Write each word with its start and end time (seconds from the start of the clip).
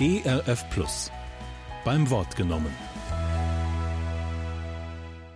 ERF 0.00 0.64
Plus. 0.70 1.10
Beim 1.84 2.08
Wort 2.08 2.36
genommen. 2.36 2.72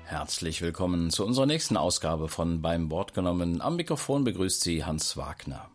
Herzlich 0.04 0.62
willkommen 0.62 1.10
zu 1.10 1.26
unserer 1.26 1.46
nächsten 1.46 1.76
Ausgabe 1.76 2.28
von 2.28 2.62
Beim 2.62 2.88
Wort 2.88 3.12
genommen. 3.12 3.60
Am 3.60 3.74
Mikrofon 3.74 4.22
begrüßt 4.22 4.60
Sie 4.60 4.84
Hans 4.84 5.16
Wagner. 5.16 5.68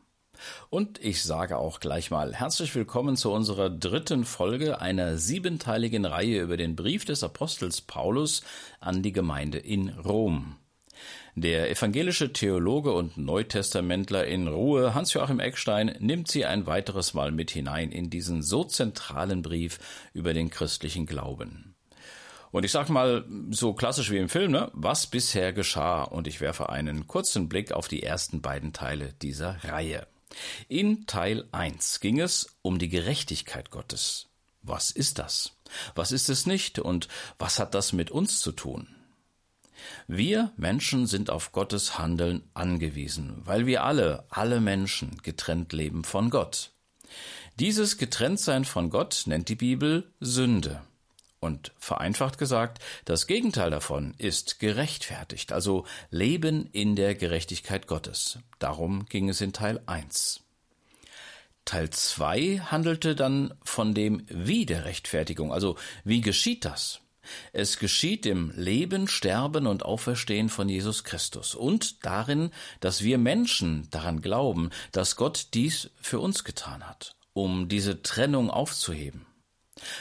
Und 0.70 1.04
ich 1.04 1.21
sage 1.21 1.58
auch 1.58 1.81
gleich 1.81 2.12
mal 2.12 2.34
herzlich 2.34 2.73
willkommen 2.76 3.18
zu 3.18 3.34
unserer 3.34 3.70
dritten 3.70 4.23
Folge 4.23 4.79
einer 4.79 5.17
siebenteiligen 5.17 6.05
Reihe 6.05 6.39
über 6.39 6.55
den 6.55 6.77
Brief 6.77 7.04
des 7.04 7.25
Apostels 7.25 7.81
Paulus 7.81 8.41
an 8.79 9.04
die 9.04 9.11
Gemeinde 9.11 9.57
in 9.57 9.89
Rom. 9.89 10.55
Der 11.36 11.70
evangelische 11.70 12.34
Theologe 12.34 12.93
und 12.93 13.18
Neutestamentler 13.18 14.25
in 14.25 14.47
Ruhe 14.47 14.96
Hans-Joachim 14.96 15.39
Eckstein 15.39 15.96
nimmt 16.00 16.29
sie 16.29 16.46
ein 16.46 16.66
weiteres 16.66 17.14
Mal 17.14 17.32
mit 17.32 17.52
hinein 17.52 17.91
in 17.91 18.09
diesen 18.09 18.41
so 18.41 18.64
zentralen 18.64 19.43
Brief 19.43 19.79
über 20.14 20.33
den 20.33 20.50
christlichen 20.50 21.06
Glauben. 21.06 21.75
Und 22.51 22.64
ich 22.64 22.71
sag 22.71 22.89
mal, 22.89 23.25
so 23.51 23.73
klassisch 23.73 24.10
wie 24.10 24.18
im 24.18 24.29
Film, 24.29 24.51
ne? 24.51 24.71
was 24.73 25.07
bisher 25.07 25.54
geschah, 25.54 26.04
und 26.04 26.28
ich 26.28 26.42
werfe 26.42 26.70
einen 26.70 27.06
kurzen 27.06 27.50
Blick 27.50 27.71
auf 27.71 27.87
die 27.87 28.04
ersten 28.04 28.42
beiden 28.42 28.73
Teile 28.73 29.14
dieser 29.21 29.64
Reihe. 29.64 30.07
In 30.68 31.06
Teil 31.06 31.45
1 31.51 32.00
ging 32.00 32.20
es 32.20 32.58
um 32.61 32.80
die 32.80 32.89
Gerechtigkeit 32.89 33.70
Gottes. 33.70 34.28
Was 34.64 34.92
ist 34.92 35.20
das? 35.20 35.53
Was 35.95 36.11
ist 36.11 36.30
es 36.30 36.45
nicht? 36.45 36.80
Und 36.80 37.08
was 37.38 37.59
hat 37.59 37.73
das 37.73 37.94
mit 37.94 38.11
uns 38.11 38.39
zu 38.39 38.52
tun? 38.52 38.88
Wir 40.08 40.52
Menschen 40.58 41.08
sind 41.08 41.30
auf 41.30 41.52
Gottes 41.52 41.97
Handeln 41.97 42.44
angewiesen, 42.53 43.41
weil 43.45 43.66
wir 43.66 43.83
alle, 43.83 44.25
alle 44.30 44.59
Menschen, 44.59 45.17
getrennt 45.23 45.73
leben 45.73 46.03
von 46.03 46.30
Gott. 46.30 46.72
Dieses 47.59 47.97
Getrenntsein 47.97 48.66
von 48.66 48.89
Gott 48.89 49.23
nennt 49.25 49.50
die 49.50 49.55
Bibel 49.55 50.11
Sünde. 50.19 50.81
Und 51.39 51.72
vereinfacht 51.78 52.39
gesagt, 52.39 52.84
das 53.06 53.28
Gegenteil 53.28 53.69
davon 53.69 54.16
ist 54.17 54.59
gerechtfertigt, 54.59 55.52
also 55.52 55.86
Leben 56.09 56.67
in 56.72 56.95
der 56.95 57.14
Gerechtigkeit 57.14 57.86
Gottes. 57.86 58.39
Darum 58.58 59.06
ging 59.06 59.30
es 59.30 59.39
in 59.41 59.53
Teil 59.53 59.81
1. 59.86 60.41
Teil 61.66 61.89
2 61.89 62.59
handelte 62.72 63.16
dann 63.16 63.53
von 63.64 63.94
dem 63.94 64.25
Wie 64.30 64.66
der 64.66 64.86
Rechtfertigung, 64.86 65.53
also 65.53 65.78
wie 66.03 66.22
geschieht 66.22 66.66
das? 66.66 67.02
Es 67.53 67.80
geschieht 67.80 68.25
im 68.25 68.52
Leben, 68.56 69.08
Sterben 69.08 69.67
und 69.67 69.83
Auferstehen 69.83 70.50
von 70.50 70.70
Jesus 70.70 71.03
Christus 71.03 71.56
und 71.56 72.06
darin, 72.06 72.52
dass 72.80 73.03
wir 73.03 73.17
Menschen 73.17 73.88
daran 73.92 74.22
glauben, 74.22 74.69
dass 74.92 75.16
Gott 75.16 75.47
dies 75.53 75.89
für 76.02 76.19
uns 76.19 76.44
getan 76.44 76.88
hat, 76.88 77.16
um 77.34 77.69
diese 77.69 78.02
Trennung 78.02 78.50
aufzuheben. 78.50 79.25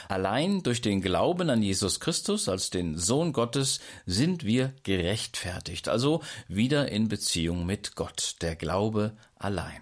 Allein 0.09 0.63
durch 0.63 0.81
den 0.81 1.01
Glauben 1.01 1.49
an 1.49 1.61
Jesus 1.61 1.99
Christus 1.99 2.49
als 2.49 2.69
den 2.69 2.97
Sohn 2.97 3.33
Gottes 3.33 3.79
sind 4.05 4.43
wir 4.43 4.73
gerechtfertigt, 4.83 5.87
also 5.87 6.21
wieder 6.47 6.91
in 6.91 7.07
Beziehung 7.07 7.65
mit 7.65 7.95
Gott, 7.95 8.37
der 8.41 8.55
Glaube 8.55 9.15
allein. 9.35 9.81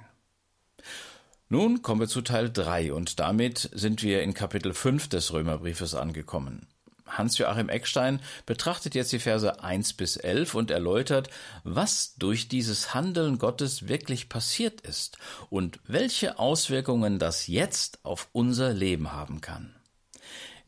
Nun 1.48 1.82
kommen 1.82 2.02
wir 2.02 2.08
zu 2.08 2.22
Teil 2.22 2.52
3 2.52 2.92
und 2.92 3.20
damit 3.20 3.70
sind 3.74 4.02
wir 4.02 4.24
in 4.24 4.34
Kapitel 4.34 4.74
5 4.74 5.10
des 5.10 5.32
Römerbriefes 5.32 5.94
angekommen. 5.94 6.68
Hans-Joachim 7.08 7.70
Eckstein 7.70 8.20
betrachtet 8.46 8.96
jetzt 8.96 9.12
die 9.12 9.20
Verse 9.20 9.64
1 9.64 9.94
bis 9.94 10.18
11 10.18 10.56
und 10.56 10.72
erläutert, 10.72 11.30
was 11.64 12.16
durch 12.16 12.48
dieses 12.48 12.94
Handeln 12.94 13.38
Gottes 13.38 13.88
wirklich 13.88 14.30
passiert 14.30 14.82
ist 14.82 15.18
und 15.50 15.80
welche 15.88 16.40
Auswirkungen 16.40 17.20
das 17.20 17.48
jetzt 17.48 18.04
auf 18.04 18.30
unser 18.32 18.74
Leben 18.74 19.12
haben 19.12 19.42
kann. 19.42 19.76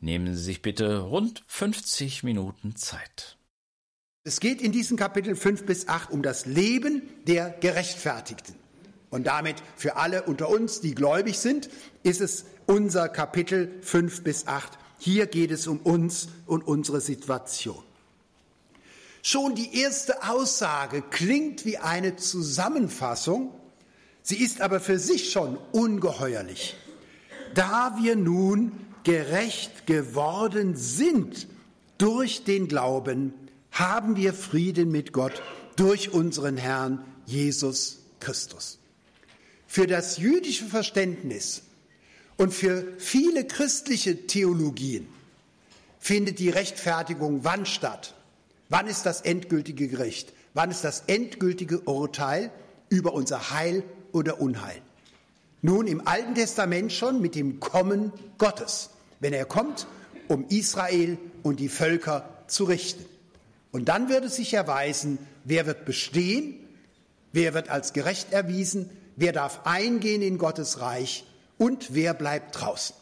Nehmen 0.00 0.34
Sie 0.36 0.42
sich 0.42 0.62
bitte 0.62 0.98
rund 0.98 1.42
50 1.48 2.22
Minuten 2.22 2.76
Zeit. 2.76 3.36
Es 4.22 4.40
geht 4.40 4.60
in 4.60 4.72
diesem 4.72 4.96
Kapitel 4.96 5.34
5 5.34 5.64
bis 5.64 5.88
8 5.88 6.10
um 6.10 6.22
das 6.22 6.46
Leben 6.46 7.02
der 7.26 7.50
Gerechtfertigten. 7.50 8.54
Und 9.10 9.26
damit 9.26 9.56
für 9.74 9.96
alle 9.96 10.24
unter 10.24 10.50
uns, 10.50 10.80
die 10.80 10.94
gläubig 10.94 11.38
sind, 11.38 11.70
ist 12.02 12.20
es 12.20 12.44
unser 12.66 13.08
Kapitel 13.08 13.80
5 13.80 14.22
bis 14.22 14.46
8 14.46 14.78
hier 14.98 15.26
geht 15.26 15.50
es 15.50 15.66
um 15.66 15.78
uns 15.78 16.28
und 16.46 16.66
unsere 16.66 17.00
Situation. 17.00 17.82
Schon 19.22 19.54
die 19.54 19.80
erste 19.80 20.28
Aussage 20.28 21.02
klingt 21.02 21.64
wie 21.64 21.78
eine 21.78 22.16
Zusammenfassung, 22.16 23.52
sie 24.22 24.36
ist 24.36 24.60
aber 24.60 24.80
für 24.80 24.98
sich 24.98 25.30
schon 25.30 25.58
ungeheuerlich. 25.72 26.76
Da 27.54 27.96
wir 28.00 28.16
nun 28.16 28.72
gerecht 29.04 29.86
geworden 29.86 30.76
sind 30.76 31.46
durch 31.98 32.44
den 32.44 32.68
Glauben, 32.68 33.34
haben 33.70 34.16
wir 34.16 34.34
Frieden 34.34 34.90
mit 34.90 35.12
Gott 35.12 35.42
durch 35.76 36.12
unseren 36.12 36.56
Herrn 36.56 37.04
Jesus 37.26 38.00
Christus. 38.20 38.78
Für 39.66 39.86
das 39.86 40.18
jüdische 40.18 40.64
Verständnis 40.64 41.62
und 42.38 42.54
für 42.54 42.86
viele 42.98 43.44
christliche 43.44 44.26
Theologien 44.26 45.06
findet 45.98 46.38
die 46.38 46.48
Rechtfertigung 46.48 47.44
wann 47.44 47.66
statt? 47.66 48.14
Wann 48.70 48.86
ist 48.86 49.04
das 49.04 49.20
endgültige 49.20 49.88
Gericht? 49.88 50.32
Wann 50.54 50.70
ist 50.70 50.84
das 50.84 51.02
endgültige 51.08 51.80
Urteil 51.80 52.50
über 52.88 53.12
unser 53.12 53.50
Heil 53.50 53.82
oder 54.12 54.40
Unheil? 54.40 54.80
Nun 55.60 55.88
im 55.88 56.06
Alten 56.06 56.36
Testament 56.36 56.92
schon 56.92 57.20
mit 57.20 57.34
dem 57.34 57.58
Kommen 57.58 58.12
Gottes, 58.38 58.90
wenn 59.18 59.32
er 59.32 59.44
kommt, 59.44 59.88
um 60.28 60.46
Israel 60.48 61.18
und 61.42 61.58
die 61.58 61.68
Völker 61.68 62.28
zu 62.46 62.64
richten. 62.64 63.04
Und 63.72 63.88
dann 63.88 64.08
wird 64.08 64.24
es 64.24 64.36
sich 64.36 64.54
erweisen, 64.54 65.18
wer 65.44 65.66
wird 65.66 65.84
bestehen, 65.84 66.54
wer 67.32 67.52
wird 67.54 67.68
als 67.68 67.92
gerecht 67.92 68.32
erwiesen, 68.32 68.88
wer 69.16 69.32
darf 69.32 69.62
eingehen 69.64 70.22
in 70.22 70.38
Gottes 70.38 70.80
Reich 70.80 71.24
und 71.58 71.94
wer 71.94 72.14
bleibt 72.14 72.60
draußen. 72.60 72.96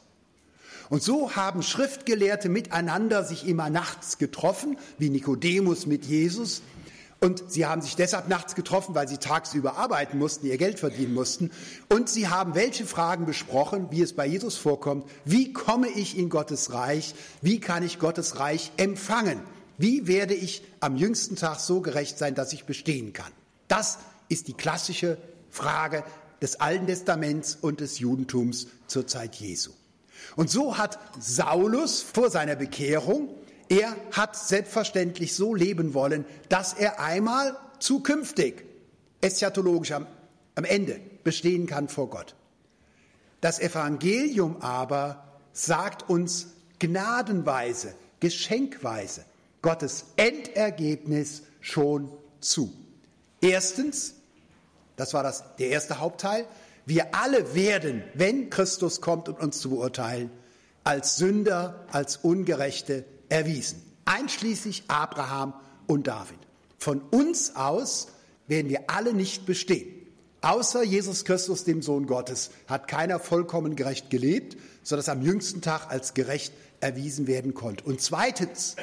Und 0.89 1.03
so 1.03 1.35
haben 1.35 1.63
Schriftgelehrte 1.63 2.49
miteinander 2.49 3.25
sich 3.25 3.47
immer 3.47 3.71
nachts 3.71 4.19
getroffen, 4.19 4.79
wie 4.99 5.11
Nikodemus 5.11 5.87
mit 5.87 6.05
Jesus. 6.05 6.63
Und 7.19 7.51
sie 7.51 7.67
haben 7.67 7.81
sich 7.81 7.97
deshalb 7.97 8.29
nachts 8.29 8.55
getroffen, 8.55 8.95
weil 8.95 9.09
sie 9.09 9.17
tagsüber 9.17 9.79
arbeiten 9.79 10.19
mussten, 10.19 10.47
ihr 10.47 10.59
Geld 10.59 10.79
verdienen 10.79 11.15
mussten. 11.15 11.51
Und 11.89 12.09
sie 12.09 12.29
haben 12.29 12.55
welche 12.55 12.85
Fragen 12.85 13.25
besprochen, 13.25 13.89
wie 13.91 14.03
es 14.03 14.13
bei 14.13 14.27
Jesus 14.27 14.57
vorkommt. 14.57 15.09
Wie 15.25 15.53
komme 15.53 15.89
ich 15.89 16.17
in 16.17 16.29
Gottes 16.29 16.73
Reich? 16.73 17.15
Wie 17.41 17.59
kann 17.59 17.83
ich 17.83 17.99
Gottes 17.99 18.39
Reich 18.39 18.71
empfangen? 18.77 19.41
Wie 19.79 20.07
werde 20.07 20.35
ich 20.35 20.63
am 20.81 20.97
jüngsten 20.97 21.37
Tag 21.37 21.59
so 21.59 21.81
gerecht 21.81 22.19
sein, 22.19 22.35
dass 22.35 22.53
ich 22.53 22.65
bestehen 22.65 23.13
kann? 23.13 23.33
Das 23.67 23.99
ist 24.29 24.47
die 24.49 24.55
klassische 24.55 25.19
Frage 25.51 26.05
des 26.41 26.61
Alten 26.61 26.87
Testaments 26.87 27.57
und 27.61 27.81
des 27.81 27.99
Judentums 27.99 28.69
zur 28.87 29.07
Zeit 29.07 29.37
Jesu. 29.37 29.73
Und 30.35 30.51
so 30.51 30.77
hat 30.79 30.99
Saulus 31.19 32.03
vor 32.03 32.31
seiner 32.31 32.57
Bekehrung, 32.57 33.29
er 33.69 33.97
hat 34.13 34.37
selbstverständlich 34.37 35.35
so 35.35 35.55
leben 35.55 35.95
wollen, 35.95 36.25
dass 36.49 36.73
er 36.73 37.01
einmal 37.01 37.57
zukünftig 37.79 38.65
eschatologisch 39.21 39.93
am, 39.93 40.07
am 40.55 40.65
Ende 40.65 41.01
bestehen 41.25 41.67
kann 41.67 41.89
vor 41.89 42.11
Gott. 42.11 42.35
Das 43.41 43.59
Evangelium 43.59 44.61
aber 44.61 45.25
sagt 45.53 46.09
uns 46.09 46.49
gnadenweise, 46.79 47.95
geschenkweise 48.21 49.25
Gottes 49.63 50.07
Endergebnis 50.17 51.43
schon 51.61 52.11
zu. 52.41 52.73
Erstens, 53.41 54.15
das 54.97 55.15
war 55.15 55.23
das, 55.23 55.45
der 55.59 55.69
erste 55.69 56.01
Hauptteil. 56.01 56.47
Wir 56.87 57.15
alle 57.15 57.55
werden, 57.55 58.03
wenn 58.15 58.51
Christus 58.51 59.01
kommt, 59.01 59.29
um 59.29 59.37
uns 59.37 59.59
zu 59.59 59.71
beurteilen, 59.71 60.31
als 60.85 61.17
Sünder, 61.17 61.85
als 61.91 62.17
Ungerechte 62.19 63.05
erwiesen. 63.29 63.83
Einschließlich 64.05 64.85
Abraham 64.89 65.55
und 65.87 66.07
David. 66.07 66.39
Von 66.79 67.01
uns 67.11 67.57
aus 67.57 68.09
werden 68.47 68.69
wir 68.69 68.89
alle 68.89 69.13
nicht 69.13 69.47
bestehen. 69.47 69.93
Außer 70.43 70.85
Jesus 70.85 71.25
Christus, 71.25 71.65
dem 71.65 71.83
Sohn 71.83 72.07
Gottes, 72.07 72.51
hat 72.69 72.87
keiner 72.87 73.19
vollkommen 73.19 73.75
gerecht 73.75 74.11
gelebt, 74.11 74.57
sodass 74.85 75.09
am 75.09 75.23
jüngsten 75.23 75.61
Tag 75.61 75.91
als 75.91 76.15
gerecht 76.15 76.53
erwiesen 76.79 77.27
werden 77.27 77.55
konnte. 77.55 77.85
Und 77.85 78.01
zweitens, 78.01 78.77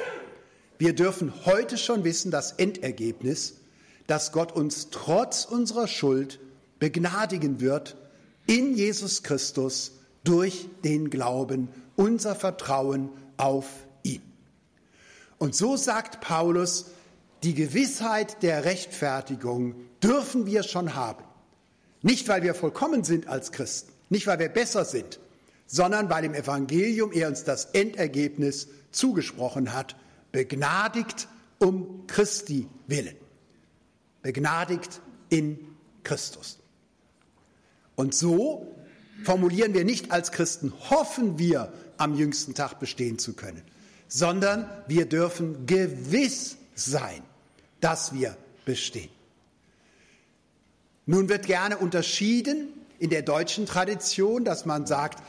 wir 0.78 0.94
dürfen 0.94 1.32
heute 1.46 1.78
schon 1.78 2.04
wissen, 2.04 2.30
das 2.30 2.52
Endergebnis, 2.52 3.54
dass 4.06 4.32
Gott 4.32 4.52
uns 4.52 4.88
trotz 4.90 5.44
unserer 5.44 5.88
Schuld 5.88 6.40
begnadigen 6.78 7.60
wird 7.60 7.96
in 8.46 8.74
Jesus 8.76 9.22
Christus 9.22 9.92
durch 10.22 10.68
den 10.82 11.10
Glauben, 11.10 11.68
unser 11.96 12.34
Vertrauen 12.34 13.10
auf 13.36 13.66
ihn. 14.02 14.22
Und 15.38 15.54
so 15.54 15.76
sagt 15.76 16.20
Paulus, 16.20 16.86
die 17.42 17.54
Gewissheit 17.54 18.42
der 18.42 18.64
Rechtfertigung 18.64 19.74
dürfen 20.02 20.46
wir 20.46 20.62
schon 20.62 20.94
haben. 20.94 21.24
Nicht, 22.02 22.28
weil 22.28 22.42
wir 22.42 22.54
vollkommen 22.54 23.04
sind 23.04 23.28
als 23.28 23.52
Christen, 23.52 23.92
nicht, 24.10 24.26
weil 24.26 24.38
wir 24.38 24.48
besser 24.48 24.84
sind, 24.84 25.20
sondern 25.66 26.10
weil 26.10 26.24
im 26.24 26.34
Evangelium 26.34 27.12
er 27.12 27.28
uns 27.28 27.44
das 27.44 27.66
Endergebnis 27.66 28.68
zugesprochen 28.92 29.72
hat, 29.72 29.96
begnadigt 30.32 31.28
um 31.58 32.06
Christi 32.06 32.68
willen. 32.86 33.16
Begnadigt 34.24 35.02
in 35.28 35.58
Christus. 36.02 36.58
Und 37.94 38.14
so 38.14 38.74
formulieren 39.22 39.74
wir 39.74 39.84
nicht 39.84 40.10
als 40.12 40.32
Christen, 40.32 40.72
hoffen 40.88 41.38
wir 41.38 41.70
am 41.98 42.14
jüngsten 42.14 42.54
Tag 42.54 42.80
bestehen 42.80 43.18
zu 43.18 43.34
können, 43.34 43.62
sondern 44.08 44.66
wir 44.88 45.06
dürfen 45.06 45.66
gewiss 45.66 46.56
sein, 46.74 47.22
dass 47.80 48.14
wir 48.14 48.34
bestehen. 48.64 49.10
Nun 51.04 51.28
wird 51.28 51.44
gerne 51.44 51.76
unterschieden 51.76 52.68
in 52.98 53.10
der 53.10 53.20
deutschen 53.20 53.66
Tradition, 53.66 54.46
dass 54.46 54.64
man 54.64 54.86
sagt, 54.86 55.22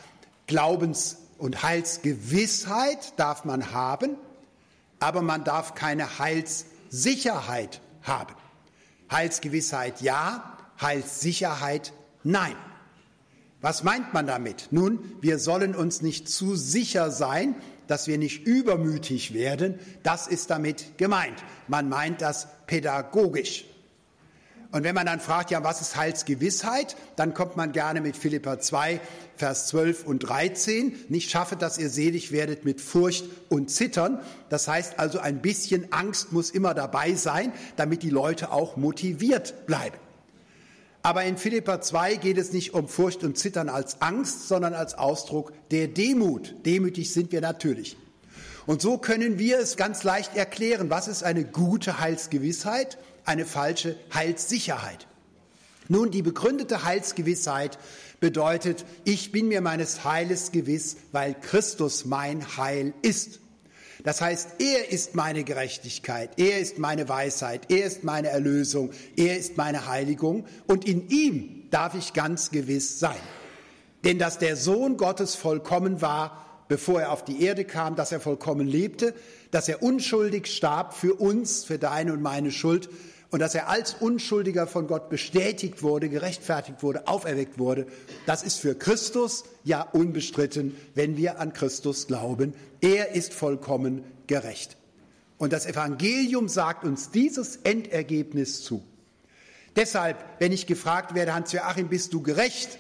Glaubens- 0.48 1.18
und 1.38 1.64
Heilsgewissheit 1.64 3.12
darf 3.18 3.44
man 3.44 3.74
haben, 3.74 4.16
aber 5.02 5.22
man 5.22 5.44
darf 5.44 5.76
keine 5.76 6.18
Heilssicherheit 6.18 7.82
haben. 8.04 8.36
Heilsgewissheit 9.12 10.02
ja, 10.02 10.58
Heilssicherheit 10.82 11.94
nein. 12.24 12.56
Was 13.62 13.84
meint 13.84 14.14
man 14.14 14.28
damit? 14.28 14.68
Nun, 14.72 15.00
wir 15.22 15.40
sollen 15.40 15.76
uns 15.76 16.02
nicht 16.02 16.30
zu 16.30 16.56
sicher 16.56 17.10
sein, 17.10 17.56
dass 17.88 18.08
wir 18.08 18.18
nicht 18.18 18.46
übermütig 18.46 19.34
werden. 19.34 19.80
Das 20.04 20.28
ist 20.28 20.50
damit 20.50 20.98
gemeint. 20.98 21.44
Man 21.68 21.90
meint 21.90 22.22
das 22.22 22.48
pädagogisch. 22.68 23.66
Und 24.76 24.84
wenn 24.84 24.94
man 24.94 25.06
dann 25.06 25.22
fragt, 25.22 25.52
ja, 25.52 25.64
was 25.64 25.80
ist 25.80 25.96
Heilsgewissheit, 25.96 26.98
dann 27.16 27.34
kommt 27.34 27.56
man 27.56 27.72
gerne 27.72 28.02
mit 28.02 28.18
Philippa 28.18 28.60
2, 28.60 29.00
Vers 29.38 29.68
12 29.68 30.06
und 30.06 30.20
13. 30.20 30.94
Nicht 31.08 31.30
schaffe, 31.30 31.56
dass 31.56 31.78
ihr 31.78 31.90
selig 31.90 32.34
werdet 32.34 32.66
mit 32.66 32.82
Furcht 32.82 33.24
und 33.48 33.72
Zittern. 33.72 34.20
Das 34.50 34.68
heißt 34.68 35.00
also, 35.00 35.20
ein 35.20 35.42
bisschen 35.42 35.94
Angst 35.94 36.34
muss 36.34 36.50
immer 36.50 36.74
dabei 36.74 37.14
sein, 37.14 37.54
damit 37.78 38.04
die 38.04 38.10
Leute 38.10 38.52
auch 38.52 38.76
motiviert 38.76 39.66
bleiben. 39.66 39.96
Aber 41.04 41.24
in 41.24 41.38
Philippa 41.38 41.80
2 41.80 42.18
geht 42.18 42.38
es 42.38 42.52
nicht 42.52 42.74
um 42.74 42.90
Furcht 42.90 43.24
und 43.24 43.38
Zittern 43.38 43.70
als 43.70 44.02
Angst, 44.02 44.50
sondern 44.50 44.74
als 44.74 44.96
Ausdruck 44.96 45.54
der 45.72 45.88
Demut. 45.88 46.54
Demütig 46.66 47.14
sind 47.14 47.32
wir 47.32 47.40
natürlich. 47.40 47.96
Und 48.66 48.82
so 48.82 48.98
können 48.98 49.40
wir 49.40 49.58
es 49.58 49.78
ganz 49.78 50.04
leicht 50.04 50.36
erklären, 50.36 50.90
was 50.90 51.08
ist 51.08 51.24
eine 51.24 51.46
gute 51.46 52.02
Heilsgewissheit 52.02 52.98
eine 53.26 53.46
falsche 53.46 53.98
Heilssicherheit. 54.14 55.08
Nun, 55.88 56.12
die 56.12 56.22
begründete 56.22 56.84
Heilsgewissheit 56.84 57.78
bedeutet, 58.20 58.86
ich 59.04 59.32
bin 59.32 59.48
mir 59.48 59.62
meines 59.62 60.04
Heiles 60.04 60.52
gewiss, 60.52 60.98
weil 61.12 61.36
Christus 61.36 62.06
mein 62.06 62.58
Heil 62.58 62.94
ist. 63.02 63.40
Das 64.04 64.22
heißt, 64.22 64.56
er 64.60 64.92
ist 64.92 65.16
meine 65.16 65.44
Gerechtigkeit, 65.44 66.32
er 66.38 66.60
ist 66.60 66.78
meine 66.78 67.10
Weisheit, 67.10 67.72
er 67.72 67.86
ist 67.86 68.04
meine 68.04 68.30
Erlösung, 68.30 68.92
er 69.16 69.38
ist 69.38 69.58
meine 69.58 69.88
Heiligung 69.88 70.46
und 70.68 70.88
in 70.88 71.10
ihm 71.10 71.64
darf 71.72 71.96
ich 71.96 72.14
ganz 72.14 72.52
gewiss 72.52 73.00
sein. 73.00 73.18
Denn 74.04 74.20
dass 74.20 74.38
der 74.38 74.58
Sohn 74.58 74.98
Gottes 74.98 75.36
vollkommen 75.36 76.02
war, 76.02 76.66
bevor 76.68 77.02
er 77.02 77.12
auf 77.12 77.26
die 77.26 77.44
Erde 77.44 77.66
kam, 77.66 77.96
dass 77.96 78.12
er 78.12 78.20
vollkommen 78.20 78.68
lebte, 78.68 79.16
dass 79.52 79.70
er 79.70 79.82
unschuldig 79.82 80.48
starb 80.48 80.94
für 80.94 81.16
uns, 81.16 81.64
für 81.64 81.80
deine 81.80 82.14
und 82.14 82.22
meine 82.22 82.52
Schuld, 82.52 82.90
und 83.36 83.42
dass 83.42 83.54
er 83.54 83.68
als 83.68 83.96
Unschuldiger 83.96 84.66
von 84.66 84.88
Gott 84.88 85.10
bestätigt 85.10 85.84
wurde, 85.84 86.08
gerechtfertigt 86.08 86.82
wurde, 86.82 87.06
auferweckt 87.06 87.60
wurde, 87.60 87.86
das 88.26 88.44
ist 88.44 88.62
für 88.62 88.76
Christus 88.76 89.44
ja 89.66 89.82
unbestritten, 89.82 90.74
wenn 90.94 91.18
wir 91.18 91.38
an 91.42 91.52
Christus 91.52 92.08
glauben. 92.08 92.54
Er 92.80 93.12
ist 93.12 93.34
vollkommen 93.34 94.06
gerecht. 94.28 94.78
Und 95.38 95.52
das 95.52 95.66
Evangelium 95.66 96.48
sagt 96.48 96.86
uns 96.86 97.12
dieses 97.12 97.58
Endergebnis 97.58 98.64
zu. 98.64 98.86
Deshalb, 99.76 100.16
wenn 100.40 100.54
ich 100.54 100.66
gefragt 100.66 101.14
werde, 101.14 101.34
Hans-Joachim, 101.34 101.90
bist 101.90 102.14
du 102.14 102.22
gerecht? 102.22 102.78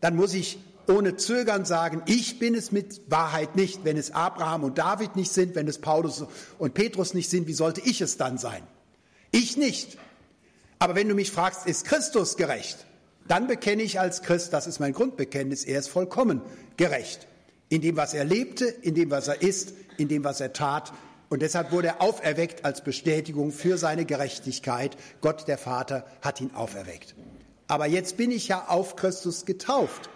Dann 0.00 0.14
muss 0.14 0.32
ich 0.32 0.60
ohne 0.86 1.16
Zögern 1.16 1.64
sagen, 1.64 2.02
ich 2.06 2.38
bin 2.38 2.54
es 2.54 2.70
mit 2.70 3.10
Wahrheit 3.10 3.56
nicht. 3.56 3.84
Wenn 3.84 3.96
es 3.96 4.12
Abraham 4.12 4.62
und 4.62 4.78
David 4.78 5.16
nicht 5.16 5.32
sind, 5.32 5.56
wenn 5.56 5.66
es 5.66 5.80
Paulus 5.80 6.24
und 6.56 6.74
Petrus 6.74 7.14
nicht 7.14 7.28
sind, 7.28 7.48
wie 7.48 7.52
sollte 7.52 7.80
ich 7.80 8.00
es 8.00 8.16
dann 8.16 8.38
sein? 8.38 8.62
Ich 9.30 9.56
nicht. 9.56 9.98
Aber 10.78 10.94
wenn 10.94 11.08
du 11.08 11.14
mich 11.14 11.30
fragst, 11.30 11.66
ist 11.66 11.84
Christus 11.84 12.36
gerecht? 12.36 12.86
Dann 13.28 13.46
bekenne 13.46 13.82
ich 13.82 13.98
als 13.98 14.22
Christ, 14.22 14.52
das 14.52 14.66
ist 14.66 14.78
mein 14.78 14.92
Grundbekenntnis, 14.92 15.64
er 15.64 15.80
ist 15.80 15.88
vollkommen 15.88 16.42
gerecht. 16.76 17.26
In 17.68 17.80
dem, 17.80 17.96
was 17.96 18.14
er 18.14 18.24
lebte, 18.24 18.66
in 18.66 18.94
dem, 18.94 19.10
was 19.10 19.26
er 19.26 19.42
ist, 19.42 19.74
in 19.96 20.08
dem, 20.08 20.22
was 20.22 20.40
er 20.40 20.52
tat. 20.52 20.92
Und 21.28 21.42
deshalb 21.42 21.72
wurde 21.72 21.88
er 21.88 22.02
auferweckt 22.02 22.64
als 22.64 22.84
Bestätigung 22.84 23.50
für 23.50 23.78
seine 23.78 24.04
Gerechtigkeit. 24.04 24.96
Gott, 25.20 25.48
der 25.48 25.58
Vater, 25.58 26.06
hat 26.22 26.40
ihn 26.40 26.52
auferweckt. 26.54 27.16
Aber 27.66 27.86
jetzt 27.86 28.16
bin 28.16 28.30
ich 28.30 28.46
ja 28.46 28.66
auf 28.68 28.94
Christus 28.94 29.44
getauft, 29.44 30.08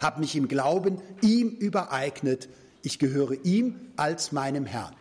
habe 0.00 0.20
mich 0.20 0.36
im 0.36 0.48
Glauben 0.48 1.00
ihm 1.22 1.48
übereignet. 1.48 2.50
Ich 2.82 2.98
gehöre 2.98 3.42
ihm 3.44 3.92
als 3.96 4.32
meinem 4.32 4.66
Herrn. 4.66 4.94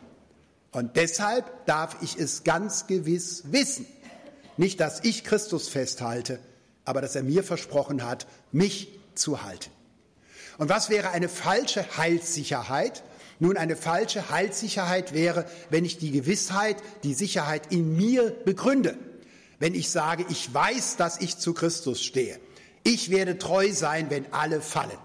Und 0.72 0.96
deshalb 0.96 1.66
darf 1.66 1.98
ich 2.02 2.18
es 2.18 2.44
ganz 2.44 2.88
gewiss 2.88 3.44
wissen. 3.52 3.86
Nicht, 4.58 4.80
dass 4.80 5.04
ich 5.04 5.24
Christus 5.24 5.70
festhalte, 5.70 6.40
aber 6.86 7.02
dass 7.02 7.16
er 7.16 7.24
mir 7.24 7.44
versprochen 7.44 8.06
hat, 8.06 8.28
mich 8.52 9.00
zu 9.16 9.44
halten. 9.44 9.72
Und 10.58 10.70
was 10.70 10.90
wäre 10.90 11.12
eine 11.12 11.30
falsche 11.30 11.98
Heilssicherheit? 11.98 13.04
Nun, 13.40 13.56
eine 13.56 13.78
falsche 13.78 14.30
Heilssicherheit 14.30 15.14
wäre, 15.14 15.46
wenn 15.70 15.86
ich 15.86 15.98
die 15.98 16.12
Gewissheit, 16.12 16.76
die 17.04 17.14
Sicherheit 17.14 17.72
in 17.72 17.96
mir 17.96 18.32
begründe. 18.44 18.98
Wenn 19.60 19.74
ich 19.74 19.90
sage, 19.90 20.26
ich 20.30 20.54
weiß, 20.54 20.98
dass 20.98 21.22
ich 21.22 21.38
zu 21.38 21.54
Christus 21.54 22.04
stehe. 22.04 22.38
Ich 22.84 23.10
werde 23.10 23.38
treu 23.38 23.72
sein, 23.72 24.10
wenn 24.10 24.32
alle 24.34 24.62
fallen. 24.62 24.98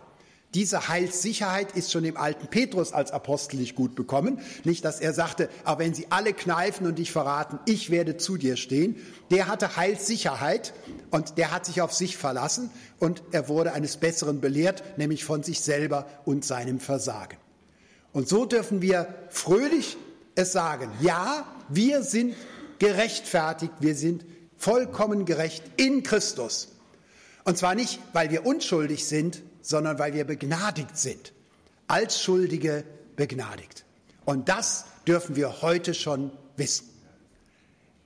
Diese 0.55 0.89
Heilssicherheit 0.89 1.73
ist 1.77 1.91
schon 1.91 2.05
dem 2.05 2.17
alten 2.17 2.47
Petrus 2.47 2.93
als 2.93 3.11
Apostel 3.11 3.57
nicht 3.57 3.75
gut 3.75 3.97
bekommen. 3.97 4.41
Nicht, 4.63 4.85
dass 4.85 5.01
er 5.01 5.13
sagte, 5.13 5.49
aber 5.65 5.81
wenn 5.81 5.95
sie 5.95 6.07
alle 6.11 6.33
kneifen 6.33 6.87
und 6.87 6.99
dich 6.99 7.11
verraten, 7.11 7.59
ich 7.67 7.91
werde 7.91 8.17
zu 8.17 8.37
dir 8.37 8.57
stehen. 8.57 8.97
Der 9.33 9.49
hatte 9.49 9.77
Heilssicherheit 9.77 10.73
und 11.11 11.39
der 11.39 11.51
hat 11.51 11.67
sich 11.67 11.83
auf 11.83 11.93
sich 11.93 12.17
verlassen 12.17 12.71
und 13.01 13.23
er 13.33 13.49
wurde 13.49 13.73
eines 13.73 13.97
Besseren 13.97 14.41
belehrt, 14.41 14.85
nämlich 14.97 15.25
von 15.25 15.43
sich 15.43 15.61
selber 15.61 16.07
und 16.25 16.45
seinem 16.45 16.79
Versagen. 16.79 17.37
Und 18.13 18.29
so 18.29 18.45
dürfen 18.45 18.81
wir 18.81 19.13
fröhlich 19.31 19.97
es 20.37 20.53
sagen, 20.53 20.89
ja, 21.01 21.47
wir 21.69 22.05
sind 22.05 22.35
gerechtfertigt, 22.79 23.73
wir 23.81 23.97
sind 23.97 24.25
vollkommen 24.57 25.25
gerecht 25.25 25.65
in 25.77 26.05
Christus. 26.05 26.69
Und 27.45 27.59
zwar 27.59 27.75
nicht, 27.75 27.99
weil 28.13 28.31
wir 28.31 28.47
unschuldig 28.47 29.05
sind, 29.07 29.43
sondern 29.65 29.99
weil 29.99 30.13
wir 30.13 30.25
begnadigt 30.25 30.97
sind. 30.97 31.33
Als 31.89 32.21
Schuldige 32.21 32.85
begnadigt. 33.17 33.85
Und 34.25 34.49
das 34.49 34.85
dürfen 35.07 35.37
wir 35.37 35.63
heute 35.63 35.95
schon 35.95 36.31
wissen. 36.57 36.89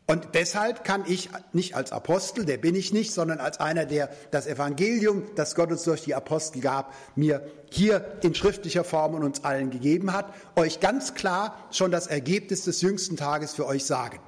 Und 0.06 0.28
deshalb 0.32 0.84
kann 0.84 1.04
ich 1.06 1.28
nicht 1.52 1.74
als 1.74 1.92
Apostel, 1.92 2.46
der 2.46 2.56
bin 2.56 2.74
ich 2.74 2.94
nicht, 2.94 3.12
sondern 3.12 3.40
als 3.40 3.60
einer, 3.60 3.84
der 3.84 4.08
das 4.30 4.46
Evangelium, 4.46 5.24
das 5.34 5.54
Gott 5.54 5.70
uns 5.70 5.82
durch 5.82 6.02
die 6.02 6.14
Apostel 6.14 6.60
gab, 6.60 6.94
mir 7.14 7.46
hier 7.70 8.18
in 8.22 8.34
schriftlicher 8.34 8.84
Form 8.84 9.12
und 9.14 9.22
uns 9.22 9.44
allen 9.44 9.70
gegeben 9.70 10.14
hat, 10.14 10.32
euch 10.56 10.80
ganz 10.80 11.12
klar 11.12 11.62
schon 11.70 11.90
das 11.90 12.06
Ergebnis 12.06 12.64
des 12.64 12.80
jüngsten 12.80 13.18
Tages 13.18 13.52
für 13.52 13.66
euch 13.66 13.84
sagen. 13.84 14.18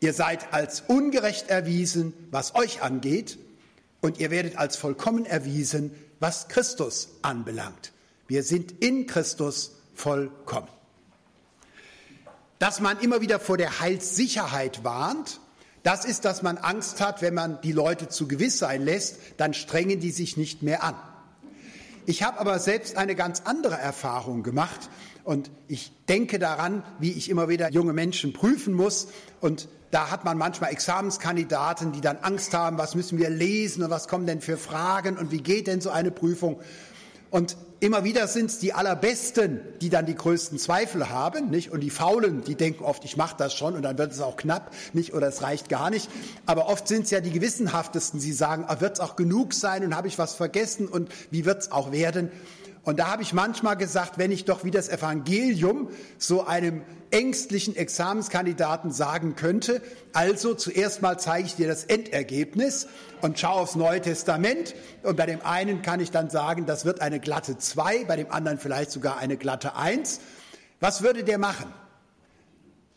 Ihr 0.00 0.12
seid 0.12 0.52
als 0.52 0.82
ungerecht 0.86 1.48
erwiesen, 1.48 2.12
was 2.30 2.54
euch 2.54 2.82
angeht, 2.82 3.38
und 4.02 4.20
ihr 4.20 4.30
werdet 4.30 4.58
als 4.58 4.76
vollkommen 4.76 5.24
erwiesen, 5.24 5.92
was 6.20 6.48
Christus 6.48 7.08
anbelangt. 7.22 7.92
Wir 8.28 8.42
sind 8.42 8.82
in 8.82 9.06
Christus 9.06 9.72
vollkommen. 9.94 10.68
Dass 12.58 12.80
man 12.80 12.98
immer 13.00 13.20
wieder 13.20 13.38
vor 13.38 13.58
der 13.58 13.80
Heilssicherheit 13.80 14.82
warnt, 14.82 15.40
das 15.82 16.04
ist, 16.04 16.24
dass 16.24 16.42
man 16.42 16.58
Angst 16.58 17.00
hat, 17.00 17.22
wenn 17.22 17.34
man 17.34 17.60
die 17.60 17.72
Leute 17.72 18.08
zu 18.08 18.26
gewiss 18.26 18.58
sein 18.58 18.82
lässt, 18.82 19.18
dann 19.36 19.54
strengen 19.54 20.00
die 20.00 20.10
sich 20.10 20.36
nicht 20.36 20.62
mehr 20.62 20.82
an. 20.82 20.96
Ich 22.06 22.22
habe 22.22 22.40
aber 22.40 22.58
selbst 22.58 22.96
eine 22.96 23.14
ganz 23.14 23.42
andere 23.44 23.76
Erfahrung 23.76 24.42
gemacht 24.42 24.90
und 25.22 25.50
ich 25.68 25.92
denke 26.08 26.38
daran, 26.38 26.82
wie 26.98 27.12
ich 27.12 27.28
immer 27.28 27.48
wieder 27.48 27.70
junge 27.70 27.92
Menschen 27.92 28.32
prüfen 28.32 28.74
muss 28.74 29.08
und 29.40 29.68
da 29.96 30.10
hat 30.10 30.26
man 30.26 30.36
manchmal 30.36 30.72
Examenskandidaten, 30.72 31.92
die 31.92 32.02
dann 32.02 32.18
Angst 32.18 32.52
haben, 32.52 32.76
was 32.76 32.94
müssen 32.94 33.16
wir 33.16 33.30
lesen 33.30 33.82
und 33.82 33.88
was 33.88 34.08
kommen 34.08 34.26
denn 34.26 34.42
für 34.42 34.58
Fragen 34.58 35.16
und 35.16 35.30
wie 35.30 35.40
geht 35.40 35.68
denn 35.68 35.80
so 35.80 35.88
eine 35.88 36.10
Prüfung. 36.10 36.60
Und 37.30 37.56
immer 37.80 38.04
wieder 38.04 38.28
sind 38.28 38.50
es 38.50 38.58
die 38.58 38.74
Allerbesten, 38.74 39.60
die 39.80 39.88
dann 39.88 40.04
die 40.04 40.14
größten 40.14 40.58
Zweifel 40.58 41.08
haben, 41.08 41.48
nicht? 41.48 41.70
Und 41.70 41.80
die 41.80 41.88
Faulen, 41.88 42.44
die 42.44 42.56
denken 42.56 42.84
oft, 42.84 43.06
ich 43.06 43.16
mache 43.16 43.36
das 43.38 43.54
schon 43.54 43.74
und 43.74 43.80
dann 43.80 43.96
wird 43.96 44.12
es 44.12 44.20
auch 44.20 44.36
knapp, 44.36 44.70
nicht? 44.92 45.14
Oder 45.14 45.28
es 45.28 45.40
reicht 45.40 45.70
gar 45.70 45.88
nicht. 45.88 46.10
Aber 46.44 46.68
oft 46.68 46.86
sind 46.88 47.04
es 47.04 47.10
ja 47.10 47.20
die 47.20 47.30
gewissenhaftesten, 47.30 48.20
die 48.20 48.32
sagen, 48.32 48.66
ah, 48.68 48.82
wird 48.82 48.96
es 48.96 49.00
auch 49.00 49.16
genug 49.16 49.54
sein 49.54 49.82
und 49.82 49.96
habe 49.96 50.08
ich 50.08 50.18
was 50.18 50.34
vergessen 50.34 50.88
und 50.88 51.08
wie 51.30 51.46
wird 51.46 51.62
es 51.62 51.72
auch 51.72 51.90
werden? 51.90 52.30
Und 52.86 53.00
da 53.00 53.08
habe 53.08 53.24
ich 53.24 53.32
manchmal 53.32 53.76
gesagt, 53.76 54.16
wenn 54.16 54.30
ich 54.30 54.44
doch 54.44 54.62
wie 54.62 54.70
das 54.70 54.88
Evangelium 54.88 55.90
so 56.18 56.46
einem 56.46 56.82
ängstlichen 57.10 57.74
Examenskandidaten 57.74 58.92
sagen 58.92 59.34
könnte, 59.34 59.82
also 60.12 60.54
zuerst 60.54 61.02
mal 61.02 61.18
zeige 61.18 61.48
ich 61.48 61.56
dir 61.56 61.66
das 61.66 61.82
Endergebnis 61.82 62.86
und 63.22 63.40
schau 63.40 63.54
aufs 63.54 63.74
Neue 63.74 64.00
Testament. 64.00 64.76
Und 65.02 65.16
bei 65.16 65.26
dem 65.26 65.42
einen 65.42 65.82
kann 65.82 65.98
ich 65.98 66.12
dann 66.12 66.30
sagen, 66.30 66.64
das 66.64 66.84
wird 66.84 67.00
eine 67.00 67.18
glatte 67.18 67.58
2, 67.58 68.04
bei 68.04 68.14
dem 68.14 68.30
anderen 68.30 68.60
vielleicht 68.60 68.92
sogar 68.92 69.18
eine 69.18 69.36
glatte 69.36 69.74
1. 69.74 70.20
Was 70.78 71.02
würde 71.02 71.24
der 71.24 71.38
machen? 71.38 71.66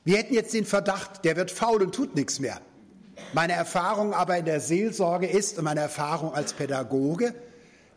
Wir 0.03 0.19
hätten 0.19 0.35
jetzt 0.35 0.53
den 0.53 0.65
Verdacht, 0.65 1.25
der 1.25 1.35
wird 1.35 1.49
faul 1.49 1.81
und 1.81 1.95
tut 1.95 2.15
nichts 2.15 2.39
mehr. 2.39 2.61
Meine 3.33 3.53
Erfahrung 3.53 4.13
aber 4.13 4.37
in 4.37 4.45
der 4.45 4.59
Seelsorge 4.59 5.25
ist 5.25 5.57
und 5.57 5.63
meine 5.63 5.81
Erfahrung 5.81 6.35
als 6.35 6.53
Pädagoge, 6.53 7.33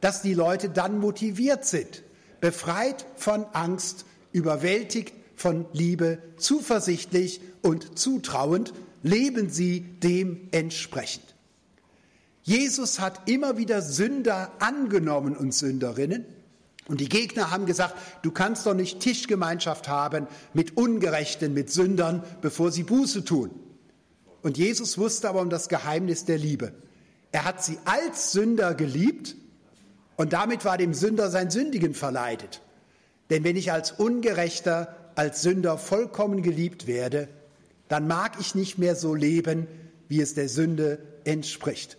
dass 0.02 0.20
die 0.20 0.34
Leute 0.34 0.68
dann 0.68 0.98
motiviert 0.98 1.64
sind, 1.64 2.02
befreit 2.40 3.06
von 3.16 3.46
Angst, 3.52 4.04
überwältigt 4.32 5.14
von 5.36 5.64
Liebe, 5.72 6.18
zuversichtlich 6.36 7.40
und 7.62 7.98
zutrauend, 7.98 8.74
leben 9.04 9.48
sie 9.48 9.80
dementsprechend. 10.02 11.22
Jesus 12.42 12.98
hat 12.98 13.30
immer 13.30 13.56
wieder 13.56 13.80
Sünder 13.80 14.50
angenommen 14.58 15.36
und 15.36 15.54
Sünderinnen. 15.54 16.26
Und 16.88 17.00
die 17.00 17.08
Gegner 17.08 17.52
haben 17.52 17.66
gesagt, 17.66 17.94
du 18.22 18.32
kannst 18.32 18.66
doch 18.66 18.74
nicht 18.74 18.98
Tischgemeinschaft 18.98 19.86
haben 19.86 20.26
mit 20.52 20.76
Ungerechten, 20.76 21.54
mit 21.54 21.70
Sündern, 21.70 22.24
bevor 22.40 22.72
sie 22.72 22.82
Buße 22.82 23.24
tun. 23.24 23.50
Und 24.42 24.58
Jesus 24.58 24.98
wusste 24.98 25.28
aber 25.28 25.42
um 25.42 25.48
das 25.48 25.68
Geheimnis 25.68 26.24
der 26.24 26.38
Liebe. 26.38 26.72
Er 27.30 27.44
hat 27.44 27.62
sie 27.62 27.78
als 27.84 28.32
Sünder 28.32 28.74
geliebt 28.74 29.36
und 30.16 30.32
damit 30.32 30.64
war 30.64 30.78
dem 30.78 30.94
Sünder 30.94 31.30
sein 31.30 31.50
Sündigen 31.50 31.94
verleidet. 31.94 32.60
Denn 33.30 33.44
wenn 33.44 33.56
ich 33.56 33.72
als 33.72 33.92
Ungerechter, 33.92 34.94
als 35.14 35.42
Sünder 35.42 35.78
vollkommen 35.78 36.42
geliebt 36.42 36.86
werde, 36.86 37.28
dann 37.88 38.06
mag 38.06 38.36
ich 38.40 38.54
nicht 38.54 38.78
mehr 38.78 38.96
so 38.96 39.14
leben, 39.14 39.66
wie 40.08 40.20
es 40.20 40.34
der 40.34 40.48
Sünde 40.48 40.98
entspricht. 41.24 41.96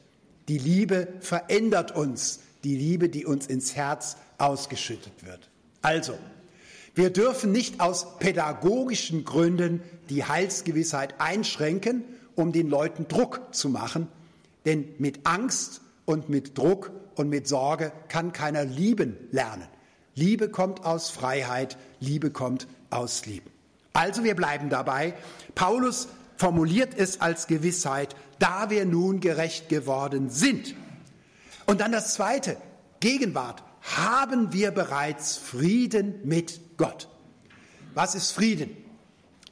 Die 0.48 0.58
Liebe 0.58 1.08
verändert 1.20 1.96
uns, 1.96 2.39
die 2.63 2.75
Liebe, 2.75 3.10
die 3.10 3.25
uns 3.25 3.48
ins 3.48 3.75
Herz 3.75 4.17
ausgeschüttet 4.38 5.25
wird. 5.25 5.50
Also, 5.82 6.17
wir 6.96 7.10
dürfen 7.10 7.51
nicht 7.51 7.79
aus 7.79 8.20
pädagogischen 8.20 9.25
Gründen 9.25 9.82
die 10.10 10.24
Heilsgewissheit 10.24 11.15
einschränken, 11.20 12.03
um 12.36 12.51
den 12.51 12.70
Leuten 12.70 13.08
Druck 13.08 13.41
zu 13.51 13.70
machen, 13.70 14.08
denn 14.65 14.86
mit 15.00 15.25
Angst 15.25 15.82
und 16.05 16.29
mit 16.29 16.58
Druck 16.58 16.91
und 17.15 17.29
mit 17.29 17.48
Sorge 17.48 17.91
kann 18.08 18.34
keiner 18.34 18.65
lieben 18.65 19.17
lernen. 19.32 19.67
Liebe 20.15 20.50
kommt 20.50 20.86
aus 20.86 21.10
Freiheit, 21.10 21.77
Liebe 22.00 22.32
kommt 22.32 22.67
aus 22.89 23.25
Lieben. 23.25 23.50
Also 23.93 24.24
wir 24.24 24.36
bleiben 24.36 24.70
dabei. 24.70 25.13
Paulus 25.55 26.08
formuliert 26.38 26.93
es 26.96 27.22
als 27.22 27.48
Gewissheit, 27.48 28.15
da 28.39 28.70
wir 28.70 28.86
nun 28.86 29.20
gerecht 29.20 29.70
geworden 29.70 30.29
sind. 30.29 30.75
Und 31.65 31.82
dann 31.82 31.91
das 31.91 32.13
Zweite, 32.13 32.58
Gegenwart, 33.00 33.63
haben 33.82 34.53
wir 34.53 34.72
bereits 34.72 35.38
Frieden 35.38 36.15
mit 36.24 36.77
Gott. 36.77 37.08
Was 37.93 38.15
ist 38.15 38.32
Frieden? 38.32 38.75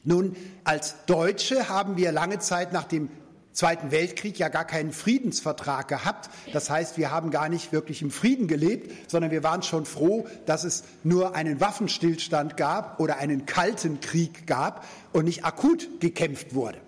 Nun, 0.04 0.36
als 0.64 1.06
Deutsche 1.06 1.70
haben 1.70 1.96
wir 1.96 2.12
lange 2.12 2.40
Zeit 2.40 2.74
nach 2.74 2.86
dem 2.86 3.10
Zweiten 3.54 3.92
Weltkrieg 3.92 4.40
ja 4.40 4.48
gar 4.48 4.66
keinen 4.66 4.94
Friedensvertrag 4.94 5.88
gehabt. 5.88 6.30
Das 6.54 6.70
heißt, 6.70 6.98
wir 6.98 7.12
haben 7.12 7.32
gar 7.32 7.50
nicht 7.50 7.74
wirklich 7.74 8.02
im 8.02 8.10
Frieden 8.10 8.48
gelebt, 8.48 9.10
sondern 9.10 9.32
wir 9.32 9.44
waren 9.44 9.62
schon 9.62 9.86
froh, 9.86 10.26
dass 10.46 10.64
es 10.64 10.84
nur 11.04 11.36
einen 11.36 11.60
Waffenstillstand 11.60 12.56
gab 12.56 13.00
oder 13.00 13.18
einen 13.18 13.46
kalten 13.46 14.00
Krieg 14.00 14.48
gab 14.48 14.86
und 15.12 15.26
nicht 15.26 15.44
akut 15.44 16.00
gekämpft 16.00 16.56
wurde. 16.56 16.80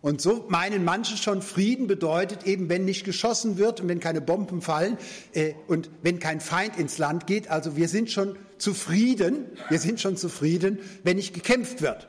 Und 0.00 0.20
so 0.20 0.46
meinen 0.48 0.84
manche 0.84 1.16
schon, 1.16 1.42
Frieden 1.42 1.88
bedeutet 1.88 2.46
eben, 2.46 2.68
wenn 2.68 2.84
nicht 2.84 3.04
geschossen 3.04 3.58
wird 3.58 3.80
und 3.80 3.88
wenn 3.88 3.98
keine 3.98 4.20
Bomben 4.20 4.62
fallen 4.62 4.96
äh, 5.32 5.54
und 5.66 5.90
wenn 6.02 6.20
kein 6.20 6.40
Feind 6.40 6.78
ins 6.78 6.98
Land 6.98 7.26
geht. 7.26 7.50
Also 7.50 7.76
wir 7.76 7.88
sind 7.88 8.10
schon 8.10 8.36
zufrieden, 8.58 9.46
wir 9.68 9.80
sind 9.80 10.00
schon 10.00 10.16
zufrieden, 10.16 10.78
wenn 11.02 11.16
nicht 11.16 11.34
gekämpft 11.34 11.82
wird. 11.82 12.08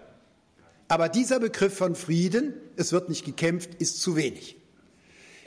Aber 0.90 1.08
dieser 1.08 1.40
Begriff 1.40 1.78
von 1.78 1.96
Frieden, 1.96 2.56
es 2.76 2.92
wird 2.92 3.10
nicht 3.10 3.24
gekämpft, 3.24 3.76
ist 3.76 4.02
zu 4.02 4.16
wenig. 4.16 4.58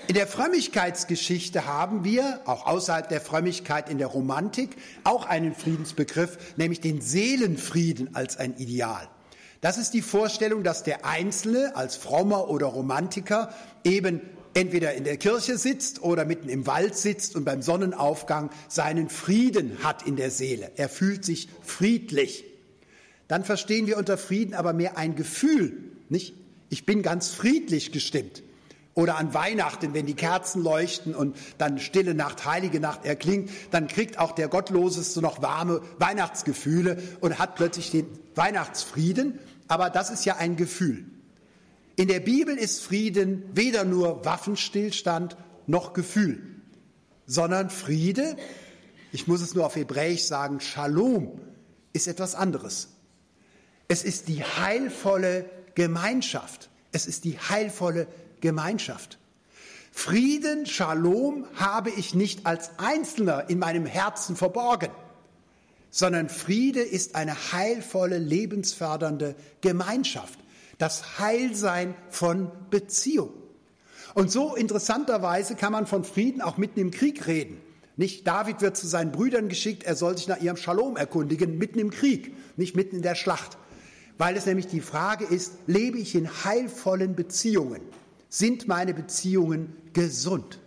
In 0.06 0.14
der 0.14 0.28
Frömmigkeitsgeschichte 0.28 1.66
haben 1.66 2.04
wir, 2.04 2.40
auch 2.44 2.66
außerhalb 2.66 3.08
der 3.08 3.20
Frömmigkeit 3.20 3.88
in 3.88 3.98
der 3.98 4.06
Romantik, 4.06 4.70
auch 5.02 5.26
einen 5.26 5.54
Friedensbegriff, 5.54 6.38
nämlich 6.56 6.80
den 6.80 7.00
Seelenfrieden 7.00 8.14
als 8.14 8.36
ein 8.36 8.56
Ideal. 8.56 9.08
Das 9.60 9.78
ist 9.78 9.94
die 9.94 10.02
Vorstellung, 10.02 10.62
dass 10.62 10.84
der 10.84 11.04
Einzelne 11.04 11.74
als 11.74 11.96
Frommer 11.96 12.48
oder 12.48 12.66
Romantiker 12.66 13.52
eben 13.82 14.20
entweder 14.54 14.94
in 14.94 15.02
der 15.02 15.16
Kirche 15.16 15.58
sitzt 15.58 16.02
oder 16.02 16.24
mitten 16.24 16.48
im 16.48 16.66
Wald 16.68 16.96
sitzt 16.96 17.34
und 17.34 17.44
beim 17.44 17.62
Sonnenaufgang 17.62 18.50
seinen 18.68 19.08
Frieden 19.08 19.78
hat 19.82 20.06
in 20.06 20.14
der 20.14 20.30
Seele. 20.30 20.70
Er 20.76 20.88
fühlt 20.88 21.24
sich 21.24 21.48
friedlich 21.62 22.44
dann 23.32 23.44
verstehen 23.44 23.86
wir 23.86 23.96
unter 23.96 24.18
Frieden 24.18 24.52
aber 24.52 24.74
mehr 24.74 24.98
ein 24.98 25.16
Gefühl, 25.16 25.72
nicht? 26.10 26.34
Ich 26.68 26.84
bin 26.84 27.02
ganz 27.02 27.30
friedlich 27.30 27.90
gestimmt. 27.90 28.42
Oder 28.92 29.16
an 29.16 29.32
Weihnachten, 29.32 29.94
wenn 29.94 30.04
die 30.04 30.12
Kerzen 30.12 30.62
leuchten 30.62 31.14
und 31.14 31.34
dann 31.56 31.78
Stille 31.78 32.14
Nacht, 32.14 32.44
Heilige 32.44 32.78
Nacht 32.78 33.06
erklingt, 33.06 33.48
dann 33.70 33.86
kriegt 33.86 34.18
auch 34.18 34.32
der 34.32 34.48
Gottloseste 34.48 35.22
noch 35.22 35.40
warme 35.40 35.80
Weihnachtsgefühle 35.98 37.02
und 37.20 37.38
hat 37.38 37.54
plötzlich 37.54 37.90
den 37.90 38.06
Weihnachtsfrieden. 38.34 39.38
Aber 39.66 39.88
das 39.88 40.10
ist 40.10 40.26
ja 40.26 40.36
ein 40.36 40.56
Gefühl. 40.56 41.06
In 41.96 42.08
der 42.08 42.20
Bibel 42.20 42.54
ist 42.54 42.82
Frieden 42.82 43.44
weder 43.54 43.86
nur 43.86 44.26
Waffenstillstand 44.26 45.38
noch 45.66 45.94
Gefühl, 45.94 46.42
sondern 47.24 47.70
Friede, 47.70 48.36
ich 49.10 49.26
muss 49.26 49.40
es 49.40 49.54
nur 49.54 49.64
auf 49.64 49.76
Hebräisch 49.76 50.24
sagen, 50.24 50.60
Shalom, 50.60 51.40
ist 51.94 52.08
etwas 52.08 52.34
anderes. 52.34 52.88
Es 53.92 54.04
ist 54.04 54.28
die 54.28 54.42
heilvolle 54.42 55.44
Gemeinschaft. 55.74 56.70
Es 56.92 57.06
ist 57.06 57.24
die 57.24 57.38
heilvolle 57.38 58.06
Gemeinschaft. 58.40 59.18
Frieden, 59.92 60.64
Shalom 60.64 61.44
habe 61.56 61.90
ich 61.90 62.14
nicht 62.14 62.46
als 62.46 62.70
Einzelner 62.78 63.50
in 63.50 63.58
meinem 63.58 63.84
Herzen 63.84 64.34
verborgen, 64.34 64.88
sondern 65.90 66.30
Friede 66.30 66.80
ist 66.80 67.16
eine 67.16 67.34
heilvolle, 67.52 68.16
lebensfördernde 68.16 69.34
Gemeinschaft, 69.60 70.38
das 70.78 71.18
Heilsein 71.18 71.94
von 72.08 72.50
Beziehung. 72.70 73.34
Und 74.14 74.32
so 74.32 74.54
interessanterweise 74.54 75.54
kann 75.54 75.72
man 75.72 75.86
von 75.86 76.04
Frieden 76.04 76.40
auch 76.40 76.56
mitten 76.56 76.80
im 76.80 76.92
Krieg 76.92 77.26
reden. 77.26 77.60
Nicht 77.98 78.26
David 78.26 78.62
wird 78.62 78.74
zu 78.74 78.86
seinen 78.86 79.12
Brüdern 79.12 79.50
geschickt, 79.50 79.84
er 79.84 79.96
soll 79.96 80.16
sich 80.16 80.28
nach 80.28 80.40
ihrem 80.40 80.56
Shalom 80.56 80.96
erkundigen, 80.96 81.58
mitten 81.58 81.78
im 81.78 81.90
Krieg, 81.90 82.34
nicht 82.56 82.74
mitten 82.74 82.96
in 82.96 83.02
der 83.02 83.16
Schlacht 83.16 83.58
weil 84.22 84.36
es 84.36 84.46
nämlich 84.46 84.68
die 84.68 84.80
Frage 84.80 85.24
ist, 85.24 85.54
lebe 85.66 85.98
ich 85.98 86.14
in 86.14 86.30
heilvollen 86.44 87.16
Beziehungen? 87.16 87.80
Sind 88.28 88.68
meine 88.68 88.94
Beziehungen 88.94 89.74
gesund? 89.94 90.60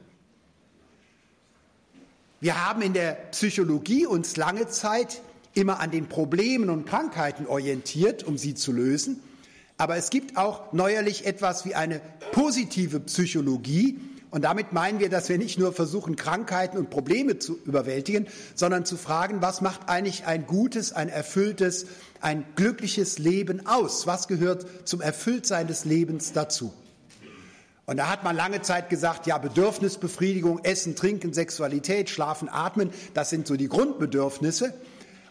Wir 2.42 2.68
haben 2.68 2.82
in 2.82 2.92
der 2.92 3.14
Psychologie 3.32 4.08
uns 4.08 4.36
lange 4.36 4.68
Zeit 4.68 5.22
immer 5.54 5.80
an 5.80 5.90
den 5.90 6.10
Problemen 6.10 6.70
und 6.70 6.86
Krankheiten 6.86 7.48
orientiert, 7.48 8.26
um 8.26 8.38
sie 8.38 8.56
zu 8.56 8.74
lösen. 8.74 9.22
Aber 9.78 9.96
es 9.96 10.10
gibt 10.10 10.36
auch 10.36 10.74
neuerlich 10.74 11.26
etwas 11.26 11.64
wie 11.64 11.76
eine 11.76 12.02
positive 12.34 13.00
Psychologie, 13.00 14.02
und 14.36 14.42
damit 14.42 14.74
meinen 14.74 15.00
wir, 15.00 15.08
dass 15.08 15.30
wir 15.30 15.38
nicht 15.38 15.58
nur 15.58 15.72
versuchen, 15.72 16.18
Krankheiten 16.18 16.78
und 16.78 16.90
Probleme 16.90 17.40
zu 17.40 17.58
überwältigen, 17.64 18.28
sondern 18.54 18.84
zu 18.84 18.98
fragen, 18.98 19.42
was 19.42 19.62
macht 19.62 19.88
eigentlich 19.88 20.26
ein 20.26 20.46
gutes, 20.46 20.92
ein 20.92 21.08
erfülltes, 21.08 21.86
ein 22.20 22.44
glückliches 22.58 23.18
Leben 23.18 23.66
aus? 23.66 24.08
Was 24.08 24.28
gehört 24.28 24.66
zum 24.84 25.00
Erfülltsein 25.00 25.68
des 25.68 25.86
Lebens 25.86 26.34
dazu? 26.34 26.74
Und 27.86 27.96
da 27.96 28.10
hat 28.10 28.26
man 28.26 28.36
lange 28.36 28.62
Zeit 28.62 28.90
gesagt, 28.90 29.26
ja, 29.26 29.38
Bedürfnisbefriedigung, 29.38 30.66
Essen, 30.66 30.98
Trinken, 30.98 31.32
Sexualität, 31.32 32.10
Schlafen, 32.10 32.50
Atmen, 32.50 32.90
das 33.14 33.30
sind 33.30 33.48
so 33.48 33.56
die 33.56 33.70
Grundbedürfnisse. 33.70 34.74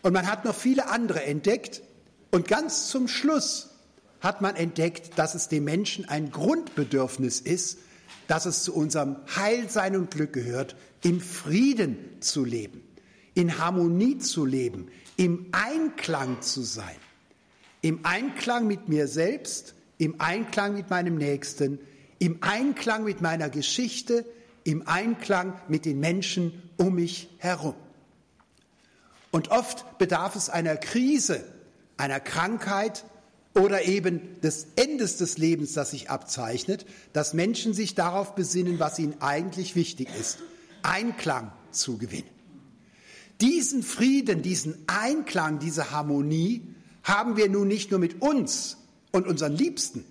Und 0.00 0.14
man 0.14 0.26
hat 0.26 0.46
noch 0.46 0.54
viele 0.54 0.88
andere 0.88 1.24
entdeckt. 1.24 1.82
Und 2.30 2.48
ganz 2.48 2.88
zum 2.88 3.06
Schluss 3.08 3.68
hat 4.20 4.40
man 4.40 4.56
entdeckt, 4.56 5.18
dass 5.18 5.34
es 5.34 5.48
dem 5.48 5.64
Menschen 5.64 6.08
ein 6.08 6.30
Grundbedürfnis 6.30 7.40
ist, 7.40 7.80
dass 8.26 8.46
es 8.46 8.62
zu 8.62 8.74
unserem 8.74 9.16
Heilsein 9.36 9.96
und 9.96 10.10
Glück 10.10 10.32
gehört, 10.32 10.76
im 11.02 11.20
Frieden 11.20 11.98
zu 12.20 12.44
leben. 12.44 12.82
in 13.34 13.58
Harmonie 13.58 14.18
zu 14.18 14.44
leben, 14.44 14.88
im 15.16 15.46
Einklang 15.52 16.40
zu 16.40 16.62
sein, 16.62 16.96
im 17.82 18.00
Einklang 18.04 18.66
mit 18.66 18.88
mir 18.88 19.08
selbst, 19.08 19.74
im 19.98 20.20
Einklang 20.20 20.74
mit 20.74 20.90
meinem 20.90 21.16
Nächsten, 21.16 21.78
im 22.18 22.38
Einklang 22.42 23.04
mit 23.04 23.20
meiner 23.20 23.50
Geschichte, 23.50 24.24
im 24.62 24.86
Einklang 24.88 25.60
mit 25.68 25.84
den 25.84 26.00
Menschen 26.00 26.62
um 26.76 26.94
mich 26.94 27.28
herum. 27.38 27.74
Und 29.30 29.50
oft 29.50 29.98
bedarf 29.98 30.36
es 30.36 30.48
einer 30.48 30.76
Krise, 30.76 31.44
einer 31.96 32.20
Krankheit 32.20 33.04
oder 33.54 33.84
eben 33.84 34.40
des 34.40 34.66
Endes 34.76 35.16
des 35.16 35.38
Lebens, 35.38 35.72
das 35.74 35.92
sich 35.92 36.10
abzeichnet, 36.10 36.86
dass 37.12 37.34
Menschen 37.34 37.72
sich 37.72 37.94
darauf 37.94 38.34
besinnen, 38.34 38.80
was 38.80 38.98
ihnen 38.98 39.20
eigentlich 39.20 39.76
wichtig 39.76 40.08
ist, 40.18 40.38
Einklang 40.82 41.52
zu 41.70 41.96
gewinnen. 41.98 42.28
Diesen 43.40 43.82
Frieden, 43.82 44.42
diesen 44.42 44.76
Einklang, 44.86 45.58
diese 45.58 45.90
Harmonie 45.90 46.62
haben 47.02 47.36
wir 47.36 47.48
nun 47.48 47.68
nicht 47.68 47.90
nur 47.90 48.00
mit 48.00 48.22
uns 48.22 48.76
und 49.12 49.26
unseren 49.26 49.52
Liebsten, 49.52 50.04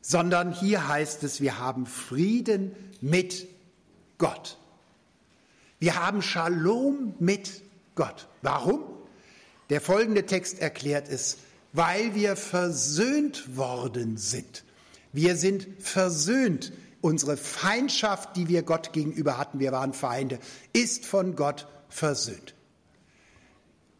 sondern 0.00 0.52
hier 0.52 0.86
heißt 0.86 1.22
es, 1.24 1.40
wir 1.40 1.58
haben 1.58 1.86
Frieden 1.86 2.72
mit 3.00 3.46
Gott. 4.18 4.58
Wir 5.78 5.96
haben 6.04 6.22
Shalom 6.22 7.14
mit 7.18 7.62
Gott. 7.94 8.28
Warum? 8.42 8.82
Der 9.70 9.80
folgende 9.80 10.26
Text 10.26 10.58
erklärt 10.58 11.08
es, 11.08 11.38
weil 11.74 12.14
wir 12.14 12.36
versöhnt 12.36 13.56
worden 13.56 14.16
sind. 14.16 14.64
Wir 15.12 15.36
sind 15.36 15.66
versöhnt. 15.80 16.72
Unsere 17.02 17.36
Feindschaft, 17.36 18.34
die 18.36 18.48
wir 18.48 18.62
Gott 18.62 18.94
gegenüber 18.94 19.36
hatten, 19.36 19.58
wir 19.58 19.72
waren 19.72 19.92
Feinde, 19.92 20.38
ist 20.72 21.04
von 21.04 21.36
Gott 21.36 21.66
versöhnt. 21.90 22.54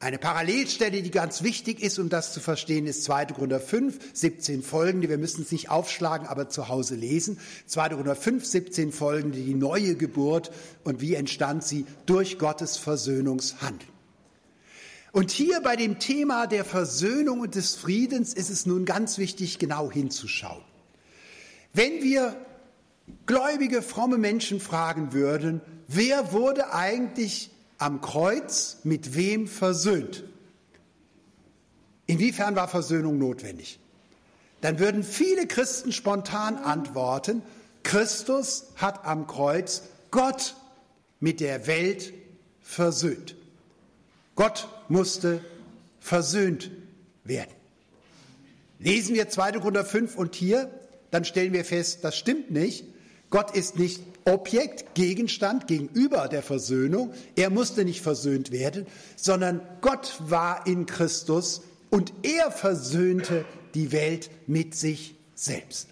Eine 0.00 0.18
Parallelstelle, 0.18 1.02
die 1.02 1.10
ganz 1.10 1.42
wichtig 1.42 1.82
ist, 1.82 1.98
um 1.98 2.08
das 2.08 2.32
zu 2.32 2.40
verstehen, 2.40 2.86
ist 2.86 3.04
2. 3.04 3.26
Korinther 3.26 3.60
5, 3.60 3.98
17 4.12 4.62
folgende. 4.62 5.08
Wir 5.08 5.18
müssen 5.18 5.42
es 5.42 5.52
nicht 5.52 5.70
aufschlagen, 5.70 6.26
aber 6.26 6.48
zu 6.48 6.68
Hause 6.68 6.94
lesen. 6.94 7.38
2. 7.66 7.90
Korinther 7.90 8.16
5, 8.16 8.44
17 8.44 8.92
folgende, 8.92 9.38
die 9.38 9.54
neue 9.54 9.96
Geburt 9.96 10.50
und 10.84 11.00
wie 11.00 11.14
entstand 11.14 11.64
sie 11.64 11.86
durch 12.06 12.38
Gottes 12.38 12.76
Versöhnungshandeln. 12.76 13.93
Und 15.14 15.30
hier 15.30 15.60
bei 15.60 15.76
dem 15.76 16.00
Thema 16.00 16.48
der 16.48 16.64
Versöhnung 16.64 17.38
und 17.38 17.54
des 17.54 17.76
Friedens 17.76 18.34
ist 18.34 18.50
es 18.50 18.66
nun 18.66 18.84
ganz 18.84 19.16
wichtig, 19.16 19.60
genau 19.60 19.88
hinzuschauen. 19.88 20.64
Wenn 21.72 22.02
wir 22.02 22.34
gläubige, 23.24 23.80
fromme 23.80 24.18
Menschen 24.18 24.58
fragen 24.58 25.12
würden, 25.12 25.60
wer 25.86 26.32
wurde 26.32 26.72
eigentlich 26.72 27.52
am 27.78 28.00
Kreuz 28.00 28.78
mit 28.82 29.14
wem 29.14 29.46
versöhnt? 29.46 30.24
Inwiefern 32.06 32.56
war 32.56 32.66
Versöhnung 32.66 33.16
notwendig? 33.16 33.78
Dann 34.62 34.80
würden 34.80 35.04
viele 35.04 35.46
Christen 35.46 35.92
spontan 35.92 36.56
antworten, 36.56 37.42
Christus 37.84 38.72
hat 38.74 39.04
am 39.04 39.28
Kreuz 39.28 39.82
Gott 40.10 40.56
mit 41.20 41.38
der 41.38 41.68
Welt 41.68 42.12
versöhnt. 42.62 43.36
Gott 44.34 44.68
musste 44.88 45.40
versöhnt 46.00 46.70
werden. 47.24 47.54
Lesen 48.78 49.14
wir 49.14 49.28
2. 49.28 49.52
Korinther 49.52 49.84
5 49.84 50.16
und 50.16 50.34
hier, 50.34 50.70
dann 51.10 51.24
stellen 51.24 51.52
wir 51.52 51.64
fest, 51.64 52.00
das 52.02 52.16
stimmt 52.16 52.50
nicht. 52.50 52.84
Gott 53.30 53.56
ist 53.56 53.78
nicht 53.78 54.02
Objekt, 54.26 54.94
Gegenstand 54.94 55.66
gegenüber 55.66 56.28
der 56.28 56.42
Versöhnung. 56.42 57.12
Er 57.36 57.50
musste 57.50 57.84
nicht 57.84 58.00
versöhnt 58.00 58.52
werden, 58.52 58.86
sondern 59.16 59.60
Gott 59.80 60.14
war 60.20 60.66
in 60.66 60.86
Christus 60.86 61.62
und 61.90 62.12
er 62.22 62.50
versöhnte 62.50 63.44
die 63.74 63.92
Welt 63.92 64.30
mit 64.46 64.74
sich 64.74 65.14
selbst. 65.34 65.88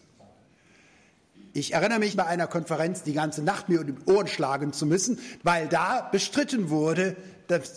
Ich 1.55 1.75
erinnere 1.75 1.99
mich 1.99 2.17
bei 2.17 2.25
einer 2.25 2.47
Konferenz 2.47 3.03
die 3.03 3.13
ganze 3.13 3.43
Nacht 3.43 3.69
mir 3.69 3.81
um 3.81 3.87
die 3.87 4.11
Ohren 4.11 4.27
schlagen 4.27 4.73
zu 4.73 4.87
müssen, 4.87 5.19
weil 5.43 5.69
da 5.69 6.09
bestritten 6.11 6.71
wurde, 6.71 7.15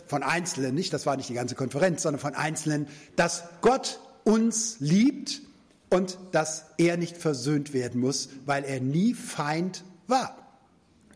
von 0.07 0.23
Einzelnen, 0.23 0.75
nicht, 0.75 0.93
das 0.93 1.05
war 1.05 1.17
nicht 1.17 1.29
die 1.29 1.33
ganze 1.33 1.55
Konferenz, 1.55 2.03
sondern 2.03 2.19
von 2.19 2.35
Einzelnen, 2.35 2.87
dass 3.15 3.43
Gott 3.61 3.99
uns 4.23 4.77
liebt 4.79 5.41
und 5.89 6.17
dass 6.31 6.65
er 6.77 6.97
nicht 6.97 7.17
versöhnt 7.17 7.73
werden 7.73 8.01
muss, 8.01 8.29
weil 8.45 8.63
er 8.63 8.79
nie 8.79 9.13
Feind 9.13 9.83
war. 10.07 10.37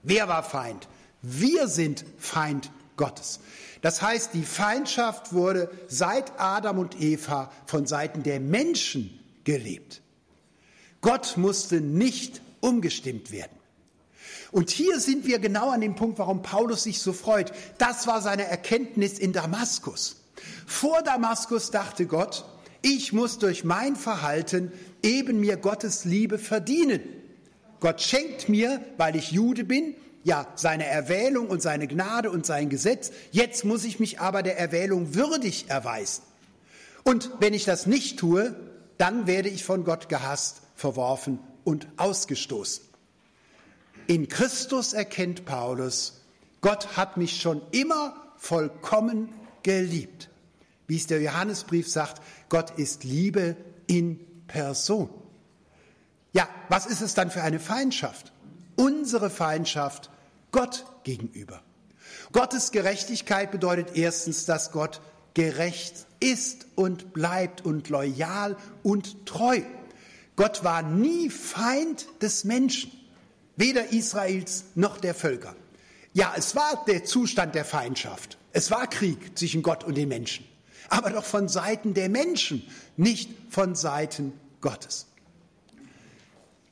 Wer 0.03 0.27
war 0.27 0.43
Feind? 0.43 0.87
Wir 1.21 1.67
sind 1.67 2.05
Feind 2.17 2.71
Gottes. 2.95 3.39
Das 3.81 4.01
heißt, 4.01 4.33
die 4.33 4.43
Feindschaft 4.43 5.33
wurde 5.33 5.69
seit 5.87 6.39
Adam 6.39 6.79
und 6.79 6.99
Eva 7.01 7.51
von 7.65 7.85
Seiten 7.85 8.23
der 8.23 8.39
Menschen 8.39 9.19
gelebt. 9.43 10.01
Gott 11.01 11.37
musste 11.37 11.81
nicht 11.81 12.41
umgestimmt 12.59 13.31
werden. 13.31 13.58
Und 14.51 14.69
hier 14.69 14.99
sind 14.99 15.25
wir 15.25 15.39
genau 15.39 15.69
an 15.69 15.81
dem 15.81 15.95
Punkt, 15.95 16.17
warum 16.17 16.41
Paulus 16.41 16.83
sich 16.83 17.01
so 17.01 17.13
freut. 17.13 17.51
Das 17.77 18.07
war 18.07 18.21
seine 18.21 18.45
Erkenntnis 18.45 19.19
in 19.19 19.31
Damaskus. 19.31 20.17
Vor 20.65 21.01
Damaskus 21.03 21.71
dachte 21.71 22.05
Gott, 22.05 22.45
ich 22.81 23.13
muss 23.13 23.37
durch 23.37 23.63
mein 23.63 23.95
Verhalten 23.95 24.71
eben 25.03 25.39
mir 25.39 25.57
Gottes 25.57 26.05
Liebe 26.05 26.39
verdienen. 26.39 27.01
Gott 27.79 28.01
schenkt 28.01 28.49
mir, 28.49 28.81
weil 28.97 29.15
ich 29.15 29.31
Jude 29.31 29.63
bin, 29.63 29.95
ja, 30.23 30.47
seine 30.55 30.85
Erwählung 30.85 31.47
und 31.47 31.61
seine 31.61 31.87
Gnade 31.87 32.29
und 32.29 32.45
sein 32.45 32.69
Gesetz. 32.69 33.11
Jetzt 33.31 33.65
muss 33.65 33.85
ich 33.85 33.99
mich 33.99 34.19
aber 34.19 34.43
der 34.43 34.59
Erwählung 34.59 35.15
würdig 35.15 35.65
erweisen. 35.69 36.23
Und 37.03 37.31
wenn 37.39 37.53
ich 37.53 37.65
das 37.65 37.85
nicht 37.85 38.19
tue, 38.19 38.55
dann 38.97 39.27
werde 39.27 39.49
ich 39.49 39.63
von 39.63 39.85
Gott 39.85 40.09
gehasst, 40.09 40.61
verworfen 40.75 41.39
und 41.63 41.87
ausgestoßen. 41.97 42.88
In 44.09 44.27
Christus 44.27 44.93
erkennt 44.93 45.45
Paulus, 45.45 46.23
Gott 46.61 46.97
hat 46.97 47.17
mich 47.17 47.39
schon 47.39 47.61
immer 47.69 48.15
vollkommen 48.37 49.31
geliebt. 49.61 50.29
Wie 50.87 50.95
es 50.95 51.05
der 51.05 51.21
Johannesbrief 51.21 51.87
sagt, 51.87 52.19
Gott 52.49 52.71
ist 52.71 53.03
Liebe 53.03 53.55
in 53.85 54.19
Person. 54.47 55.11
Ja, 56.33 56.49
was 56.69 56.87
ist 56.87 57.01
es 57.01 57.13
dann 57.13 57.29
für 57.29 57.43
eine 57.43 57.59
Feindschaft? 57.59 58.31
Unsere 58.77 59.29
Feindschaft 59.29 60.09
Gott 60.51 60.85
gegenüber. 61.03 61.61
Gottes 62.31 62.71
Gerechtigkeit 62.71 63.51
bedeutet 63.51 63.95
erstens, 63.95 64.45
dass 64.45 64.71
Gott 64.71 65.01
gerecht 65.35 66.07
ist 66.19 66.65
und 66.73 67.13
bleibt 67.13 67.63
und 67.63 67.89
loyal 67.89 68.57
und 68.81 69.27
treu. 69.27 69.61
Gott 70.35 70.63
war 70.63 70.81
nie 70.81 71.29
Feind 71.29 72.07
des 72.23 72.43
Menschen, 72.43 72.91
weder 73.59 73.91
Israels 73.91 74.63
noch 74.73 74.97
der 74.97 75.13
Völker. 75.13 75.55
Ja, 76.13 76.33
es 76.35 76.55
war 76.55 76.83
der 76.87 77.03
Zustand 77.03 77.53
der 77.53 77.65
Feindschaft. 77.65 78.37
Es 78.53 78.71
war 78.71 78.87
Krieg 78.87 79.37
zwischen 79.37 79.61
Gott 79.61 79.83
und 79.83 79.95
den 79.95 80.07
Menschen, 80.07 80.45
aber 80.89 81.11
doch 81.11 81.25
von 81.25 81.47
Seiten 81.47 81.93
der 81.93 82.09
Menschen, 82.09 82.63
nicht 82.97 83.29
von 83.49 83.75
Seiten 83.75 84.33
Gottes. 84.61 85.05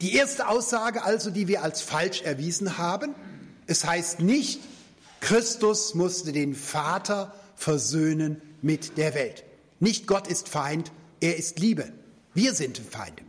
Die 0.01 0.15
erste 0.15 0.47
Aussage 0.47 1.03
also, 1.03 1.29
die 1.29 1.47
wir 1.47 1.61
als 1.61 1.81
falsch 1.81 2.21
erwiesen 2.21 2.77
haben, 2.77 3.13
es 3.67 3.85
heißt 3.85 4.21
nicht, 4.21 4.61
Christus 5.19 5.93
musste 5.93 6.31
den 6.31 6.55
Vater 6.55 7.33
versöhnen 7.55 8.41
mit 8.61 8.97
der 8.97 9.13
Welt. 9.13 9.43
Nicht 9.79 10.07
Gott 10.07 10.27
ist 10.27 10.47
Feind, 10.47 10.91
er 11.19 11.35
ist 11.35 11.59
Liebe. 11.59 11.91
Wir 12.33 12.53
sind 12.53 12.77
Feinde. 12.77 13.23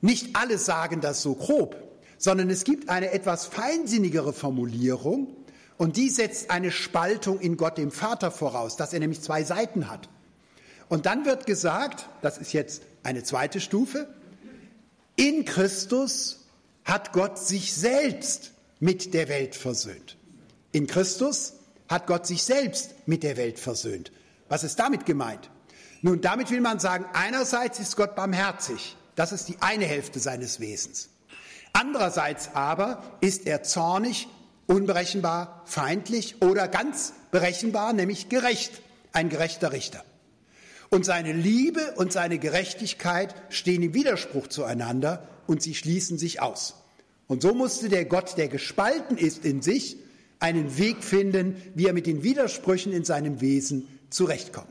Nicht 0.00 0.36
alle 0.36 0.58
sagen 0.58 1.00
das 1.00 1.22
so 1.22 1.34
grob, 1.34 1.87
sondern 2.18 2.50
es 2.50 2.64
gibt 2.64 2.88
eine 2.88 3.12
etwas 3.12 3.46
feinsinnigere 3.46 4.32
Formulierung 4.32 5.28
und 5.76 5.96
die 5.96 6.10
setzt 6.10 6.50
eine 6.50 6.70
Spaltung 6.70 7.40
in 7.40 7.56
Gott 7.56 7.78
dem 7.78 7.90
Vater 7.90 8.30
voraus, 8.30 8.76
dass 8.76 8.92
er 8.92 8.98
nämlich 8.98 9.22
zwei 9.22 9.44
Seiten 9.44 9.88
hat. 9.88 10.08
Und 10.88 11.06
dann 11.06 11.24
wird 11.24 11.46
gesagt, 11.46 12.08
das 12.20 12.38
ist 12.38 12.52
jetzt 12.52 12.82
eine 13.02 13.22
zweite 13.22 13.60
Stufe, 13.60 14.08
in 15.16 15.44
Christus 15.44 16.44
hat 16.84 17.12
Gott 17.12 17.38
sich 17.38 17.74
selbst 17.74 18.52
mit 18.80 19.14
der 19.14 19.28
Welt 19.28 19.54
versöhnt. 19.54 20.16
In 20.72 20.86
Christus 20.86 21.54
hat 21.88 22.06
Gott 22.06 22.26
sich 22.26 22.42
selbst 22.42 22.94
mit 23.06 23.22
der 23.22 23.36
Welt 23.36 23.58
versöhnt. 23.58 24.12
Was 24.48 24.64
ist 24.64 24.78
damit 24.78 25.06
gemeint? 25.06 25.50
Nun, 26.02 26.20
damit 26.20 26.50
will 26.50 26.60
man 26.60 26.78
sagen, 26.78 27.04
einerseits 27.12 27.80
ist 27.80 27.96
Gott 27.96 28.14
barmherzig. 28.14 28.96
Das 29.16 29.32
ist 29.32 29.48
die 29.48 29.56
eine 29.60 29.84
Hälfte 29.84 30.20
seines 30.20 30.60
Wesens. 30.60 31.08
Andererseits 31.80 32.50
aber 32.54 33.04
ist 33.20 33.46
er 33.46 33.62
zornig, 33.62 34.26
unberechenbar, 34.66 35.62
feindlich 35.64 36.42
oder 36.42 36.66
ganz 36.66 37.12
berechenbar, 37.30 37.92
nämlich 37.92 38.28
gerecht, 38.28 38.82
ein 39.12 39.28
gerechter 39.28 39.70
Richter. 39.70 40.04
Und 40.90 41.04
seine 41.04 41.32
Liebe 41.32 41.94
und 41.94 42.12
seine 42.12 42.40
Gerechtigkeit 42.40 43.32
stehen 43.48 43.84
im 43.84 43.94
Widerspruch 43.94 44.48
zueinander 44.48 45.28
und 45.46 45.62
sie 45.62 45.76
schließen 45.76 46.18
sich 46.18 46.42
aus. 46.42 46.74
Und 47.28 47.42
so 47.42 47.54
musste 47.54 47.88
der 47.88 48.06
Gott, 48.06 48.36
der 48.36 48.48
gespalten 48.48 49.16
ist 49.16 49.44
in 49.44 49.62
sich, 49.62 49.98
einen 50.40 50.78
Weg 50.78 51.04
finden, 51.04 51.62
wie 51.76 51.86
er 51.86 51.92
mit 51.92 52.08
den 52.08 52.24
Widersprüchen 52.24 52.92
in 52.92 53.04
seinem 53.04 53.40
Wesen 53.40 53.86
zurechtkommt. 54.10 54.66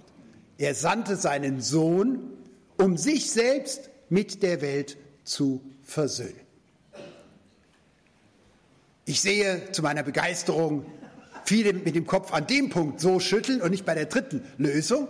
Er 0.57 0.75
sandte 0.75 1.15
seinen 1.15 1.61
Sohn, 1.61 2.33
um 2.77 2.97
sich 2.97 3.31
selbst 3.31 3.91
mit 4.09 4.43
der 4.43 4.59
Welt 4.59 4.97
zu 5.23 5.61
versöhnen. 5.83 6.46
Ich 9.09 9.21
sehe 9.21 9.71
zu 9.71 9.81
meiner 9.83 10.03
Begeisterung 10.03 10.85
viele 11.45 11.71
mit 11.71 11.95
dem 11.95 12.05
Kopf 12.05 12.33
an 12.33 12.45
dem 12.45 12.69
Punkt 12.69 12.99
so 12.99 13.21
schütteln 13.21 13.61
und 13.61 13.71
nicht 13.71 13.85
bei 13.85 13.95
der 13.95 14.07
dritten 14.07 14.43
Lösung. 14.57 15.07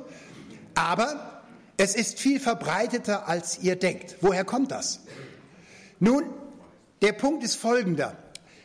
Aber 0.75 1.41
es 1.77 1.95
ist 1.95 2.19
viel 2.19 2.39
verbreiteter, 2.39 3.27
als 3.27 3.57
ihr 3.63 3.75
denkt. 3.75 4.17
Woher 4.21 4.45
kommt 4.45 4.69
das? 4.69 4.99
Nun, 5.99 6.25
der 7.01 7.13
Punkt 7.13 7.43
ist 7.43 7.55
folgender. 7.55 8.15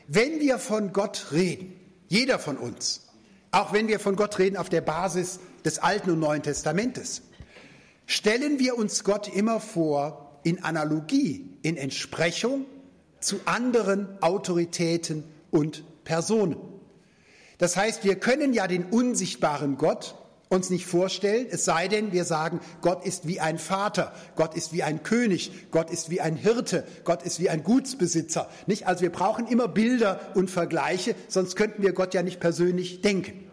Wenn 0.06 0.38
wir 0.38 0.58
von 0.58 0.92
Gott 0.92 1.28
reden, 1.32 1.80
jeder 2.08 2.38
von 2.38 2.58
uns, 2.58 3.06
auch 3.52 3.72
wenn 3.72 3.88
wir 3.88 4.00
von 4.00 4.16
Gott 4.16 4.38
reden 4.38 4.58
auf 4.58 4.68
der 4.68 4.82
Basis 4.82 5.40
des 5.64 5.78
Alten 5.78 6.10
und 6.10 6.18
Neuen 6.18 6.42
Testamentes, 6.42 7.22
stellen 8.04 8.58
wir 8.58 8.76
uns 8.76 9.02
Gott 9.02 9.34
immer 9.34 9.60
vor 9.60 10.40
in 10.42 10.62
Analogie, 10.62 11.56
in 11.62 11.78
Entsprechung 11.78 12.66
zu 13.22 13.40
anderen 13.44 14.08
Autoritäten 14.20 15.24
und 15.50 15.84
Personen. 16.04 16.56
Das 17.58 17.76
heißt, 17.76 18.04
wir 18.04 18.16
können 18.16 18.52
ja 18.52 18.66
den 18.66 18.86
unsichtbaren 18.86 19.76
Gott 19.76 20.16
uns 20.48 20.68
nicht 20.68 20.86
vorstellen, 20.86 21.46
es 21.50 21.64
sei 21.64 21.88
denn, 21.88 22.12
wir 22.12 22.24
sagen, 22.24 22.60
Gott 22.82 23.06
ist 23.06 23.26
wie 23.26 23.40
ein 23.40 23.58
Vater, 23.58 24.12
Gott 24.36 24.54
ist 24.54 24.72
wie 24.72 24.82
ein 24.82 25.02
König, 25.02 25.70
Gott 25.70 25.90
ist 25.90 26.10
wie 26.10 26.20
ein 26.20 26.36
Hirte, 26.36 26.84
Gott 27.04 27.22
ist 27.22 27.40
wie 27.40 27.48
ein 27.48 27.64
Gutsbesitzer. 27.64 28.50
Nicht? 28.66 28.86
Also 28.86 29.00
wir 29.00 29.10
brauchen 29.10 29.46
immer 29.46 29.66
Bilder 29.66 30.20
und 30.34 30.50
Vergleiche, 30.50 31.14
sonst 31.28 31.56
könnten 31.56 31.82
wir 31.82 31.92
Gott 31.92 32.12
ja 32.12 32.22
nicht 32.22 32.38
persönlich 32.38 33.00
denken. 33.00 33.50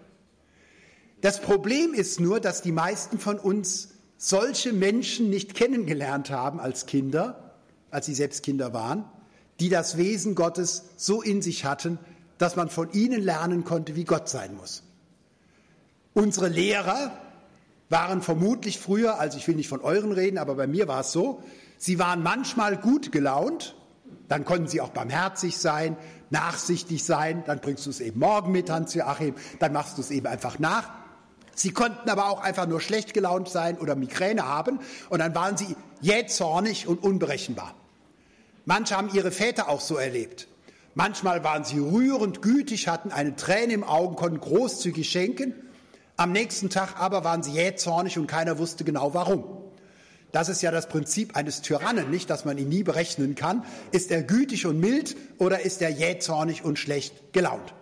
Das 1.22 1.40
Problem 1.40 1.94
ist 1.94 2.20
nur, 2.20 2.40
dass 2.40 2.62
die 2.62 2.72
meisten 2.72 3.18
von 3.18 3.40
uns 3.40 3.90
solche 4.18 4.74
Menschen 4.74 5.30
nicht 5.30 5.54
kennengelernt 5.54 6.30
haben 6.30 6.60
als 6.60 6.86
Kinder, 6.86 7.54
als 7.92 8.06
sie 8.08 8.14
selbst 8.14 8.44
Kinder 8.44 8.74
waren, 8.74 9.06
die 9.60 9.70
das 9.70 9.98
Wesen 9.98 10.36
Gottes 10.36 10.84
so 10.98 11.22
in 11.22 11.42
sich 11.42 11.66
hatten, 11.66 12.00
dass 12.38 12.56
man 12.56 12.70
von 12.70 12.92
ihnen 12.94 13.22
lernen 13.22 13.64
konnte, 13.66 13.96
wie 13.96 14.06
Gott 14.06 14.30
sein 14.30 14.56
muss. 14.56 14.84
Unsere 16.14 16.48
Lehrer 16.48 17.12
waren 17.90 18.22
vermutlich 18.22 18.80
früher, 18.80 19.20
also 19.20 19.38
ich 19.38 19.48
will 19.48 19.56
nicht 19.56 19.68
von 19.68 19.82
euren 19.82 20.12
reden, 20.12 20.38
aber 20.38 20.56
bei 20.56 20.68
mir 20.68 20.88
war 20.88 21.02
es 21.02 21.12
so, 21.12 21.44
sie 21.78 22.00
waren 22.00 22.24
manchmal 22.24 22.78
gut 22.78 23.12
gelaunt, 23.12 23.76
dann 24.28 24.46
konnten 24.46 24.68
sie 24.68 24.80
auch 24.80 24.90
barmherzig 24.90 25.58
sein, 25.58 25.98
nachsichtig 26.30 27.04
sein, 27.04 27.44
dann 27.46 27.60
bringst 27.60 27.86
du 27.86 27.90
es 27.90 28.00
eben 28.00 28.20
morgen 28.20 28.52
mit, 28.52 28.70
Hans-Joachim, 28.70 29.36
dann 29.60 29.74
machst 29.74 29.98
du 29.98 30.02
es 30.02 30.12
eben 30.12 30.28
einfach 30.28 30.60
nach. 30.60 30.90
Sie 31.56 31.72
konnten 31.72 32.10
aber 32.10 32.30
auch 32.30 32.42
einfach 32.42 32.68
nur 32.68 32.80
schlecht 32.80 33.14
gelaunt 33.14 33.50
sein 33.50 33.78
oder 33.78 33.96
Migräne 33.96 34.48
haben 34.48 34.80
und 35.10 35.20
dann 35.20 35.36
waren 35.36 35.58
sie 35.58 35.76
jähzornig 36.00 36.88
und 36.88 37.04
unberechenbar. 37.04 37.76
Manche 38.70 38.96
haben 38.96 39.10
ihre 39.12 39.32
Väter 39.32 39.68
auch 39.68 39.82
so 39.82 39.98
erlebt. 39.98 40.48
Manchmal 40.94 41.44
waren 41.44 41.64
sie 41.64 41.80
rührend 41.80 42.44
gütig, 42.44 42.88
hatten 42.88 43.12
eine 43.12 43.36
Träne 43.36 43.74
im 43.74 43.84
Augen, 43.84 44.16
konnten 44.16 44.40
großzügig 44.40 45.10
schenken. 45.10 45.56
Am 46.18 46.32
nächsten 46.32 46.70
Tag 46.70 47.00
aber 47.00 47.24
waren 47.24 47.42
sie 47.42 47.54
jähzornig 47.54 48.20
und 48.20 48.28
keiner 48.28 48.60
wusste 48.60 48.84
genau 48.84 49.16
warum. 49.16 49.44
Das 50.32 50.50
ist 50.50 50.62
ja 50.62 50.70
das 50.70 50.88
Prinzip 50.88 51.36
eines 51.36 51.64
Tyrannen, 51.64 52.12
nicht, 52.12 52.30
dass 52.30 52.46
man 52.46 52.60
ihn 52.60 52.70
nie 52.70 52.84
berechnen 52.84 53.34
kann. 53.34 53.66
Ist 53.92 54.12
er 54.12 54.22
gütig 54.22 54.68
und 54.68 54.80
mild 54.80 55.18
oder 55.40 55.62
ist 55.62 55.82
er 55.82 55.90
jähzornig 55.90 56.64
und 56.64 56.78
schlecht 56.78 57.34
gelaunt? 57.34 57.74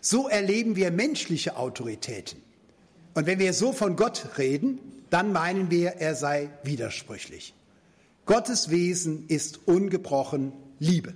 So 0.00 0.28
erleben 0.28 0.76
wir 0.76 0.92
menschliche 0.92 1.58
Autoritäten. 1.58 2.40
Und 3.12 3.26
wenn 3.26 3.38
wir 3.38 3.52
so 3.52 3.74
von 3.74 3.96
Gott 3.96 4.38
reden, 4.38 4.78
dann 5.10 5.34
meinen 5.34 5.70
wir, 5.70 5.96
er 5.98 6.14
sei 6.14 6.48
widersprüchlich. 6.62 7.52
Gottes 8.26 8.70
Wesen 8.70 9.26
ist 9.28 9.66
ungebrochen 9.66 10.52
Liebe. 10.78 11.14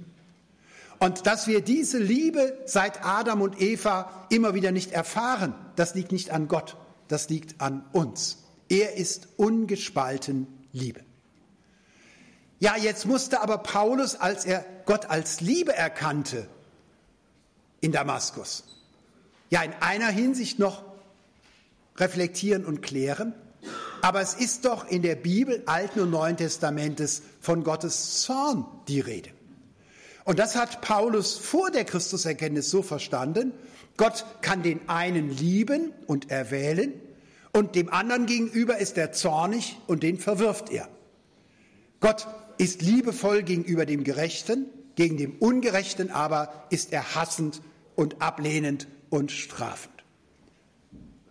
Und 0.99 1.27
dass 1.27 1.47
wir 1.47 1.61
diese 1.61 1.99
Liebe 1.99 2.59
seit 2.64 3.05
Adam 3.05 3.42
und 3.42 3.61
Eva 3.61 4.27
immer 4.31 4.55
wieder 4.55 4.73
nicht 4.73 4.92
erfahren, 4.92 5.55
das 5.77 5.95
liegt 5.95 6.12
nicht 6.12 6.31
an 6.31 6.49
Gott, 6.49 6.77
das 7.09 7.29
liegt 7.29 7.61
an 7.61 7.85
uns. 7.92 8.38
Er 8.69 8.97
ist 8.97 9.29
ungespalten 9.37 10.47
Liebe. 10.73 11.01
Ja, 12.59 12.77
jetzt 12.77 13.05
musste 13.05 13.42
aber 13.42 13.59
Paulus, 13.59 14.16
als 14.16 14.47
er 14.47 14.64
Gott 14.87 15.11
als 15.11 15.40
Liebe 15.42 15.75
erkannte 15.75 16.49
in 17.81 17.92
Damaskus, 17.92 18.64
ja 19.51 19.62
in 19.62 19.75
einer 19.81 20.09
Hinsicht 20.09 20.59
noch 20.59 20.83
reflektieren 21.97 22.64
und 22.64 22.81
klären, 22.81 23.35
aber 24.07 24.21
es 24.21 24.35
ist 24.35 24.64
doch 24.64 24.88
in 24.88 25.03
der 25.03 25.16
Bibel, 25.16 25.64
Alten 25.66 25.99
und 25.99 26.11
Neuen 26.11 26.37
Testamentes, 26.37 27.23
von 27.40 27.64
Gottes 27.64 28.21
Zorn 28.21 28.64
die 28.87 29.01
Rede. 29.01 29.31
Und 30.25 30.38
das 30.38 30.55
hat 30.55 30.81
Paulus 30.81 31.37
vor 31.37 31.73
der 31.73 31.85
Christuserkenntnis 31.85 32.71
so 32.71 32.83
verstanden. 32.83 33.53
Gott 33.97 34.25
kann 34.42 34.62
den 34.62 34.88
einen 34.88 35.37
lieben 35.37 35.90
und 36.07 36.31
erwählen 36.31 36.92
und 37.53 37.75
dem 37.75 37.92
anderen 37.92 38.27
gegenüber 38.27 38.79
ist 38.79 38.97
er 38.97 39.11
zornig 39.11 39.77
und 39.88 40.05
den 40.05 40.19
verwirft 40.19 40.71
er. 40.71 40.88
Gott 41.99 42.29
ist 42.59 42.83
liebevoll 42.83 43.42
gegenüber 43.42 43.87
dem 43.87 44.05
Gerechten, 44.05 44.66
gegen 44.95 45.16
dem 45.16 45.35
Ungerechten 45.40 46.12
aber 46.12 46.69
ist 46.71 46.92
er 46.92 47.16
hassend 47.16 47.61
und 47.97 48.23
ablehnend 48.23 48.87
und 49.11 49.33
strafend. 49.33 50.05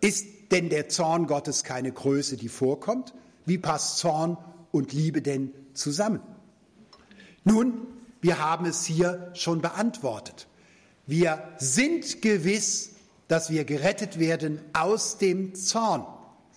Ist 0.02 0.26
denn 0.50 0.68
der 0.68 0.88
Zorn 0.88 1.26
Gottes 1.26 1.64
keine 1.64 1.92
Größe, 1.92 2.36
die 2.36 2.48
vorkommt? 2.48 3.14
Wie 3.44 3.58
passt 3.58 3.98
Zorn 3.98 4.36
und 4.72 4.92
Liebe 4.92 5.22
denn 5.22 5.52
zusammen? 5.74 6.20
Nun, 7.44 7.86
wir 8.20 8.38
haben 8.38 8.66
es 8.66 8.84
hier 8.84 9.30
schon 9.34 9.60
beantwortet. 9.60 10.48
Wir 11.06 11.42
sind 11.58 12.22
gewiss, 12.22 12.90
dass 13.28 13.50
wir 13.50 13.64
gerettet 13.64 14.18
werden 14.18 14.60
aus 14.72 15.18
dem 15.18 15.54
Zorn. 15.54 16.04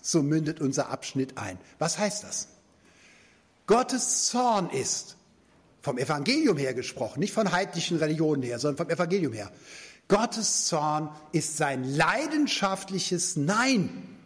So 0.01 0.23
mündet 0.23 0.61
unser 0.61 0.89
Abschnitt 0.89 1.37
ein. 1.37 1.57
Was 1.77 1.99
heißt 1.99 2.23
das? 2.23 2.47
Gottes 3.67 4.25
Zorn 4.25 4.69
ist, 4.71 5.15
vom 5.81 5.97
Evangelium 5.97 6.57
her 6.57 6.73
gesprochen, 6.73 7.19
nicht 7.19 7.33
von 7.33 7.51
heidnischen 7.51 7.97
Religionen 7.97 8.41
her, 8.41 8.59
sondern 8.59 8.87
vom 8.87 8.93
Evangelium 8.93 9.33
her. 9.33 9.51
Gottes 10.09 10.65
Zorn 10.65 11.09
ist 11.31 11.57
sein 11.57 11.83
leidenschaftliches 11.83 13.37
Nein 13.37 14.17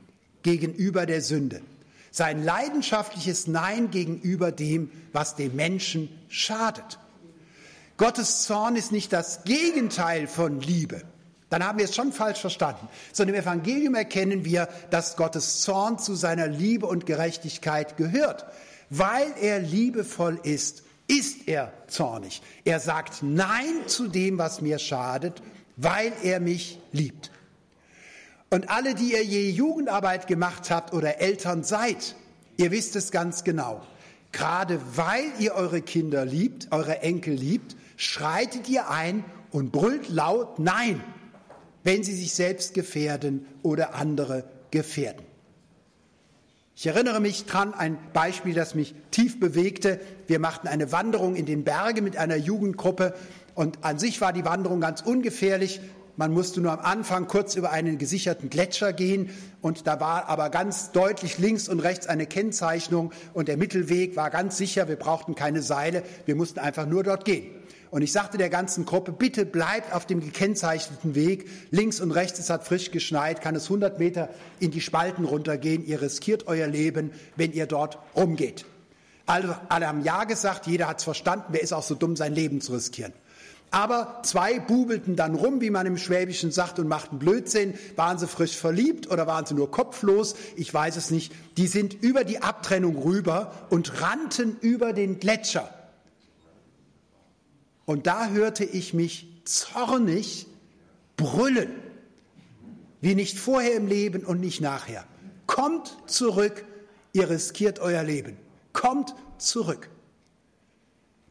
gegenüber 0.42 1.06
der 1.06 1.22
Sünde. 1.22 1.62
Sein 2.10 2.42
leidenschaftliches 2.42 3.48
Nein 3.48 3.92
gegenüber 3.92 4.54
dem, 4.54 4.90
was 5.12 5.36
dem 5.36 5.56
Menschen 5.56 6.10
schadet. 6.30 7.00
Gottes 7.98 8.44
Zorn 8.44 8.78
ist 8.78 8.94
nicht 8.94 9.12
das 9.12 9.44
Gegenteil 9.44 10.28
von 10.28 10.62
Liebe. 10.62 11.02
Dann 11.50 11.66
haben 11.66 11.78
wir 11.78 11.86
es 11.86 11.96
schon 11.96 12.14
falsch 12.14 12.40
verstanden. 12.40 12.88
Sondern 13.12 13.36
im 13.36 13.42
Evangelium 13.42 13.96
erkennen 13.96 14.46
wir, 14.46 14.70
dass 14.90 15.18
Gottes 15.18 15.62
Zorn 15.62 16.00
zu 16.00 16.16
seiner 16.16 16.48
Liebe 16.48 16.86
und 16.86 17.06
Gerechtigkeit 17.06 17.98
gehört. 17.98 18.46
Weil 18.90 19.34
er 19.42 19.60
liebevoll 19.60 20.40
ist, 20.44 20.84
ist 21.08 21.48
er 21.48 21.74
zornig. 21.88 22.42
Er 22.64 22.80
sagt 22.80 23.22
Nein 23.22 23.88
zu 23.88 24.08
dem, 24.08 24.38
was 24.38 24.62
mir 24.62 24.80
schadet, 24.80 25.42
weil 25.76 26.14
er 26.24 26.40
mich 26.40 26.80
liebt. 26.92 27.32
Und 28.50 28.70
alle, 28.70 28.94
die 28.94 29.14
ihr 29.14 29.24
je 29.24 29.50
Jugendarbeit 29.50 30.28
gemacht 30.28 30.70
habt 30.70 30.94
oder 30.94 31.20
Eltern 31.20 31.64
seid, 31.64 32.16
ihr 32.58 32.72
wisst 32.72 32.96
es 32.96 33.12
ganz 33.12 33.44
genau. 33.44 33.82
Gerade 34.32 34.80
weil 34.96 35.26
ihr 35.40 35.56
eure 35.56 35.82
Kinder 35.82 36.26
liebt, 36.26 36.72
eure 36.72 37.00
Enkel 37.00 37.34
liebt, 37.34 37.76
schreitet 37.98 38.70
ihr 38.70 38.90
ein 38.90 39.24
und 39.52 39.72
brüllt 39.72 40.10
laut 40.10 40.60
Nein, 40.60 41.04
wenn 41.84 42.04
sie 42.04 42.16
sich 42.16 42.34
selbst 42.34 42.74
gefährden 42.74 43.46
oder 43.62 43.96
andere 43.96 44.44
gefährden. 44.72 45.26
Ich 46.76 46.88
erinnere 46.88 47.20
mich 47.20 47.46
dran, 47.46 47.74
ein 47.76 47.98
Beispiel, 48.14 48.56
das 48.56 48.74
mich 48.74 48.96
tief 49.12 49.40
bewegte. 49.40 50.00
Wir 50.26 50.40
machten 50.40 50.68
eine 50.68 50.92
Wanderung 50.92 51.36
in 51.36 51.46
den 51.46 51.64
Bergen 51.64 52.04
mit 52.04 52.18
einer 52.18 52.36
Jugendgruppe 52.36 53.14
und 53.56 53.84
an 53.84 54.00
sich 54.00 54.22
war 54.22 54.34
die 54.34 54.46
Wanderung 54.46 54.82
ganz 54.82 55.02
ungefährlich. 55.02 55.82
Man 56.16 56.32
musste 56.32 56.62
nur 56.62 56.72
am 56.72 56.80
Anfang 56.80 57.28
kurz 57.28 57.56
über 57.56 57.72
einen 57.72 57.98
gesicherten 57.98 58.50
Gletscher 58.50 58.94
gehen 58.94 59.32
und 59.62 59.88
da 59.88 60.00
war 60.00 60.30
aber 60.30 60.52
ganz 60.52 60.92
deutlich 60.92 61.40
links 61.40 61.68
und 61.68 61.80
rechts 61.80 62.06
eine 62.06 62.28
Kennzeichnung 62.28 63.12
und 63.34 63.48
der 63.48 63.58
Mittelweg 63.58 64.16
war 64.16 64.30
ganz 64.30 64.58
sicher. 64.58 64.88
Wir 64.88 64.96
brauchten 64.96 65.34
keine 65.34 65.64
Seile, 65.64 66.04
wir 66.26 66.36
mussten 66.36 66.60
einfach 66.60 66.86
nur 66.86 67.04
dort 67.04 67.26
gehen. 67.26 67.50
Und 67.90 68.02
ich 68.02 68.12
sagte 68.12 68.40
der 68.40 68.50
ganzen 68.50 68.86
Gruppe, 68.86 69.12
bitte 69.12 69.46
bleibt 69.46 69.94
auf 69.94 70.08
dem 70.08 70.20
gekennzeichneten 70.20 71.14
Weg. 71.14 71.48
Links 71.70 72.00
und 72.00 72.10
rechts, 72.10 72.40
es 72.40 72.50
hat 72.50 72.64
frisch 72.64 72.90
geschneit, 72.90 73.42
kann 73.42 73.56
es 73.56 73.66
100 73.66 74.00
Meter 74.00 74.30
in 74.60 74.72
die 74.72 74.82
Spalten 74.82 75.26
runtergehen. 75.26 75.86
Ihr 75.86 76.02
riskiert 76.02 76.48
euer 76.48 76.66
Leben, 76.66 77.12
wenn 77.36 77.54
ihr 77.54 77.68
dort 77.68 78.00
rumgeht. 78.16 78.66
Alle, 79.28 79.60
alle 79.70 79.88
haben 79.88 80.04
Ja 80.04 80.24
gesagt, 80.24 80.66
jeder 80.66 80.88
hat 80.88 80.98
es 80.98 81.04
verstanden. 81.04 81.46
Wer 81.50 81.62
ist 81.62 81.72
auch 81.72 81.84
so 81.84 81.94
dumm, 81.96 82.16
sein 82.16 82.34
Leben 82.34 82.62
zu 82.62 82.74
riskieren? 82.74 83.14
Aber 83.74 84.20
zwei 84.22 84.60
bubelten 84.60 85.16
dann 85.16 85.34
rum, 85.34 85.60
wie 85.60 85.72
man 85.72 85.88
im 85.88 85.98
Schwäbischen 85.98 86.52
sagt, 86.52 86.78
und 86.78 86.88
machten 86.88 87.18
Blödsinn. 87.18 87.74
Waren 87.96 88.20
sie 88.20 88.28
frisch 88.28 88.56
verliebt 88.56 89.10
oder 89.10 89.26
waren 89.26 89.48
sie 89.48 89.56
nur 89.56 89.72
kopflos? 89.72 90.36
Ich 90.56 90.72
weiß 90.72 90.96
es 90.96 91.10
nicht. 91.10 91.34
Die 91.58 91.66
sind 91.66 91.96
über 91.96 92.24
die 92.24 92.44
Abtrennung 92.44 92.96
rüber 92.96 93.52
und 93.72 94.00
rannten 94.00 94.58
über 94.62 94.94
den 94.94 95.20
Gletscher. 95.20 95.74
Und 97.86 98.06
da 98.06 98.28
hörte 98.28 98.64
ich 98.64 98.94
mich 98.94 99.42
zornig 99.44 100.46
brüllen, 101.18 101.72
wie 103.02 103.16
nicht 103.16 103.40
vorher 103.40 103.74
im 103.74 103.88
Leben 103.88 104.24
und 104.24 104.40
nicht 104.40 104.62
nachher. 104.62 105.04
Kommt 105.48 105.98
zurück, 106.06 106.64
ihr 107.12 107.28
riskiert 107.28 107.80
euer 107.80 108.04
Leben. 108.04 108.38
Kommt 108.72 109.16
zurück. 109.40 109.90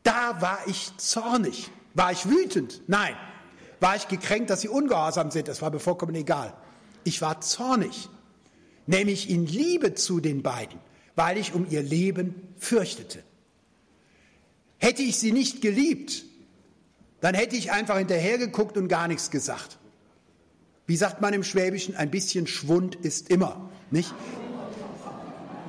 Da 0.03 0.41
war 0.41 0.59
ich 0.67 0.91
zornig. 0.97 1.71
War 1.95 2.13
ich 2.13 2.29
wütend? 2.29 2.83
Nein. 2.87 3.15
War 3.81 3.97
ich 3.97 4.09
gekränkt, 4.09 4.51
dass 4.51 4.61
sie 4.61 4.69
ungehorsam 4.69 5.31
sind? 5.31 5.49
Das 5.49 5.61
war 5.61 5.71
mir 5.71 5.81
vollkommen 5.81 6.15
egal. 6.15 6.55
Ich 7.05 7.21
war 7.21 7.41
zornig, 7.41 8.09
nämlich 8.87 9.29
in 9.29 9.47
Liebe 9.47 9.95
zu 9.95 10.21
den 10.21 10.43
beiden, 10.43 10.79
weil 11.17 11.37
ich 11.37 11.53
um 11.53 11.67
ihr 11.69 11.83
Leben 11.83 12.55
fürchtete. 12.59 13.23
Hätte 14.79 15.03
ich 15.03 15.19
sie 15.19 15.33
nicht 15.33 15.63
geliebt, 15.63 16.25
dann 17.21 17.35
hätte 17.35 17.57
ich 17.57 17.73
einfach 17.73 17.99
hinterhergeguckt 17.99 18.77
und 18.77 18.89
gar 18.89 19.09
nichts 19.09 19.31
gesagt. 19.31 19.79
Wie 20.87 20.97
sagt 20.97 21.21
man 21.21 21.33
im 21.35 21.45
Schwäbischen, 21.45 21.97
ein 21.97 22.11
bisschen 22.11 22.47
Schwund 22.47 22.97
ist 22.97 23.31
immer, 23.31 23.71
nicht? 23.91 24.13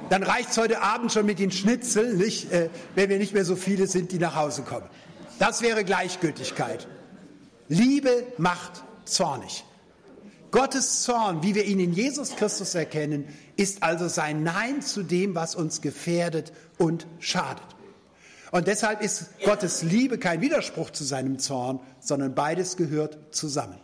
Dann 0.10 0.24
reicht 0.24 0.52
es 0.52 0.58
heute 0.58 0.82
Abend 0.82 1.12
schon 1.12 1.26
mit 1.26 1.40
den 1.40 1.52
Schnitzeln, 1.52 2.18
nicht? 2.18 2.52
Äh, 2.52 2.70
wenn 2.94 3.10
wir 3.10 3.18
nicht 3.18 3.34
mehr 3.34 3.46
so 3.46 3.56
viele 3.56 3.88
sind, 3.88 4.12
die 4.12 4.20
nach 4.20 4.36
Hause 4.36 4.64
kommen. 4.64 4.88
Das 5.40 5.62
wäre 5.62 5.84
Gleichgültigkeit. 5.84 6.88
Liebe 7.68 8.26
macht 8.38 8.84
zornig. 9.06 9.66
Gottes 10.52 11.02
Zorn, 11.02 11.42
wie 11.42 11.56
wir 11.56 11.66
ihn 11.66 11.80
in 11.80 11.94
Jesus 11.94 12.36
Christus 12.36 12.76
erkennen, 12.76 13.28
ist 13.56 13.82
also 13.82 14.08
sein 14.08 14.44
Nein 14.44 14.84
zu 14.84 15.02
dem, 15.02 15.34
was 15.34 15.56
uns 15.56 15.82
gefährdet 15.82 16.54
und 16.78 17.08
schadet. 17.20 17.66
Und 18.52 18.68
deshalb 18.68 19.02
ist 19.02 19.32
Gottes 19.44 19.82
Liebe 19.82 20.20
kein 20.20 20.42
Widerspruch 20.42 20.92
zu 20.92 21.04
seinem 21.04 21.40
Zorn, 21.40 21.80
sondern 22.00 22.36
beides 22.36 22.78
gehört 22.78 23.18
zusammen. 23.32 23.80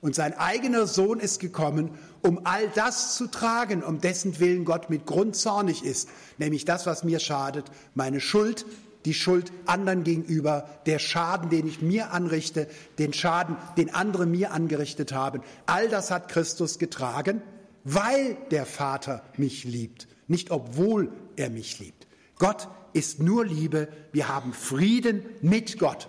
Und 0.00 0.14
sein 0.14 0.38
eigener 0.38 0.86
Sohn 0.86 1.18
ist 1.18 1.40
gekommen, 1.40 1.98
um 2.22 2.46
all 2.46 2.68
das 2.68 3.16
zu 3.16 3.26
tragen, 3.26 3.82
um 3.82 4.00
dessen 4.00 4.38
Willen 4.38 4.64
Gott 4.64 4.90
mit 4.90 5.06
Grund 5.06 5.34
zornig 5.34 5.84
ist, 5.84 6.08
nämlich 6.38 6.64
das, 6.64 6.86
was 6.86 7.02
mir 7.02 7.18
schadet, 7.18 7.66
meine 7.94 8.20
Schuld, 8.20 8.64
die 9.04 9.14
Schuld 9.14 9.52
anderen 9.66 10.04
gegenüber, 10.04 10.68
der 10.86 10.98
Schaden, 10.98 11.50
den 11.50 11.66
ich 11.66 11.82
mir 11.82 12.12
anrichte, 12.12 12.68
den 12.98 13.12
Schaden, 13.12 13.56
den 13.76 13.94
andere 13.94 14.26
mir 14.26 14.52
angerichtet 14.52 15.12
haben. 15.12 15.42
All 15.66 15.88
das 15.88 16.10
hat 16.10 16.28
Christus 16.28 16.78
getragen, 16.78 17.42
weil 17.84 18.36
der 18.50 18.66
Vater 18.66 19.22
mich 19.36 19.64
liebt, 19.64 20.08
nicht 20.28 20.50
obwohl 20.50 21.12
er 21.36 21.50
mich 21.50 21.78
liebt. 21.78 22.06
Gott 22.38 22.68
ist 22.92 23.20
nur 23.20 23.44
Liebe, 23.44 23.88
wir 24.12 24.28
haben 24.28 24.52
Frieden 24.52 25.24
mit 25.40 25.78
Gott. 25.78 26.08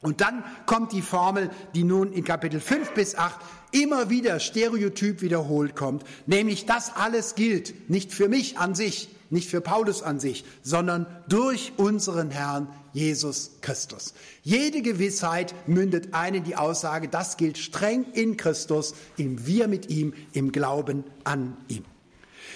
Und 0.00 0.20
dann 0.20 0.42
kommt 0.66 0.92
die 0.92 1.02
Formel, 1.02 1.48
die 1.74 1.84
nun 1.84 2.12
in 2.12 2.24
Kapitel 2.24 2.60
5 2.60 2.92
bis 2.92 3.14
8 3.14 3.38
immer 3.70 4.10
wieder 4.10 4.40
stereotyp 4.40 5.22
wiederholt 5.22 5.76
kommt, 5.76 6.04
nämlich 6.26 6.66
das 6.66 6.94
alles 6.96 7.36
gilt 7.36 7.88
nicht 7.88 8.12
für 8.12 8.28
mich 8.28 8.58
an 8.58 8.74
sich, 8.74 9.08
nicht 9.32 9.48
für 9.48 9.60
Paulus 9.60 10.02
an 10.02 10.20
sich, 10.20 10.44
sondern 10.62 11.06
durch 11.28 11.72
unseren 11.76 12.30
Herrn 12.30 12.68
Jesus 12.92 13.52
Christus. 13.62 14.14
Jede 14.42 14.82
Gewissheit 14.82 15.54
mündet 15.66 16.12
ein 16.12 16.34
in 16.34 16.44
die 16.44 16.56
Aussage, 16.56 17.08
das 17.08 17.36
gilt 17.36 17.58
streng 17.58 18.04
in 18.12 18.36
Christus, 18.36 18.94
im 19.16 19.46
Wir 19.46 19.68
mit 19.68 19.90
ihm, 19.90 20.12
im 20.32 20.52
Glauben 20.52 21.04
an 21.24 21.56
ihm. 21.68 21.84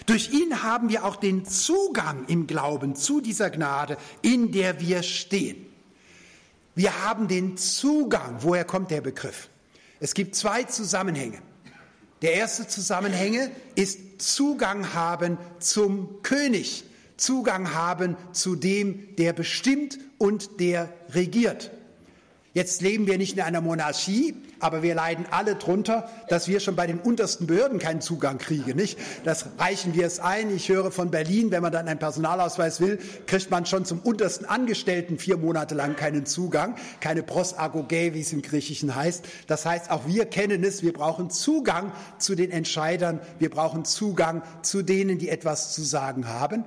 Durch 0.05 0.31
ihn 0.33 0.63
haben 0.63 0.91
wir 0.91 1.05
auch 1.05 1.17
den 1.17 1.47
Zugang 1.47 2.27
im 2.27 2.47
Glauben 2.47 2.95
zu 2.95 3.21
dieser 3.21 3.51
Gnade, 3.51 3.97
in 4.21 4.53
der 4.53 4.79
wir 4.81 5.03
stehen. 5.03 5.67
Wir 6.75 7.05
haben 7.05 7.27
den 7.27 7.57
Zugang. 7.57 8.37
Woher 8.41 8.65
kommt 8.65 8.91
der 8.91 9.01
Begriff? 9.01 9.49
Es 9.99 10.13
gibt 10.13 10.35
zwei 10.35 10.65
Zusammenhänge. 10.65 11.39
Der 12.21 12.35
erste 12.35 12.69
Zusammenhänge 12.69 13.51
ist 13.75 13.99
Zugang 14.19 14.95
haben 14.95 15.39
zum 15.59 16.23
König, 16.23 16.85
Zugang 17.17 17.75
haben 17.75 18.17
zu 18.33 18.57
dem, 18.57 19.17
der 19.17 19.33
bestimmt 19.33 19.99
und 20.19 20.61
der 20.61 20.93
regiert. 21.11 21.71
Jetzt 22.53 22.81
leben 22.81 23.07
wir 23.07 23.19
nicht 23.19 23.35
in 23.35 23.43
einer 23.43 23.61
Monarchie, 23.61 24.35
aber 24.61 24.83
wir 24.83 24.95
leiden 24.95 25.27
alle 25.31 25.55
drunter, 25.57 26.09
dass 26.29 26.49
wir 26.49 26.61
schon 26.61 26.77
bei 26.77 26.87
den 26.87 26.99
untersten 26.99 27.47
Behörden 27.47 27.79
keinen 27.79 28.01
Zugang 28.01 28.39
kriegen. 28.39 28.77
Nicht? 28.77 28.99
Das 29.25 29.47
reichen 29.59 29.95
wir 29.95 30.07
es 30.07 30.21
ein. 30.21 30.55
Ich 30.55 30.69
höre 30.69 30.91
von 30.91 31.11
Berlin, 31.11 31.51
wenn 31.51 31.63
man 31.63 31.73
dann 31.73 31.89
einen 31.89 31.99
Personalausweis 31.99 32.81
will, 32.81 32.99
kriegt 33.27 33.51
man 33.51 33.67
schon 33.67 33.85
zum 33.85 34.01
untersten 34.01 34.47
Angestellten 34.47 35.19
vier 35.19 35.37
Monate 35.37 35.75
lang 35.75 35.97
keinen 35.97 36.27
Zugang, 36.27 36.77
keine 37.01 37.23
Prosagoge, 37.23 38.15
wie 38.15 38.21
es 38.21 38.33
im 38.33 38.43
Griechischen 38.43 38.95
heißt. 38.95 39.25
Das 39.47 39.67
heißt, 39.67 39.91
auch 39.91 40.07
wir 40.07 40.27
kennen 40.27 40.65
es. 40.65 40.83
Wir 40.83 40.93
brauchen 40.93 41.31
Zugang 41.31 41.93
zu 42.19 42.35
den 42.35 42.51
Entscheidern. 42.51 43.21
Wir 43.39 43.51
brauchen 43.51 43.85
Zugang 43.85 44.43
zu 44.63 44.83
denen, 44.83 45.19
die 45.19 45.29
etwas 45.29 45.75
zu 45.75 45.83
sagen 45.83 46.29
haben. 46.29 46.65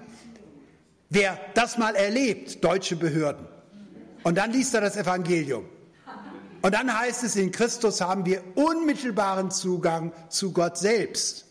Wer 1.09 1.39
das 1.55 1.77
mal 1.77 1.95
erlebt, 1.95 2.63
deutsche 2.63 2.95
Behörden, 2.95 3.47
und 4.23 4.37
dann 4.37 4.51
liest 4.51 4.75
er 4.75 4.81
das 4.81 4.97
Evangelium 4.97 5.65
und 6.61 6.73
dann 6.73 6.97
heißt 6.97 7.23
es, 7.23 7.35
in 7.35 7.51
Christus 7.51 8.01
haben 8.01 8.25
wir 8.25 8.43
unmittelbaren 8.55 9.51
Zugang 9.51 10.11
zu 10.29 10.51
Gott 10.51 10.77
selbst. 10.77 11.45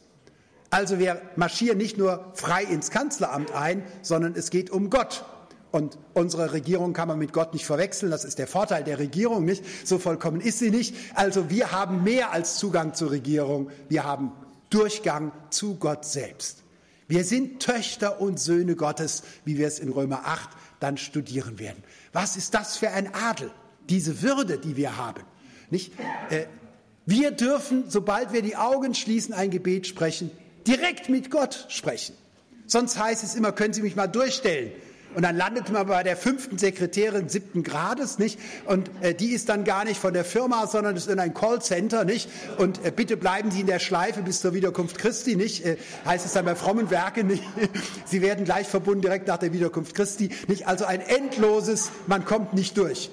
Also 0.71 0.99
wir 0.99 1.23
marschieren 1.37 1.79
nicht 1.79 1.97
nur 1.97 2.33
frei 2.35 2.63
ins 2.65 2.91
Kanzleramt 2.91 3.53
ein, 3.53 3.83
sondern 4.03 4.35
es 4.35 4.51
geht 4.51 4.71
um 4.71 4.91
Gott. 4.91 5.25
Und 5.71 5.99
unsere 6.15 6.53
Regierung 6.53 6.93
kann 6.93 7.09
man 7.09 7.19
mit 7.19 7.33
Gott 7.33 7.53
nicht 7.53 7.67
verwechseln. 7.67 8.11
Das 8.11 8.25
ist 8.25 8.39
der 8.39 8.47
Vorteil 8.47 8.85
der 8.85 8.99
Regierung 8.99 9.45
nicht. 9.45 9.63
So 9.87 9.99
vollkommen 9.99 10.41
ist 10.41 10.59
sie 10.59 10.71
nicht. 10.71 10.95
Also 11.15 11.51
wir 11.51 11.73
haben 11.73 12.05
mehr 12.05 12.33
als 12.33 12.57
Zugang 12.57 12.95
zur 12.95 13.11
Regierung. 13.11 13.71
Wir 13.89 14.05
haben 14.05 14.33
Durchgang 14.71 15.33
zu 15.51 15.77
Gott 15.77 16.05
selbst. 16.05 16.63
Wir 17.07 17.25
sind 17.25 17.61
Töchter 17.61 18.21
und 18.21 18.39
Söhne 18.39 18.77
Gottes, 18.77 19.23
wie 19.45 19.57
wir 19.57 19.67
es 19.67 19.79
in 19.79 19.91
Römer 19.91 20.27
8 20.27 20.51
dann 20.81 20.99
studieren 20.99 21.59
werden. 21.59 21.83
Was 22.13 22.37
ist 22.37 22.55
das 22.55 22.77
für 22.77 22.91
ein 22.91 23.15
Adel? 23.15 23.51
Diese 23.89 24.23
Würde, 24.23 24.59
die 24.59 24.77
wir 24.77 24.97
haben. 24.97 25.23
Nicht? 25.71 25.93
Äh, 26.31 26.47
wir 27.07 27.31
dürfen, 27.31 27.85
sobald 27.89 28.33
wir 28.33 28.43
die 28.43 28.57
Augen 28.57 28.95
schließen, 28.95 29.33
ein 29.35 29.51
Gebet 29.51 29.87
sprechen, 29.87 30.31
direkt 30.67 31.09
mit 31.09 31.31
Gott 31.31 31.67
sprechen. 31.69 32.15
Sonst 32.67 32.99
heißt 32.99 33.25
es 33.25 33.35
immer, 33.35 33.53
können 33.53 33.73
Sie 33.73 33.81
mich 33.81 33.97
mal 33.97 34.09
durchstellen. 34.09 34.73
Und 35.15 35.23
dann 35.23 35.37
landet 35.37 35.71
man 35.71 35.87
bei 35.87 36.03
der 36.03 36.19
fünften 36.19 36.59
Sekretärin 36.59 37.31
siebten 37.31 37.63
Grades, 37.63 38.19
nicht? 38.19 38.39
Und 38.67 38.91
äh, 39.01 39.15
die 39.15 39.31
ist 39.31 39.49
dann 39.49 39.65
gar 39.65 39.85
nicht 39.85 39.99
von 39.99 40.13
der 40.13 40.25
Firma, 40.25 40.67
sondern 40.67 40.97
ist 40.97 41.09
in 41.09 41.19
ein 41.19 41.33
Callcenter, 41.33 42.05
nicht? 42.05 42.29
Und 42.59 42.85
äh, 42.85 42.93
bitte 42.95 43.17
bleiben 43.17 43.51
Sie 43.51 43.61
in 43.61 43.67
der 43.67 43.79
Schleife 43.79 44.21
bis 44.21 44.41
zur 44.41 44.53
Wiederkunft 44.53 44.99
Christi, 44.99 45.35
nicht? 45.35 45.65
Äh, 45.65 45.79
heißt 46.05 46.27
es 46.27 46.35
dann 46.35 46.45
bei 46.45 46.55
frommen 46.55 46.91
Werken, 46.91 47.29
nicht? 47.29 47.43
Sie 48.05 48.21
werden 48.21 48.45
gleich 48.45 48.69
verbunden 48.69 49.01
direkt 49.01 49.27
nach 49.29 49.39
der 49.39 49.55
Wiederkunft 49.55 49.95
Christi, 49.95 50.29
nicht? 50.47 50.69
Also 50.69 50.85
ein 50.85 51.01
endloses, 51.01 51.91
man 52.07 52.27
kommt 52.27 52.53
nicht 52.53 52.77
durch. 52.77 53.11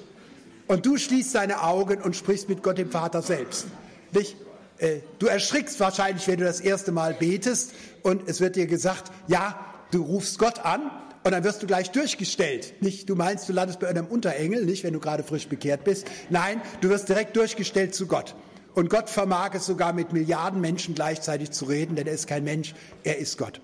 Und 0.68 0.86
du 0.86 0.98
schließt 0.98 1.36
deine 1.36 1.62
Augen 1.62 2.02
und 2.02 2.16
sprichst 2.16 2.50
mit 2.50 2.64
Gott 2.64 2.78
dem 2.78 2.90
Vater 2.90 3.22
selbst. 3.22 3.68
Nicht? 4.12 4.36
Äh, 4.78 5.00
du 5.20 5.28
erschrickst 5.28 5.80
wahrscheinlich, 5.80 6.28
wenn 6.28 6.40
du 6.40 6.46
das 6.46 6.60
erste 6.60 6.92
Mal 6.92 7.14
betest 7.14 7.74
und 8.04 8.28
es 8.28 8.42
wird 8.42 8.56
dir 8.56 8.68
gesagt, 8.68 9.12
ja, 9.28 9.60
du 9.92 10.02
rufst 10.04 10.40
Gott 10.40 10.60
an 10.60 10.92
und 11.24 11.32
dann 11.32 11.44
wirst 11.44 11.64
du 11.64 11.68
gleich 11.68 11.92
durchgestellt. 11.92 12.82
Nicht, 12.82 13.10
du 13.10 13.16
meinst, 13.16 13.48
du 13.48 13.54
landest 13.54 13.80
bei 13.80 13.88
einem 13.88 14.08
Unterengel, 14.08 14.66
nicht, 14.66 14.84
wenn 14.84 14.94
du 14.94 15.00
gerade 15.00 15.24
frisch 15.24 15.48
bekehrt 15.48 15.84
bist. 15.84 16.08
Nein, 16.30 16.62
du 16.82 16.90
wirst 16.90 17.10
direkt 17.10 17.36
durchgestellt 17.36 17.96
zu 17.96 18.08
Gott. 18.08 18.36
Und 18.74 18.90
Gott 18.90 19.10
vermag 19.10 19.52
es 19.54 19.66
sogar 19.66 19.94
mit 19.94 20.12
Milliarden 20.12 20.60
Menschen 20.60 20.96
gleichzeitig 20.96 21.52
zu 21.52 21.66
reden, 21.66 21.96
denn 21.96 22.08
er 22.08 22.14
ist 22.14 22.28
kein 22.28 22.44
Mensch, 22.44 22.76
er 23.04 23.18
ist 23.18 23.38
Gott. 23.38 23.62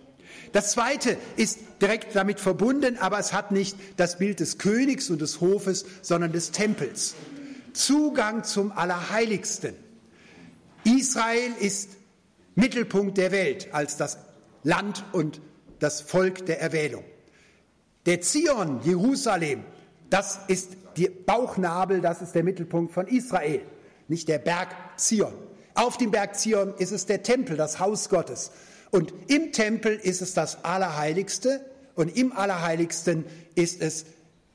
Das 0.52 0.72
Zweite 0.72 1.18
ist 1.38 1.60
direkt 1.82 2.16
damit 2.16 2.40
verbunden, 2.40 2.98
aber 2.98 3.20
es 3.20 3.34
hat 3.34 3.52
nicht 3.52 3.78
das 3.98 4.18
Bild 4.18 4.40
des 4.40 4.58
Königs 4.58 5.10
und 5.10 5.22
des 5.22 5.42
Hofes, 5.42 5.86
sondern 6.02 6.32
des 6.32 6.52
Tempels. 6.52 7.16
Zugang 7.74 8.44
zum 8.44 8.72
Allerheiligsten. 8.72 9.76
Israel 10.84 11.52
ist 11.60 11.92
Mittelpunkt 12.56 13.18
der 13.18 13.32
Welt 13.32 13.70
als 13.74 13.98
das 13.98 14.18
Land 14.64 15.04
und 15.14 15.42
das 15.80 16.02
Volk 16.02 16.46
der 16.46 16.62
Erwählung. 16.62 17.04
Der 18.06 18.22
Zion, 18.22 18.82
Jerusalem, 18.84 19.64
das 20.10 20.40
ist 20.48 20.72
der 20.98 21.10
Bauchnabel, 21.10 22.02
das 22.02 22.22
ist 22.22 22.34
der 22.34 22.44
Mittelpunkt 22.44 22.94
von 22.94 23.08
Israel, 23.08 23.62
nicht 24.08 24.28
der 24.28 24.40
Berg 24.40 24.70
Zion. 24.98 25.34
Auf 25.74 25.98
dem 25.98 26.12
Berg 26.12 26.38
Zion 26.38 26.74
ist 26.78 26.92
es 26.92 27.06
der 27.06 27.24
Tempel, 27.24 27.56
das 27.56 27.80
Haus 27.80 28.10
Gottes. 28.10 28.52
Und 28.92 29.14
im 29.28 29.52
Tempel 29.52 29.96
ist 29.96 30.22
es 30.22 30.34
das 30.34 30.64
Allerheiligste 30.64 31.66
und 31.96 32.16
im 32.16 32.32
Allerheiligsten 32.32 33.26
ist 33.56 33.82
es 33.82 34.06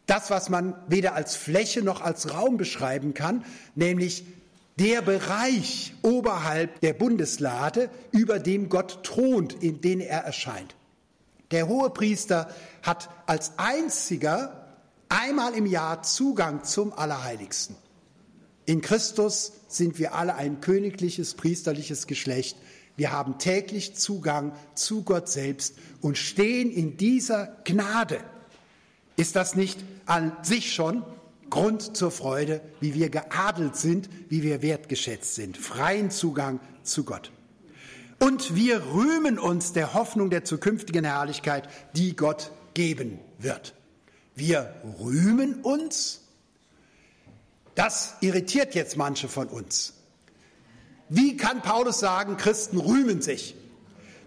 Das, 0.07 0.31
was 0.31 0.49
man 0.49 0.75
weder 0.87 1.15
als 1.15 1.35
Fläche 1.35 1.83
noch 1.83 2.01
als 2.01 2.33
Raum 2.33 2.57
beschreiben 2.57 3.13
kann, 3.13 3.45
nämlich 3.75 4.25
der 4.79 5.03
Bereich 5.03 5.95
oberhalb 6.03 6.81
der 6.81 6.93
Bundeslade, 6.93 7.91
über 8.13 8.39
dem 8.39 8.69
Gott 8.69 9.03
thront, 9.03 9.55
in 9.63 9.81
den 9.81 10.01
er 10.01 10.21
erscheint. 10.21 10.77
Der 11.51 11.67
Hohepriester 11.67 12.51
hat 12.83 13.09
als 13.27 13.53
einziger 13.57 14.69
einmal 15.09 15.55
im 15.55 15.67
Jahr 15.67 16.03
Zugang 16.03 16.63
zum 16.63 16.93
Allerheiligsten. 16.93 17.75
In 18.65 18.81
Christus 18.81 19.53
sind 19.69 19.99
wir 19.99 20.15
alle 20.15 20.35
ein 20.35 20.61
königliches, 20.61 21.35
priesterliches 21.35 22.07
Geschlecht. 22.07 22.57
Wir 22.97 23.13
haben 23.13 23.39
täglich 23.39 23.95
Zugang 23.95 24.53
zu 24.75 25.03
Gott 25.03 25.29
selbst 25.29 25.75
und 26.01 26.17
stehen 26.17 26.71
in 26.71 26.97
dieser 26.97 27.57
Gnade. 27.65 28.21
Ist 29.17 29.37
das 29.37 29.55
nicht 29.55 29.79
an 30.07 30.37
sich 30.43 30.73
schon 30.73 31.05
Grund 31.51 31.97
zur 31.97 32.11
Freude, 32.11 32.61
wie 32.81 32.95
wir 32.95 33.11
geadelt 33.11 33.77
sind, 33.77 34.09
wie 34.29 34.43
wir 34.43 34.63
wertgeschätzt 34.63 35.35
sind? 35.35 35.57
Freien 35.57 36.11
Zugang 36.11 36.61
zu 36.83 37.05
Gott. 37.05 37.31
Und 38.19 38.55
wir 38.55 38.83
rühmen 38.93 39.39
uns 39.39 39.73
der 39.73 39.93
Hoffnung 39.93 40.31
der 40.31 40.45
zukünftigen 40.45 41.05
Herrlichkeit, 41.05 41.69
die 41.95 42.17
Gott 42.17 42.51
geben 42.73 43.19
wird. 43.39 43.75
Wir 44.35 44.75
rühmen 44.99 45.61
uns 45.63 46.23
das 47.77 48.15
irritiert 48.23 48.75
jetzt 48.75 48.97
manche 48.97 49.29
von 49.29 49.49
uns. 49.49 49.93
Wie 51.09 51.37
kann 51.37 51.63
Paulus 51.63 52.01
sagen, 52.01 52.37
Christen 52.37 52.79
rühmen 52.79 53.23
sich? 53.23 53.55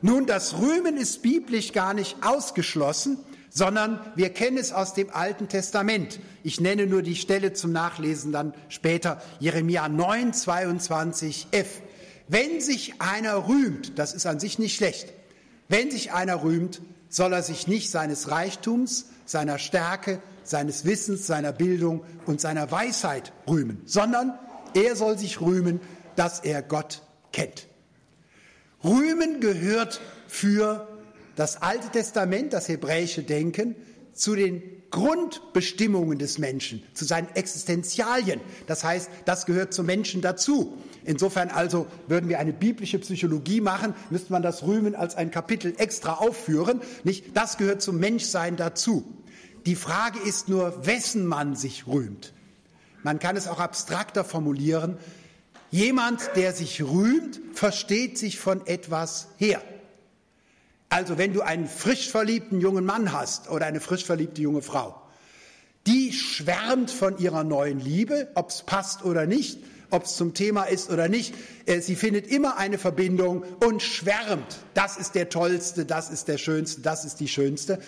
Nun, 0.01 0.25
das 0.25 0.57
Rühmen 0.59 0.95
ist 0.95 1.21
biblisch 1.21 1.73
gar 1.73 1.93
nicht 1.93 2.17
ausgeschlossen, 2.21 3.17
sondern 3.49 3.99
wir 4.15 4.29
kennen 4.29 4.57
es 4.57 4.71
aus 4.71 4.93
dem 4.93 5.09
Alten 5.09 5.49
Testament. 5.49 6.19
Ich 6.43 6.61
nenne 6.61 6.87
nur 6.87 7.01
die 7.01 7.15
Stelle 7.15 7.53
zum 7.53 7.73
Nachlesen 7.73 8.31
dann 8.31 8.53
später, 8.69 9.21
Jeremia 9.39 9.89
9, 9.89 10.33
22 10.33 11.47
f. 11.51 11.81
Wenn 12.27 12.61
sich 12.61 13.01
einer 13.01 13.47
rühmt, 13.47 13.97
das 13.97 14.13
ist 14.13 14.25
an 14.25 14.39
sich 14.39 14.59
nicht 14.59 14.75
schlecht, 14.75 15.11
wenn 15.67 15.91
sich 15.91 16.13
einer 16.13 16.43
rühmt, 16.43 16.81
soll 17.09 17.33
er 17.33 17.43
sich 17.43 17.67
nicht 17.67 17.89
seines 17.89 18.29
Reichtums, 18.29 19.07
seiner 19.25 19.57
Stärke, 19.57 20.21
seines 20.43 20.85
Wissens, 20.85 21.27
seiner 21.27 21.51
Bildung 21.51 22.03
und 22.25 22.39
seiner 22.39 22.71
Weisheit 22.71 23.33
rühmen, 23.47 23.81
sondern 23.85 24.37
er 24.75 24.95
soll 24.95 25.17
sich 25.17 25.41
rühmen, 25.41 25.81
dass 26.19 26.41
er 26.41 26.61
Gott 26.61 27.01
kennt. 27.31 27.67
Rühmen 28.83 29.39
gehört 29.39 30.01
für 30.27 30.85
das 31.37 31.61
Alte 31.61 31.87
Testament, 31.87 32.51
das 32.51 32.67
hebräische 32.67 33.23
Denken, 33.23 33.73
zu 34.13 34.35
den 34.35 34.61
Grundbestimmungen 34.91 36.19
des 36.19 36.37
Menschen, 36.37 36.83
zu 36.93 37.05
seinen 37.05 37.33
Existenzialien. 37.35 38.41
Das 38.67 38.83
heißt, 38.83 39.09
das 39.23 39.45
gehört 39.45 39.73
zum 39.73 39.85
Menschen 39.85 40.21
dazu. 40.21 40.77
Insofern 41.05 41.51
also 41.51 41.87
würden 42.09 42.27
wir 42.27 42.39
eine 42.39 42.51
biblische 42.51 42.99
Psychologie 42.99 43.61
machen, 43.61 43.93
müsste 44.09 44.33
man 44.33 44.41
das 44.41 44.63
Rühmen 44.63 44.95
als 44.95 45.15
ein 45.15 45.31
Kapitel 45.31 45.73
extra 45.77 46.15
aufführen. 46.15 46.81
Nicht? 47.05 47.37
Das 47.37 47.55
gehört 47.55 47.81
zum 47.81 47.97
Menschsein 47.97 48.57
dazu. 48.57 49.05
Die 49.65 49.75
Frage 49.75 50.19
ist 50.19 50.49
nur, 50.49 50.85
wessen 50.85 51.25
man 51.25 51.55
sich 51.55 51.87
rühmt. 51.87 52.33
Man 53.03 53.19
kann 53.19 53.37
es 53.37 53.47
auch 53.47 53.59
abstrakter 53.59 54.25
formulieren. 54.25 54.97
Jemand, 55.71 56.31
der 56.35 56.53
sich 56.53 56.81
rühmt, 56.81 57.39
versteht 57.53 58.17
sich 58.17 58.39
von 58.39 58.65
etwas 58.65 59.27
her. 59.37 59.61
Also 60.89 61.17
wenn 61.19 61.33
du 61.33 61.41
einen 61.41 61.67
frisch 61.67 62.09
verliebten 62.09 62.59
jungen 62.61 62.85
Mann 62.85 63.11
hast 63.11 63.49
oder 63.49 63.67
eine 63.67 63.79
frisch 63.79 64.05
verliebte 64.05 64.41
junge 64.41 64.63
Frau, 64.63 64.99
die 65.85 66.11
schwärmt 66.11 66.89
von 66.89 67.19
ihrer 67.19 67.43
neuen 67.43 67.79
Liebe, 67.79 68.29
ob 68.33 68.49
es 68.49 68.63
passt 68.63 69.05
oder 69.05 69.27
nicht, 69.27 69.59
ob 69.91 70.05
es 70.05 70.15
zum 70.15 70.33
Thema 70.33 70.63
ist 70.63 70.89
oder 70.89 71.07
nicht. 71.07 71.33
Äh, 71.65 71.81
sie 71.81 71.95
findet 71.95 72.27
immer 72.27 72.57
eine 72.57 72.77
Verbindung 72.77 73.43
und 73.65 73.81
schwärmt. 73.81 74.59
Das 74.73 74.97
ist 74.97 75.15
der 75.15 75.29
Tollste, 75.29 75.85
das 75.85 76.09
ist 76.09 76.27
der 76.27 76.37
Schönste, 76.37 76.81
das 76.81 77.05
ist 77.05 77.19
die 77.19 77.27
Schönste 77.27 77.79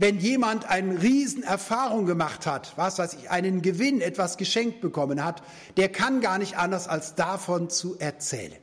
wenn 0.00 0.18
jemand 0.18 0.64
eine 0.70 1.02
Riesenerfahrung 1.02 2.06
gemacht 2.06 2.46
hat, 2.46 2.72
was 2.76 2.98
weiß 2.98 3.18
ich, 3.20 3.30
einen 3.30 3.60
Gewinn, 3.60 4.00
etwas 4.00 4.38
geschenkt 4.38 4.80
bekommen 4.80 5.22
hat, 5.22 5.42
der 5.76 5.90
kann 5.90 6.22
gar 6.22 6.38
nicht 6.38 6.56
anders 6.56 6.88
als 6.88 7.16
davon 7.16 7.68
zu 7.68 7.98
erzählen. 7.98 8.56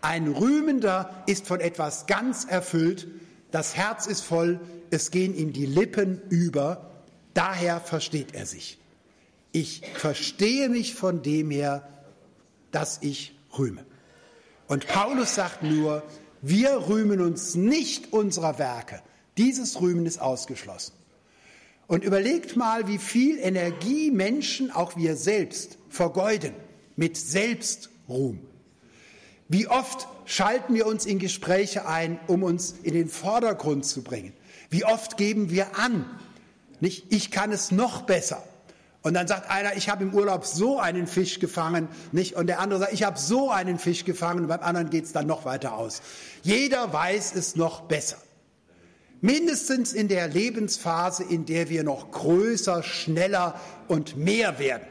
Ein 0.00 0.28
Rühmender 0.28 1.22
ist 1.26 1.46
von 1.46 1.60
etwas 1.60 2.06
ganz 2.06 2.46
erfüllt, 2.46 3.08
das 3.50 3.76
Herz 3.76 4.06
ist 4.06 4.22
voll, 4.22 4.58
es 4.90 5.10
gehen 5.10 5.36
ihm 5.36 5.52
die 5.52 5.66
Lippen 5.66 6.22
über, 6.30 6.90
daher 7.34 7.80
versteht 7.80 8.34
er 8.34 8.46
sich. 8.46 8.78
Ich 9.52 9.82
verstehe 9.92 10.70
mich 10.70 10.94
von 10.94 11.20
dem 11.20 11.50
her, 11.50 11.86
dass 12.70 13.00
ich 13.02 13.38
rühme. 13.58 13.84
Und 14.66 14.86
Paulus 14.86 15.34
sagt 15.34 15.62
nur, 15.62 16.02
wir 16.40 16.88
rühmen 16.88 17.20
uns 17.20 17.54
nicht 17.54 18.14
unserer 18.14 18.58
Werke, 18.58 19.02
dieses 19.36 19.80
Rühmen 19.80 20.06
ist 20.06 20.20
ausgeschlossen. 20.20 20.92
Und 21.86 22.04
überlegt 22.04 22.56
mal, 22.56 22.86
wie 22.86 22.98
viel 22.98 23.38
Energie 23.38 24.10
Menschen, 24.10 24.70
auch 24.70 24.96
wir 24.96 25.16
selbst, 25.16 25.76
vergeuden 25.88 26.54
mit 26.96 27.16
Selbstruhm. 27.16 28.38
Wie 29.48 29.66
oft 29.66 30.06
schalten 30.26 30.74
wir 30.74 30.86
uns 30.86 31.04
in 31.06 31.18
Gespräche 31.18 31.88
ein, 31.88 32.20
um 32.28 32.44
uns 32.44 32.74
in 32.84 32.94
den 32.94 33.08
Vordergrund 33.08 33.84
zu 33.84 34.02
bringen? 34.02 34.32
Wie 34.70 34.84
oft 34.84 35.16
geben 35.16 35.50
wir 35.50 35.76
an, 35.76 36.04
nicht, 36.78 37.12
ich 37.12 37.30
kann 37.30 37.50
es 37.52 37.72
noch 37.72 38.02
besser. 38.02 38.42
Und 39.02 39.14
dann 39.14 39.26
sagt 39.26 39.50
einer, 39.50 39.76
ich 39.76 39.88
habe 39.88 40.04
im 40.04 40.14
Urlaub 40.14 40.44
so 40.44 40.78
einen 40.78 41.06
Fisch 41.06 41.40
gefangen, 41.40 41.88
nicht? 42.12 42.36
Und 42.36 42.46
der 42.46 42.60
andere 42.60 42.80
sagt, 42.80 42.92
ich 42.92 43.02
habe 43.02 43.18
so 43.18 43.50
einen 43.50 43.78
Fisch 43.78 44.04
gefangen. 44.04 44.40
Und 44.40 44.48
beim 44.48 44.60
anderen 44.60 44.90
geht 44.90 45.04
es 45.04 45.12
dann 45.12 45.26
noch 45.26 45.44
weiter 45.44 45.74
aus. 45.74 46.02
Jeder 46.42 46.92
weiß 46.92 47.34
es 47.34 47.56
noch 47.56 47.82
besser. 47.82 48.18
Mindestens 49.20 49.92
in 49.92 50.08
der 50.08 50.28
Lebensphase, 50.28 51.24
in 51.24 51.44
der 51.44 51.68
wir 51.68 51.84
noch 51.84 52.10
größer, 52.10 52.82
schneller 52.82 53.60
und 53.86 54.16
mehr 54.16 54.58
werden. 54.58 54.84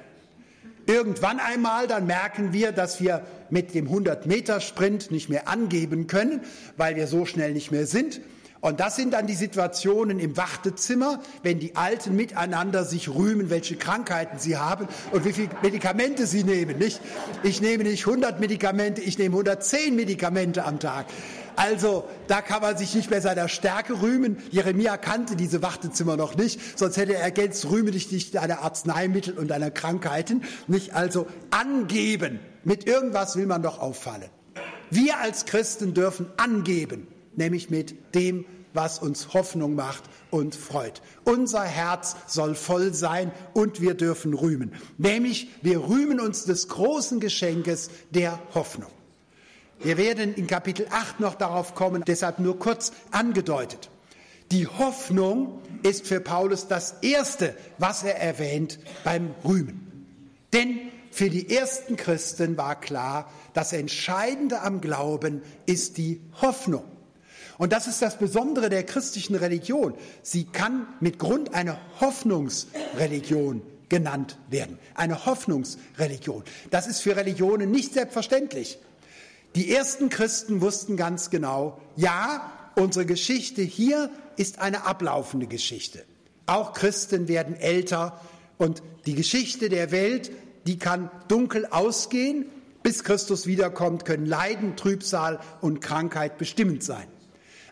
Irgendwann 0.86 1.40
einmal, 1.40 1.88
dann 1.88 2.08
merken 2.08 2.54
wir, 2.54 2.72
dass 2.72 3.00
wir 3.02 3.26
mit 3.50 3.74
dem 3.74 3.90
100-Meter-Sprint 3.90 5.12
nicht 5.12 5.30
mehr 5.30 5.48
angeben 5.48 6.08
können, 6.08 6.42
weil 6.78 6.96
wir 6.96 7.08
so 7.08 7.26
schnell 7.26 7.54
nicht 7.54 7.72
mehr 7.72 7.86
sind. 7.86 8.22
Und 8.62 8.82
das 8.82 8.98
sind 8.98 9.14
dann 9.14 9.26
die 9.26 9.36
Situationen 9.36 10.20
im 10.20 10.36
Wartezimmer, 10.36 11.22
wenn 11.44 11.60
die 11.60 11.78
Alten 11.78 12.16
miteinander 12.16 12.84
sich 12.84 13.08
rühmen, 13.08 13.50
welche 13.50 13.78
Krankheiten 13.78 14.38
sie 14.38 14.58
haben 14.58 14.88
und 15.12 15.24
wie 15.24 15.32
viele 15.32 15.50
Medikamente 15.62 16.28
sie 16.28 16.44
nehmen. 16.44 16.78
Nicht? 16.78 17.00
Ich 17.44 17.62
nehme 17.62 17.86
nicht 17.86 18.06
100 18.06 18.40
Medikamente, 18.40 19.02
ich 19.02 19.18
nehme 19.18 19.36
110 19.36 19.96
Medikamente 19.96 20.66
am 20.66 20.80
Tag. 20.80 21.06
Also 21.60 22.08
da 22.28 22.42
kann 22.42 22.62
man 22.62 22.78
sich 22.78 22.96
nicht 22.96 23.10
mehr 23.10 23.22
seiner 23.22 23.50
Stärke 23.50 24.02
rühmen. 24.02 24.38
Jeremia 24.50 24.96
kannte 24.96 25.36
diese 25.36 25.62
Wartezimmer 25.62 26.16
noch 26.16 26.38
nicht, 26.38 26.80
sonst 26.80 26.96
hätte 26.96 27.16
er 27.16 27.22
ergänzt, 27.22 27.70
rühme 27.70 27.92
dich 27.92 28.10
nicht 28.14 28.34
deiner 28.34 28.62
Arzneimittel 28.62 29.38
und 29.38 29.50
deiner 29.50 29.70
Krankheiten. 29.70 30.44
Nicht 30.68 30.96
also 30.96 31.28
angeben. 31.52 32.40
Mit 32.64 32.88
irgendwas 32.88 33.36
will 33.36 33.46
man 33.46 33.62
doch 33.62 33.80
auffallen. 33.80 34.30
Wir 34.90 35.20
als 35.20 35.44
Christen 35.44 35.94
dürfen 35.94 36.28
angeben, 36.38 37.08
nämlich 37.36 37.70
mit 37.70 38.16
dem, 38.16 38.46
was 38.74 39.00
uns 39.00 39.34
Hoffnung 39.34 39.76
macht 39.76 40.04
und 40.32 40.56
freut. 40.56 41.02
Unser 41.26 41.64
Herz 41.64 42.16
soll 42.26 42.56
voll 42.56 42.94
sein 42.94 43.34
und 43.54 43.82
wir 43.82 43.96
dürfen 43.96 44.34
rühmen. 44.34 44.72
Nämlich 44.98 45.50
wir 45.62 45.90
rühmen 45.90 46.22
uns 46.22 46.46
des 46.46 46.70
großen 46.70 47.20
Geschenkes 47.20 47.90
der 48.12 48.40
Hoffnung. 48.54 48.92
Wir 49.82 49.98
werden 49.98 50.34
in 50.34 50.48
Kapitel 50.48 50.88
8 50.90 51.22
noch 51.22 51.36
darauf 51.36 51.74
kommen, 51.74 52.04
deshalb 52.06 52.40
nur 52.40 52.60
kurz 52.60 52.92
angedeutet. 53.12 53.90
Die 54.52 54.68
Hoffnung 54.68 55.62
ist 55.84 56.06
für 56.06 56.20
Paulus 56.20 56.68
das 56.68 56.96
Erste, 57.02 57.56
was 57.78 58.04
er 58.04 58.20
erwähnt 58.20 58.80
beim 59.06 59.34
Rühmen. 59.46 60.06
Denn 60.52 60.80
für 61.12 61.30
die 61.30 61.56
ersten 61.56 61.96
Christen 61.96 62.58
war 62.58 62.80
klar, 62.80 63.32
das 63.54 63.72
Entscheidende 63.72 64.62
am 64.62 64.82
Glauben 64.82 65.42
ist 65.66 65.98
die 65.98 66.20
Hoffnung. 66.42 66.84
Und 67.58 67.72
das 67.72 67.88
ist 67.88 68.02
das 68.02 68.18
Besondere 68.18 68.70
der 68.70 68.84
christlichen 68.84 69.36
Religion. 69.36 69.94
Sie 70.24 70.46
kann 70.46 70.88
mit 71.00 71.20
Grund 71.20 71.54
eine 71.54 71.78
Hoffnungsreligion 72.02 73.62
genannt 73.88 74.38
werden. 74.50 74.78
Eine 74.96 75.26
Hoffnungsreligion. 75.26 76.44
Das 76.70 76.88
ist 76.88 77.02
für 77.02 77.16
Religionen 77.16 77.72
nicht 77.72 77.94
selbstverständlich. 77.94 78.80
Die 79.56 79.74
ersten 79.74 80.10
Christen 80.10 80.62
wussten 80.62 80.96
ganz 80.96 81.30
genau, 81.30 81.80
ja, 81.96 82.52
unsere 82.76 83.06
Geschichte 83.06 83.62
hier 83.62 84.10
ist 84.38 84.60
eine 84.60 84.86
ablaufende 84.86 85.48
Geschichte. 85.48 86.06
Auch 86.46 86.74
Christen 86.74 87.28
werden 87.28 87.56
älter 87.56 88.20
und 88.58 88.84
die 89.06 89.16
Geschichte 89.16 89.70
der 89.70 89.92
Welt, 89.92 90.32
die 90.68 90.78
kann 90.78 91.10
dunkel 91.28 91.66
ausgehen. 91.66 92.46
Bis 92.84 93.04
Christus 93.04 93.48
wiederkommt, 93.48 94.06
können 94.06 94.26
Leiden, 94.26 94.76
Trübsal 94.76 95.40
und 95.62 95.82
Krankheit 95.82 96.38
bestimmend 96.38 96.84
sein. 96.84 97.08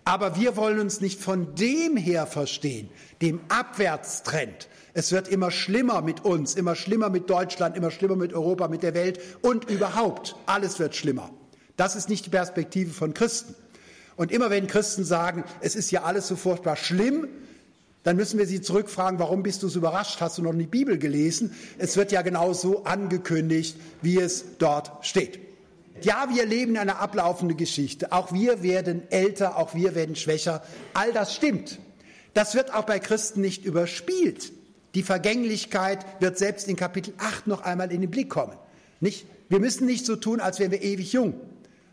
Aber 0.03 0.35
wir 0.35 0.55
wollen 0.55 0.79
uns 0.79 1.01
nicht 1.01 1.19
von 1.19 1.53
dem 1.55 1.97
her 1.97 2.27
verstehen, 2.27 2.89
dem 3.21 3.41
Abwärtstrend. 3.49 4.67
Es 4.93 5.11
wird 5.11 5.27
immer 5.27 5.51
schlimmer 5.51 6.01
mit 6.01 6.25
uns, 6.25 6.55
immer 6.55 6.75
schlimmer 6.75 7.09
mit 7.09 7.29
Deutschland, 7.29 7.75
immer 7.75 7.91
schlimmer 7.91 8.15
mit 8.15 8.33
Europa, 8.33 8.67
mit 8.67 8.83
der 8.83 8.93
Welt 8.93 9.19
und 9.41 9.69
überhaupt. 9.69 10.35
Alles 10.45 10.79
wird 10.79 10.95
schlimmer. 10.95 11.29
Das 11.77 11.95
ist 11.95 12.09
nicht 12.09 12.25
die 12.25 12.29
Perspektive 12.29 12.91
von 12.91 13.13
Christen. 13.13 13.55
Und 14.17 14.31
immer 14.31 14.49
wenn 14.49 14.67
Christen 14.67 15.05
sagen, 15.05 15.43
es 15.61 15.75
ist 15.75 15.91
ja 15.91 16.03
alles 16.03 16.27
so 16.27 16.35
furchtbar 16.35 16.75
schlimm, 16.75 17.27
dann 18.03 18.15
müssen 18.15 18.39
wir 18.39 18.47
sie 18.47 18.61
zurückfragen, 18.61 19.19
warum 19.19 19.43
bist 19.43 19.63
du 19.63 19.67
so 19.67 19.79
überrascht? 19.79 20.21
Hast 20.21 20.37
du 20.37 20.41
noch 20.41 20.55
die 20.55 20.65
Bibel 20.65 20.97
gelesen? 20.97 21.53
Es 21.77 21.97
wird 21.97 22.11
ja 22.11 22.21
genau 22.21 22.53
so 22.53 22.83
angekündigt, 22.85 23.77
wie 24.01 24.17
es 24.17 24.57
dort 24.57 25.05
steht. 25.05 25.39
Ja, 26.01 26.27
wir 26.33 26.45
leben 26.45 26.77
eine 26.77 26.97
ablaufende 26.97 27.55
Geschichte. 27.55 28.11
Auch 28.11 28.31
wir 28.31 28.63
werden 28.63 29.03
älter, 29.11 29.57
auch 29.57 29.75
wir 29.75 29.93
werden 29.93 30.15
schwächer. 30.15 30.63
All 30.93 31.11
das 31.11 31.35
stimmt. 31.35 31.79
Das 32.33 32.55
wird 32.55 32.73
auch 32.73 32.85
bei 32.85 32.99
Christen 32.99 33.41
nicht 33.41 33.65
überspielt. 33.65 34.51
Die 34.95 35.03
Vergänglichkeit 35.03 36.05
wird 36.21 36.37
selbst 36.37 36.67
in 36.67 36.75
Kapitel 36.75 37.13
8 37.17 37.47
noch 37.47 37.61
einmal 37.61 37.91
in 37.91 38.01
den 38.01 38.09
Blick 38.09 38.29
kommen. 38.29 38.53
Nicht? 38.99 39.25
Wir 39.49 39.59
müssen 39.59 39.85
nicht 39.85 40.05
so 40.05 40.15
tun, 40.15 40.39
als 40.39 40.59
wären 40.59 40.71
wir 40.71 40.81
ewig 40.81 41.13
jung, 41.13 41.33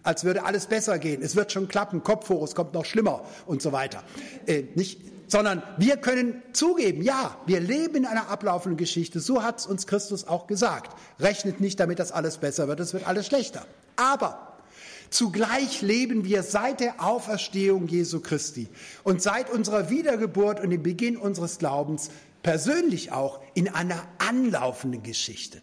als 0.04 0.24
würde 0.24 0.44
alles 0.44 0.66
besser 0.66 0.98
gehen. 0.98 1.22
Es 1.22 1.34
wird 1.34 1.50
schon 1.50 1.66
klappen, 1.66 2.04
Kopf 2.04 2.28
hoch, 2.28 2.44
es 2.44 2.54
kommt 2.54 2.74
noch 2.74 2.84
schlimmer 2.84 3.24
und 3.46 3.60
so 3.60 3.72
weiter. 3.72 4.04
Äh, 4.46 4.64
nicht? 4.74 5.00
Sondern 5.26 5.62
wir 5.78 5.96
können 5.96 6.42
zugeben, 6.52 7.02
ja, 7.02 7.36
wir 7.46 7.58
leben 7.58 7.96
in 7.96 8.06
einer 8.06 8.28
ablaufenden 8.28 8.76
Geschichte. 8.76 9.20
So 9.20 9.42
hat 9.42 9.58
es 9.58 9.66
uns 9.66 9.86
Christus 9.86 10.28
auch 10.28 10.46
gesagt. 10.46 10.94
Rechnet 11.18 11.60
nicht 11.60 11.80
damit, 11.80 11.98
dass 11.98 12.12
alles 12.12 12.36
besser 12.36 12.68
wird, 12.68 12.78
es 12.78 12.92
wird 12.92 13.08
alles 13.08 13.26
schlechter. 13.26 13.66
Aber 13.96 14.50
Zugleich 15.10 15.80
leben 15.80 16.24
wir 16.24 16.42
seit 16.42 16.80
der 16.80 17.00
Auferstehung 17.00 17.86
Jesu 17.86 18.18
Christi 18.18 18.66
und 19.04 19.22
seit 19.22 19.48
unserer 19.48 19.88
Wiedergeburt 19.88 20.58
und 20.58 20.70
dem 20.70 20.82
Beginn 20.82 21.16
unseres 21.16 21.58
Glaubens 21.58 22.10
persönlich 22.42 23.12
auch 23.12 23.40
in 23.54 23.68
einer 23.68 24.02
anlaufenden 24.18 25.04
Geschichte. 25.04 25.62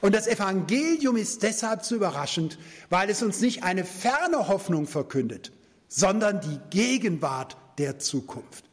Und 0.00 0.14
das 0.14 0.26
Evangelium 0.26 1.16
ist 1.16 1.42
deshalb 1.42 1.84
so 1.84 1.94
überraschend, 1.94 2.58
weil 2.90 3.10
es 3.10 3.22
uns 3.22 3.40
nicht 3.40 3.62
eine 3.62 3.84
ferne 3.84 4.48
Hoffnung 4.48 4.86
verkündet, 4.86 5.52
sondern 5.88 6.40
die 6.40 6.58
Gegenwart 6.70 7.56
der 7.78 7.98
Zukunft. 7.98 8.64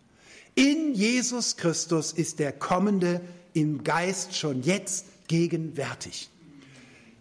In 0.56 0.94
Jesus 0.94 1.58
Christus 1.58 2.12
ist 2.12 2.40
der 2.40 2.52
Kommende 2.52 3.22
im 3.54 3.84
Geist 3.84 4.36
schon 4.36 4.62
jetzt 4.64 5.06
gegenwärtig. 5.28 6.30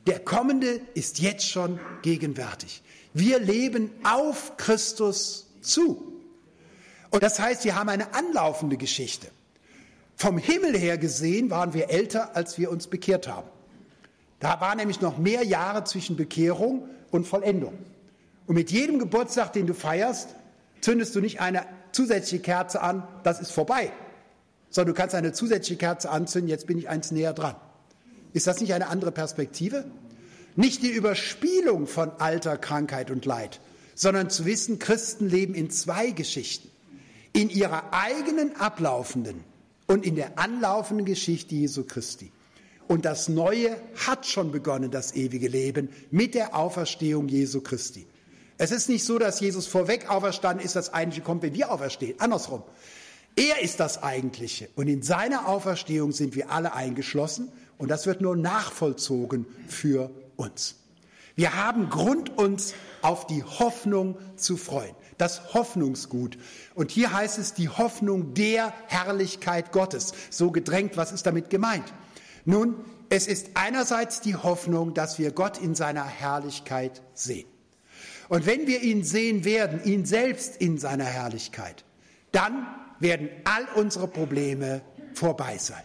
Der 0.07 0.19
Kommende 0.21 0.81
ist 0.95 1.19
jetzt 1.19 1.49
schon 1.49 1.79
gegenwärtig. 2.03 2.83
Wir 3.13 3.39
leben 3.39 3.91
auf 4.05 4.57
Christus 4.57 5.47
zu. 5.61 6.21
Und 7.11 7.23
das 7.23 7.39
heißt, 7.39 7.65
wir 7.65 7.75
haben 7.75 7.89
eine 7.89 8.15
anlaufende 8.15 8.77
Geschichte. 8.77 9.29
Vom 10.17 10.39
Himmel 10.39 10.77
her 10.77 10.99
gesehen 10.99 11.51
waren 11.51 11.75
wir 11.75 11.91
älter, 11.91 12.35
als 12.37 12.59
wir 12.59 12.71
uns 12.71 12.87
bekehrt 12.87 13.29
haben. 13.29 13.49
Da 14.41 14.61
waren 14.61 14.79
nämlich 14.79 15.01
noch 15.01 15.19
mehr 15.19 15.45
Jahre 15.45 15.85
zwischen 15.85 16.17
Bekehrung 16.17 16.89
und 17.11 17.27
Vollendung. 17.27 17.75
Und 18.47 18.55
mit 18.55 18.71
jedem 18.71 18.99
Geburtstag, 18.99 19.53
den 19.53 19.67
du 19.67 19.75
feierst, 19.75 20.29
zündest 20.81 21.15
du 21.15 21.21
nicht 21.21 21.41
eine 21.41 21.67
zusätzliche 21.93 22.43
Kerze 22.43 22.81
an, 22.81 23.07
das 23.25 23.41
ist 23.41 23.51
vorbei, 23.51 23.93
sondern 24.71 24.95
du 24.95 25.01
kannst 25.01 25.15
eine 25.15 25.33
zusätzliche 25.33 25.79
Kerze 25.79 26.11
anzünden, 26.11 26.49
jetzt 26.49 26.67
bin 26.67 26.79
ich 26.79 26.89
eins 26.89 27.11
näher 27.11 27.33
dran. 27.33 27.57
Ist 28.33 28.47
das 28.47 28.61
nicht 28.61 28.73
eine 28.75 28.89
andere 28.89 29.13
Perspektive? 29.13 29.85
Nicht 30.55 30.83
die 30.83 30.91
Überspielung 30.91 31.87
von 31.87 32.11
Alter, 32.19 32.57
Krankheit 32.57 33.11
und 33.11 33.25
Leid, 33.25 33.61
sondern 33.95 34.31
zu 34.31 34.45
wissen, 34.45 34.79
Christen 34.79 35.29
leben 35.29 35.55
in 35.55 35.71
zwei 35.71 36.11
Geschichten. 36.11 36.69
In 37.33 37.51
ihrer 37.51 37.93
eigenen 37.93 38.57
ablaufenden 38.57 39.45
und 39.87 40.05
in 40.05 40.17
der 40.17 40.39
anlaufenden 40.39 41.07
Geschichte 41.07 41.55
Jesu 41.55 41.85
Christi. 41.85 42.33
Und 42.89 43.05
das 43.05 43.29
Neue 43.29 43.77
hat 44.07 44.27
schon 44.27 44.51
begonnen, 44.51 44.91
das 44.91 45.15
ewige 45.15 45.49
Leben, 45.49 45.91
mit 46.11 46.35
der 46.35 46.57
Auferstehung 46.57 47.29
Jesu 47.29 47.61
Christi. 47.61 48.07
Es 48.57 48.73
ist 48.73 48.89
nicht 48.89 49.05
so, 49.05 49.19
dass 49.19 49.39
Jesus 49.41 49.67
vorweg 49.67 50.11
auferstanden 50.11 50.65
ist, 50.65 50.75
das 50.75 50.93
Eigentliche 50.93 51.23
kommt, 51.23 51.43
wenn 51.43 51.55
wir 51.55 51.71
auferstehen. 51.71 52.19
Andersrum. 52.19 52.63
Er 53.37 53.63
ist 53.63 53.79
das 53.79 54.03
Eigentliche. 54.03 54.69
Und 54.75 54.89
in 54.89 55.03
seiner 55.03 55.47
Auferstehung 55.47 56.11
sind 56.11 56.35
wir 56.35 56.51
alle 56.51 56.73
eingeschlossen. 56.73 57.53
Und 57.77 57.89
das 57.89 58.07
wird 58.07 58.21
nur 58.21 58.35
nachvollzogen 58.35 59.47
für 59.69 60.11
uns. 60.37 60.75
Wir 61.37 61.55
haben 61.55 61.89
Grund, 61.89 62.37
uns 62.37 62.75
auf 63.01 63.29
die 63.29 63.45
Hoffnung 63.45 64.19
zu 64.35 64.57
freuen. 64.57 64.97
Das 65.19 65.55
Hoffnungsgut. 65.55 66.37
Und 66.75 66.91
hier 66.91 67.13
heißt 67.13 67.39
es 67.39 67.55
die 67.55 67.69
Hoffnung 67.69 68.35
der 68.35 68.75
Herrlichkeit 68.89 69.71
Gottes. 69.71 70.15
So 70.31 70.51
gedrängt, 70.51 70.97
was 70.97 71.13
ist 71.13 71.27
damit 71.27 71.49
gemeint? 71.49 71.85
Nun, 72.49 72.77
es 73.11 73.27
ist 73.27 73.51
einerseits 73.53 74.23
die 74.23 74.35
Hoffnung, 74.35 74.95
dass 74.95 75.19
wir 75.19 75.33
Gott 75.33 75.59
in 75.59 75.75
seiner 75.75 76.07
Herrlichkeit 76.07 77.03
sehen. 77.13 77.47
Und 78.31 78.47
wenn 78.47 78.67
wir 78.67 78.81
ihn 78.81 79.05
sehen 79.05 79.45
werden, 79.45 79.85
ihn 79.85 80.07
selbst 80.07 80.57
in 80.57 80.79
seiner 80.79 81.05
Herrlichkeit, 81.05 81.85
dann 82.33 82.67
werden 83.01 83.29
all 83.45 83.67
unsere 83.75 84.09
Probleme 84.09 84.81
vorbei 85.13 85.59
sein. 85.59 85.83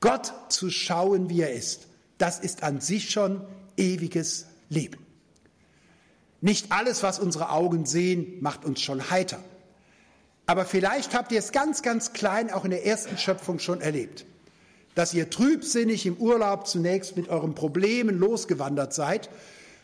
Gott 0.00 0.30
zu 0.50 0.68
schauen, 0.68 1.30
wie 1.30 1.40
er 1.40 1.54
ist, 1.54 1.88
das 2.18 2.38
ist 2.38 2.64
an 2.64 2.82
sich 2.82 3.08
schon 3.08 3.40
ewiges 3.78 4.44
Leben. 4.68 5.06
Nicht 6.42 6.70
alles, 6.70 7.02
was 7.02 7.18
unsere 7.18 7.48
Augen 7.48 7.86
sehen, 7.86 8.36
macht 8.42 8.66
uns 8.66 8.82
schon 8.82 9.08
heiter. 9.08 9.42
Aber 10.44 10.66
vielleicht 10.66 11.14
habt 11.14 11.32
ihr 11.32 11.38
es 11.38 11.50
ganz, 11.50 11.80
ganz 11.80 12.12
klein 12.12 12.52
auch 12.52 12.66
in 12.66 12.72
der 12.72 12.84
ersten 12.84 13.16
Schöpfung 13.16 13.58
schon 13.58 13.80
erlebt, 13.80 14.26
dass 14.98 15.14
ihr 15.14 15.30
trübsinnig 15.30 16.06
im 16.06 16.16
Urlaub 16.16 16.66
zunächst 16.66 17.16
mit 17.16 17.28
euren 17.28 17.54
Problemen 17.54 18.18
losgewandert 18.18 18.92
seid 18.92 19.30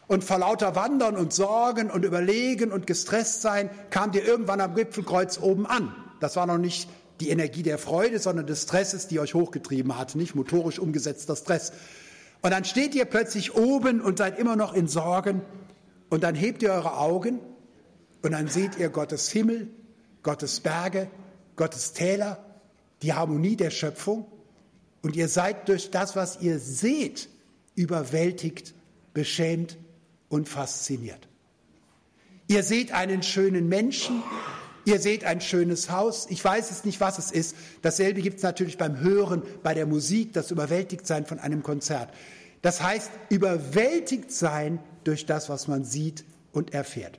und 0.09 0.25
vor 0.25 0.39
lauter 0.41 0.75
Wandern 0.75 1.17
und 1.17 1.33
Sorgen 1.33 1.89
und 1.89 2.05
Überlegen 2.05 2.73
und 2.73 2.89
gestresst 2.89 3.41
sein, 3.41 3.71
kamt 3.91 4.17
ihr 4.17 4.25
irgendwann 4.25 4.61
am 4.61 4.75
Gipfelkreuz 4.75 5.39
oben 5.39 5.67
an. 5.67 5.95
Das 6.19 6.35
war 6.35 6.49
noch 6.49 6.59
nicht 6.59 6.89
die 7.21 7.29
Energie 7.29 7.63
der 7.63 7.79
Freude, 7.79 8.19
sondern 8.19 8.49
des 8.49 8.65
Stresses, 8.65 9.07
die 9.07 9.21
euch 9.21 9.35
hochgetrieben 9.35 9.97
hat, 9.97 10.17
nicht 10.17 10.35
motorisch 10.35 10.81
umgesetzter 10.81 11.37
Stress. 11.37 11.73
Und 12.43 12.51
dann 12.51 12.65
steht 12.65 12.97
ihr 12.97 13.05
plötzlich 13.05 13.55
oben 13.55 14.01
und 14.01 14.19
seid 14.19 14.37
immer 14.37 14.57
noch 14.57 14.75
in 14.75 14.89
Sorgen 14.89 15.43
und 16.11 16.25
dann 16.25 16.35
hebt 16.35 16.61
ihr 16.65 16.73
eure 16.73 16.99
Augen 16.99 17.39
und 18.23 18.33
dann 18.33 18.49
seht 18.49 18.81
ihr 18.81 18.89
Gottes 18.89 19.31
Himmel, 19.31 19.69
Gottes 20.25 20.59
Berge, 20.59 21.09
Gottes 21.55 21.93
Täler, 21.93 22.45
die 23.03 23.13
Harmonie 23.13 23.55
der 23.55 23.71
Schöpfung 23.71 24.27
und 25.05 25.17
ihr 25.17 25.29
seid 25.29 25.69
durch 25.69 25.91
das, 25.91 26.17
was 26.17 26.41
ihr 26.41 26.59
seht, 26.59 27.29
überwältigt, 27.75 28.73
beschämt 29.13 29.77
und 30.31 30.49
fasziniert. 30.49 31.29
Ihr 32.49 32.63
seht 32.63 32.91
einen 32.93 33.23
schönen 33.23 33.69
Menschen, 33.69 34.23
ihr 34.87 34.99
seht 34.99 35.25
ein 35.25 35.43
schönes 35.43 35.91
Haus. 35.91 36.27
Ich 36.31 36.43
weiß 36.43 36.71
es 36.71 36.87
nicht, 36.87 37.01
was 37.01 37.19
es 37.19 37.33
ist. 37.33 37.55
Dasselbe 37.83 38.23
gibt 38.23 38.39
es 38.39 38.43
natürlich 38.43 38.79
beim 38.79 39.01
Hören, 39.01 39.43
bei 39.63 39.75
der 39.75 39.85
Musik, 39.85 40.33
das 40.33 40.51
Überwältigtsein 40.51 41.27
von 41.27 41.39
einem 41.39 41.63
Konzert. 41.63 42.09
Das 42.63 42.83
heißt, 42.83 43.11
überwältigt 43.29 44.33
sein 44.33 44.79
durch 45.05 45.27
das, 45.27 45.51
was 45.51 45.69
man 45.69 45.85
sieht 45.85 46.25
und 46.51 46.73
erfährt. 46.73 47.19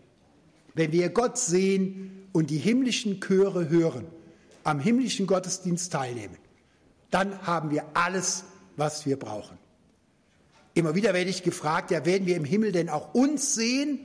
Wenn 0.73 0.91
wir 0.91 1.09
Gott 1.09 1.37
sehen 1.37 2.27
und 2.33 2.49
die 2.49 2.57
himmlischen 2.57 3.21
Chöre 3.21 3.69
hören, 3.69 4.07
am 4.63 4.79
himmlischen 4.79 5.27
Gottesdienst 5.27 5.91
teilnehmen, 5.91 6.37
dann 7.15 7.47
haben 7.47 7.71
wir 7.71 7.85
alles, 7.93 8.43
was 8.75 9.05
wir 9.05 9.17
brauchen. 9.17 9.57
Immer 10.73 10.95
wieder 10.95 11.13
werde 11.13 11.29
ich 11.29 11.43
gefragt, 11.43 11.89
ja, 11.89 12.05
werden 12.05 12.27
wir 12.27 12.35
im 12.35 12.43
Himmel 12.43 12.73
denn 12.73 12.89
auch 12.89 13.13
uns 13.13 13.55
sehen? 13.55 14.01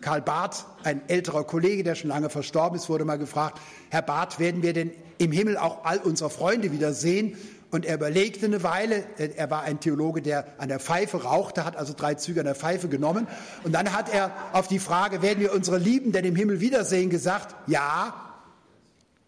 Karl 0.00 0.22
Barth, 0.22 0.64
ein 0.84 1.00
älterer 1.08 1.42
Kollege, 1.42 1.82
der 1.82 1.96
schon 1.96 2.10
lange 2.10 2.30
verstorben 2.30 2.78
ist, 2.78 2.88
wurde 2.88 3.04
mal 3.04 3.18
gefragt, 3.18 3.60
Herr 3.90 4.02
Barth, 4.02 4.38
werden 4.38 4.62
wir 4.62 4.72
denn 4.72 4.92
im 5.18 5.32
Himmel 5.32 5.56
auch 5.56 5.84
all 5.84 5.98
unsere 5.98 6.30
Freunde 6.30 6.70
wieder 6.70 6.92
sehen? 6.92 7.36
Und 7.72 7.86
er 7.86 7.96
überlegte 7.96 8.46
eine 8.46 8.62
Weile, 8.62 9.02
er 9.18 9.50
war 9.50 9.62
ein 9.62 9.80
Theologe, 9.80 10.22
der 10.22 10.46
an 10.58 10.68
der 10.68 10.78
Pfeife 10.78 11.24
rauchte, 11.24 11.64
hat 11.64 11.74
also 11.74 11.92
drei 11.92 12.14
Züge 12.14 12.38
an 12.38 12.46
der 12.46 12.54
Pfeife 12.54 12.88
genommen. 12.88 13.26
Und 13.64 13.72
dann 13.72 13.92
hat 13.92 14.14
er 14.14 14.30
auf 14.52 14.68
die 14.68 14.78
Frage, 14.78 15.22
werden 15.22 15.40
wir 15.40 15.52
unsere 15.52 15.78
Lieben 15.78 16.12
denn 16.12 16.24
im 16.24 16.36
Himmel 16.36 16.60
wiedersehen, 16.60 17.10
gesagt, 17.10 17.56
ja, 17.66 18.14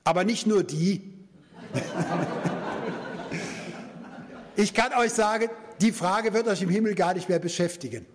aber 0.04 0.22
nicht 0.22 0.46
nur 0.46 0.62
die. 0.62 1.12
Ich 4.56 4.74
kann 4.74 4.92
euch 4.94 5.12
sagen, 5.12 5.48
die 5.80 5.92
Frage 5.92 6.32
wird 6.32 6.48
euch 6.48 6.62
im 6.62 6.70
Himmel 6.70 6.94
gar 6.94 7.14
nicht 7.14 7.28
mehr 7.28 7.38
beschäftigen. 7.38 8.06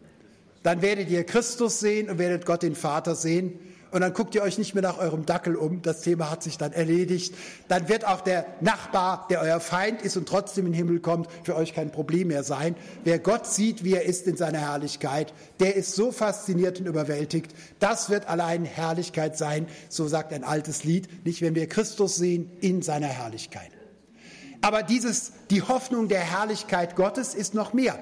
Dann 0.63 0.81
werdet 0.81 1.09
ihr 1.09 1.23
Christus 1.23 1.79
sehen 1.79 2.09
und 2.09 2.17
werdet 2.19 2.45
Gott 2.45 2.63
den 2.63 2.75
Vater 2.75 3.15
sehen. 3.15 3.59
und 3.91 3.99
dann 3.99 4.13
guckt 4.13 4.35
ihr 4.35 4.41
euch 4.41 4.57
nicht 4.57 4.73
mehr 4.73 4.83
nach 4.83 4.99
eurem 4.99 5.25
Dackel 5.25 5.57
um, 5.57 5.81
das 5.81 5.99
Thema 6.01 6.31
hat 6.31 6.43
sich 6.43 6.57
dann 6.57 6.71
erledigt. 6.71 7.35
Dann 7.67 7.89
wird 7.89 8.05
auch 8.07 8.21
der 8.21 8.45
Nachbar, 8.61 9.27
der 9.29 9.41
euer 9.41 9.59
Feind 9.59 10.01
ist 10.01 10.15
und 10.15 10.29
trotzdem 10.29 10.65
in 10.65 10.71
den 10.71 10.77
Himmel 10.77 10.99
kommt, 11.01 11.27
für 11.43 11.57
euch 11.57 11.73
kein 11.73 11.91
Problem 11.91 12.29
mehr 12.29 12.43
sein. 12.43 12.75
Wer 13.03 13.19
Gott 13.19 13.45
sieht, 13.47 13.83
wie 13.83 13.93
er 13.93 14.05
ist 14.05 14.27
in 14.27 14.37
seiner 14.37 14.59
Herrlichkeit, 14.59 15.33
der 15.59 15.75
ist 15.75 15.93
so 15.93 16.13
fasziniert 16.13 16.79
und 16.79 16.85
überwältigt. 16.85 17.53
Das 17.79 18.09
wird 18.09 18.29
allein 18.29 18.63
Herrlichkeit 18.63 19.37
sein, 19.37 19.67
so 19.89 20.07
sagt 20.07 20.31
ein 20.31 20.45
altes 20.45 20.85
Lied, 20.85 21.25
nicht 21.25 21.41
wenn 21.41 21.55
wir 21.55 21.67
Christus 21.67 22.15
sehen 22.15 22.49
in 22.61 22.81
seiner 22.81 23.07
Herrlichkeit. 23.07 23.71
Aber 24.61 24.83
dieses, 24.83 25.33
die 25.49 25.61
Hoffnung 25.61 26.07
der 26.07 26.21
Herrlichkeit 26.21 26.95
Gottes 26.95 27.33
ist 27.33 27.53
noch 27.53 27.73
mehr. 27.73 27.99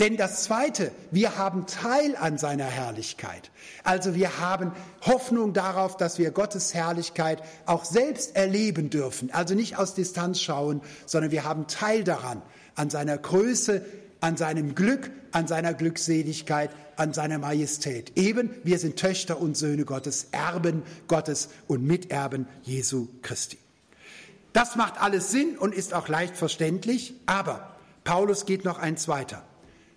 Denn 0.00 0.16
das 0.16 0.42
Zweite, 0.42 0.90
wir 1.12 1.36
haben 1.36 1.66
Teil 1.66 2.16
an 2.16 2.36
seiner 2.36 2.64
Herrlichkeit. 2.64 3.50
Also 3.84 4.16
wir 4.16 4.40
haben 4.40 4.72
Hoffnung 5.02 5.52
darauf, 5.52 5.96
dass 5.96 6.18
wir 6.18 6.32
Gottes 6.32 6.74
Herrlichkeit 6.74 7.42
auch 7.66 7.84
selbst 7.84 8.34
erleben 8.34 8.90
dürfen. 8.90 9.32
Also 9.32 9.54
nicht 9.54 9.78
aus 9.78 9.94
Distanz 9.94 10.40
schauen, 10.40 10.80
sondern 11.06 11.30
wir 11.30 11.44
haben 11.44 11.68
Teil 11.68 12.02
daran, 12.02 12.42
an 12.74 12.90
seiner 12.90 13.16
Größe, 13.18 13.84
an 14.20 14.36
seinem 14.36 14.74
Glück, 14.74 15.12
an 15.30 15.46
seiner 15.46 15.74
Glückseligkeit, 15.74 16.70
an 16.96 17.12
seiner 17.12 17.38
Majestät. 17.38 18.16
Eben, 18.16 18.50
wir 18.64 18.80
sind 18.80 18.96
Töchter 18.96 19.40
und 19.40 19.56
Söhne 19.56 19.84
Gottes, 19.84 20.28
Erben 20.32 20.82
Gottes 21.06 21.50
und 21.68 21.84
Miterben 21.84 22.48
Jesu 22.62 23.08
Christi. 23.22 23.58
Das 24.54 24.76
macht 24.76 25.02
alles 25.02 25.32
Sinn 25.32 25.58
und 25.58 25.74
ist 25.74 25.92
auch 25.94 26.06
leicht 26.06 26.36
verständlich, 26.36 27.14
aber 27.26 27.74
Paulus 28.04 28.46
geht 28.46 28.64
noch 28.64 28.78
eins 28.78 29.08
weiter. 29.08 29.42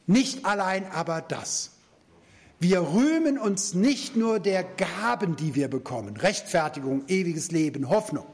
Nicht 0.08 0.46
allein 0.46 0.92
aber 0.92 1.22
das. 1.22 1.74
Wir 2.60 2.82
rühmen 2.82 3.38
uns 3.38 3.76
nicht 3.76 4.16
nur 4.16 4.40
der 4.40 4.64
Gaben, 4.64 5.36
die 5.36 5.54
wir 5.54 5.68
bekommen, 5.68 6.18
Rechtfertigung, 6.18 7.04
ewiges 7.08 7.52
Leben, 7.52 7.88
Hoffnung, 7.88 8.26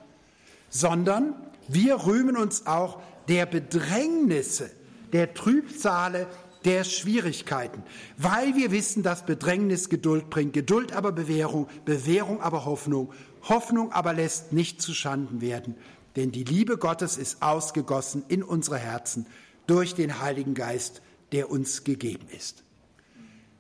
sondern 0.69 1.35
wir 1.67 2.05
rühmen 2.05 2.37
uns 2.37 2.67
auch 2.67 3.01
der 3.27 3.45
Bedrängnisse, 3.45 4.71
der 5.11 5.33
Trübsale, 5.33 6.27
der 6.63 6.85
Schwierigkeiten, 6.85 7.83
weil 8.17 8.55
wir 8.55 8.71
wissen, 8.71 9.03
dass 9.03 9.25
Bedrängnis 9.25 9.89
Geduld 9.89 10.29
bringt, 10.29 10.53
Geduld 10.53 10.93
aber 10.93 11.11
Bewährung, 11.11 11.67
Bewährung 11.83 12.41
aber 12.41 12.63
Hoffnung, 12.63 13.11
Hoffnung 13.43 13.91
aber 13.91 14.13
lässt 14.13 14.53
nicht 14.53 14.81
zu 14.81 14.93
Schanden 14.93 15.41
werden, 15.41 15.75
denn 16.15 16.31
die 16.31 16.43
Liebe 16.43 16.77
Gottes 16.77 17.17
ist 17.17 17.41
ausgegossen 17.41 18.23
in 18.27 18.43
unsere 18.43 18.77
Herzen 18.77 19.25
durch 19.67 19.95
den 19.95 20.21
Heiligen 20.21 20.53
Geist, 20.53 21.01
der 21.31 21.49
uns 21.49 21.83
gegeben 21.83 22.27
ist. 22.35 22.63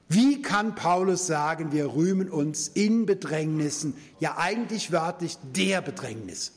Wie 0.09 0.41
kann 0.41 0.75
Paulus 0.75 1.25
sagen, 1.25 1.71
wir 1.71 1.95
rühmen 1.95 2.29
uns 2.29 2.67
in 2.67 3.05
Bedrängnissen, 3.05 3.95
ja 4.19 4.37
eigentlich 4.37 4.91
wörtlich 4.91 5.37
der 5.55 5.81
Bedrängnis? 5.81 6.53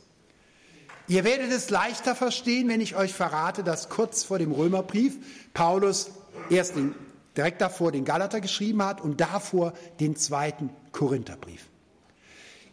Ihr 1.09 1.25
werdet 1.25 1.53
es 1.53 1.71
leichter 1.71 2.15
verstehen, 2.15 2.69
wenn 2.69 2.81
ich 2.81 2.97
euch 2.97 3.15
verrate, 3.15 3.63
dass 3.63 3.89
kurz 3.89 4.25
vor 4.25 4.39
dem 4.39 4.53
Römerbrief 4.53 5.17
Paulus 5.55 6.11
erst 6.51 6.77
den, 6.77 6.95
direkt 7.37 7.61
davor 7.61 7.93
den 7.93 8.05
Galater 8.05 8.41
geschrieben 8.41 8.83
hat 8.83 9.01
und 9.01 9.21
davor 9.21 9.73
den 10.01 10.17
zweiten 10.17 10.71
Korintherbrief. 10.93 11.67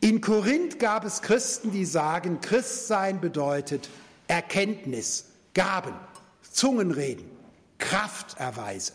In 0.03 0.19
Korinth 0.19 0.79
gab 0.79 1.05
es 1.05 1.21
Christen, 1.21 1.71
die 1.71 1.85
sagen, 1.85 2.41
Christsein 2.41 3.21
bedeutet 3.21 3.87
Erkenntnis, 4.27 5.27
Gaben, 5.53 5.93
Zungenreden, 6.51 7.23
Krafterweise. 7.77 8.91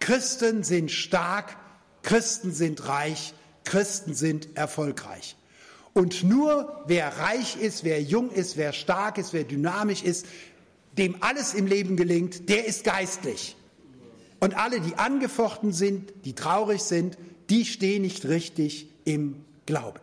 Christen 0.00 0.64
sind 0.64 0.90
stark, 0.90 1.56
Christen 2.02 2.52
sind 2.52 2.86
reich, 2.86 3.32
Christen 3.64 4.12
sind 4.12 4.54
erfolgreich. 4.54 5.34
Und 5.94 6.22
nur 6.24 6.84
wer 6.84 7.08
reich 7.16 7.56
ist, 7.56 7.82
wer 7.84 8.02
jung 8.02 8.30
ist, 8.30 8.58
wer 8.58 8.74
stark 8.74 9.16
ist, 9.16 9.32
wer 9.32 9.44
dynamisch 9.44 10.02
ist, 10.02 10.26
dem 10.98 11.22
alles 11.22 11.54
im 11.54 11.66
Leben 11.66 11.96
gelingt, 11.96 12.50
der 12.50 12.66
ist 12.66 12.84
geistlich. 12.84 13.56
Und 14.40 14.58
alle, 14.58 14.82
die 14.82 14.94
angefochten 14.96 15.72
sind, 15.72 16.12
die 16.26 16.34
traurig 16.34 16.82
sind, 16.82 17.16
die 17.48 17.64
stehen 17.64 18.02
nicht 18.02 18.26
richtig 18.26 18.90
im 19.06 19.42
Glauben. 19.64 20.00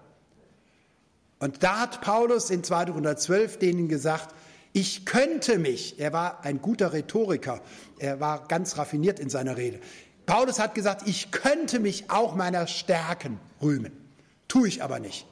Und 1.45 1.61
da 1.61 1.81
hat 1.81 2.01
Paulus 2.01 2.49
in 2.49 2.63
212 2.63 3.59
denen 3.59 3.87
gesagt, 3.87 4.33
ich 4.73 5.05
könnte 5.05 5.59
mich, 5.59 5.99
er 5.99 6.11
war 6.11 6.43
ein 6.43 6.59
guter 6.59 6.91
Rhetoriker, 6.91 7.61
er 7.99 8.19
war 8.19 8.47
ganz 8.47 8.79
raffiniert 8.79 9.19
in 9.19 9.29
seiner 9.29 9.55
Rede. 9.55 9.79
Paulus 10.25 10.57
hat 10.57 10.73
gesagt, 10.73 11.07
ich 11.07 11.29
könnte 11.29 11.79
mich 11.79 12.09
auch 12.09 12.33
meiner 12.33 12.65
Stärken 12.65 13.39
rühmen. 13.61 13.91
Tue 14.47 14.67
ich 14.69 14.81
aber 14.81 14.99
nicht. 14.99 15.27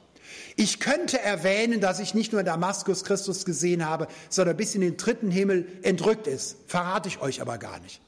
Ich 0.54 0.78
könnte 0.78 1.20
erwähnen, 1.20 1.80
dass 1.80 1.98
ich 1.98 2.14
nicht 2.14 2.30
nur 2.30 2.42
in 2.42 2.46
Damaskus 2.46 3.02
Christus 3.02 3.44
gesehen 3.44 3.84
habe, 3.84 4.06
sondern 4.28 4.56
bis 4.56 4.76
in 4.76 4.82
den 4.82 4.96
dritten 4.96 5.32
Himmel 5.32 5.66
entrückt 5.82 6.28
ist. 6.28 6.58
Verrate 6.68 7.08
ich 7.08 7.20
euch 7.22 7.40
aber 7.40 7.58
gar 7.58 7.80
nicht. 7.80 8.00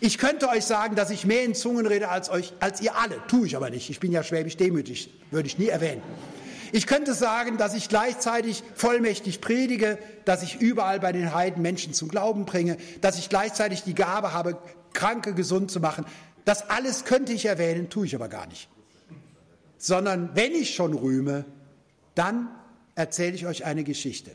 Ich 0.00 0.18
könnte 0.18 0.48
euch 0.48 0.64
sagen, 0.64 0.94
dass 0.94 1.10
ich 1.10 1.26
mehr 1.26 1.42
in 1.42 1.56
Zungen 1.56 1.86
rede 1.86 2.08
als 2.08 2.30
euch, 2.30 2.52
als 2.60 2.80
ihr 2.80 2.94
alle. 2.94 3.20
Tue 3.26 3.48
ich 3.48 3.56
aber 3.56 3.70
nicht. 3.70 3.90
Ich 3.90 3.98
bin 3.98 4.12
ja 4.12 4.22
schwäbisch 4.22 4.56
demütig. 4.56 5.12
Würde 5.32 5.48
ich 5.48 5.58
nie 5.58 5.66
erwähnen. 5.66 6.02
Ich 6.72 6.86
könnte 6.86 7.14
sagen, 7.14 7.56
dass 7.56 7.74
ich 7.74 7.88
gleichzeitig 7.88 8.62
vollmächtig 8.74 9.40
predige, 9.40 9.98
dass 10.24 10.42
ich 10.42 10.60
überall 10.60 11.00
bei 11.00 11.12
den 11.12 11.34
Heiden 11.34 11.62
Menschen 11.62 11.94
zum 11.94 12.08
Glauben 12.08 12.44
bringe, 12.44 12.76
dass 13.00 13.18
ich 13.18 13.28
gleichzeitig 13.28 13.82
die 13.82 13.94
Gabe 13.94 14.32
habe, 14.32 14.58
Kranke 14.92 15.34
gesund 15.34 15.70
zu 15.70 15.80
machen. 15.80 16.04
Das 16.44 16.70
alles 16.70 17.04
könnte 17.04 17.32
ich 17.32 17.46
erwähnen, 17.46 17.90
tue 17.90 18.06
ich 18.06 18.14
aber 18.14 18.28
gar 18.28 18.46
nicht. 18.46 18.68
Sondern 19.76 20.30
wenn 20.34 20.52
ich 20.52 20.74
schon 20.74 20.94
rühme, 20.94 21.44
dann 22.14 22.48
erzähle 22.94 23.34
ich 23.34 23.46
euch 23.46 23.64
eine 23.64 23.84
Geschichte. 23.84 24.32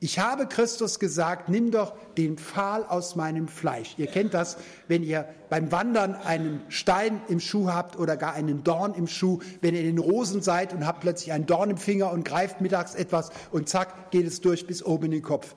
Ich 0.00 0.18
habe 0.18 0.46
Christus 0.46 0.98
gesagt, 0.98 1.48
nimm 1.48 1.70
doch 1.70 1.94
den 2.18 2.36
Pfahl 2.36 2.84
aus 2.84 3.16
meinem 3.16 3.48
Fleisch. 3.48 3.94
Ihr 3.96 4.06
kennt 4.06 4.34
das, 4.34 4.56
wenn 4.88 5.02
ihr 5.02 5.26
beim 5.48 5.70
Wandern 5.72 6.14
einen 6.14 6.62
Stein 6.68 7.22
im 7.28 7.40
Schuh 7.40 7.68
habt 7.68 7.98
oder 7.98 8.16
gar 8.16 8.34
einen 8.34 8.64
Dorn 8.64 8.94
im 8.94 9.06
Schuh, 9.06 9.38
wenn 9.60 9.74
ihr 9.74 9.80
in 9.80 9.96
den 9.96 9.98
Rosen 9.98 10.42
seid 10.42 10.72
und 10.72 10.86
habt 10.86 11.00
plötzlich 11.00 11.32
einen 11.32 11.46
Dorn 11.46 11.70
im 11.70 11.76
Finger 11.76 12.10
und 12.10 12.24
greift 12.24 12.60
mittags 12.60 12.94
etwas 12.94 13.30
und 13.52 13.68
zack, 13.68 14.10
geht 14.10 14.26
es 14.26 14.40
durch 14.40 14.66
bis 14.66 14.84
oben 14.84 15.06
in 15.06 15.10
den 15.12 15.22
Kopf. 15.22 15.54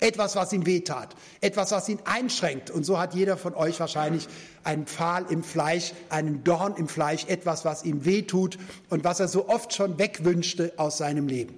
Etwas, 0.00 0.34
was 0.34 0.52
ihm 0.52 0.66
wehtat, 0.66 1.14
etwas, 1.40 1.70
was 1.70 1.88
ihn 1.88 2.00
einschränkt. 2.04 2.70
Und 2.70 2.84
so 2.84 2.98
hat 2.98 3.14
jeder 3.14 3.36
von 3.36 3.54
euch 3.54 3.78
wahrscheinlich 3.78 4.26
einen 4.64 4.86
Pfahl 4.86 5.26
im 5.28 5.44
Fleisch, 5.44 5.92
einen 6.08 6.42
Dorn 6.42 6.74
im 6.76 6.88
Fleisch, 6.88 7.26
etwas, 7.26 7.64
was 7.64 7.84
ihm 7.84 8.04
wehtut 8.04 8.58
und 8.90 9.04
was 9.04 9.20
er 9.20 9.28
so 9.28 9.48
oft 9.48 9.74
schon 9.74 9.98
wegwünschte 9.98 10.72
aus 10.76 10.98
seinem 10.98 11.28
Leben. 11.28 11.56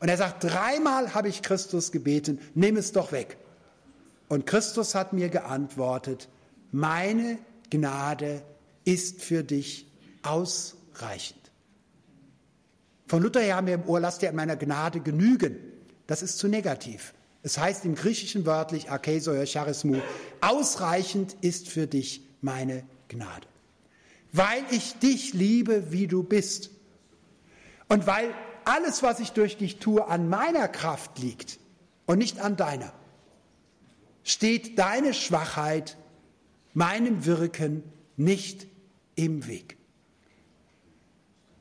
Und 0.00 0.08
er 0.08 0.16
sagt, 0.16 0.44
dreimal 0.44 1.14
habe 1.14 1.28
ich 1.28 1.42
Christus 1.42 1.90
gebeten, 1.92 2.38
nimm 2.54 2.76
es 2.76 2.92
doch 2.92 3.12
weg. 3.12 3.36
Und 4.28 4.46
Christus 4.46 4.94
hat 4.94 5.12
mir 5.12 5.28
geantwortet, 5.28 6.28
meine 6.70 7.38
Gnade 7.70 8.42
ist 8.84 9.22
für 9.22 9.42
dich 9.42 9.86
ausreichend. 10.22 11.38
Von 13.06 13.22
Luther 13.22 13.40
her 13.40 13.56
haben 13.56 13.66
wir 13.66 13.74
im 13.74 13.88
Ohr, 13.88 14.00
lass 14.00 14.18
dir 14.18 14.28
an 14.28 14.36
meiner 14.36 14.56
Gnade 14.56 15.00
genügen. 15.00 15.56
Das 16.06 16.22
ist 16.22 16.38
zu 16.38 16.46
negativ. 16.46 17.14
Es 17.42 17.58
heißt 17.58 17.84
im 17.84 17.94
Griechischen 17.94 18.44
wörtlich, 18.44 18.90
Akesoia 18.90 19.46
charismu, 19.46 20.00
ausreichend 20.40 21.36
ist 21.40 21.68
für 21.68 21.86
dich 21.86 22.22
meine 22.42 22.84
Gnade. 23.08 23.46
Weil 24.32 24.62
ich 24.70 24.98
dich 24.98 25.32
liebe, 25.32 25.90
wie 25.90 26.06
du 26.06 26.22
bist. 26.22 26.70
Und 27.88 28.06
weil 28.06 28.34
alles, 28.68 29.02
was 29.02 29.18
ich 29.18 29.32
durch 29.32 29.56
dich 29.56 29.78
tue, 29.78 30.06
an 30.06 30.28
meiner 30.28 30.68
Kraft 30.68 31.18
liegt 31.18 31.58
und 32.04 32.18
nicht 32.18 32.38
an 32.38 32.56
deiner, 32.56 32.92
steht 34.24 34.78
deine 34.78 35.14
Schwachheit 35.14 35.96
meinem 36.74 37.24
Wirken 37.24 37.82
nicht 38.16 38.66
im 39.14 39.46
Weg. 39.46 39.78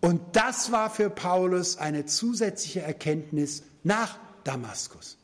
Und 0.01 0.21
das 0.35 0.71
war 0.71 0.89
für 0.89 1.09
Paulus 1.09 1.77
eine 1.77 2.05
zusätzliche 2.05 2.81
Erkenntnis 2.81 3.63
nach 3.83 4.19
Damaskus. 4.43 5.17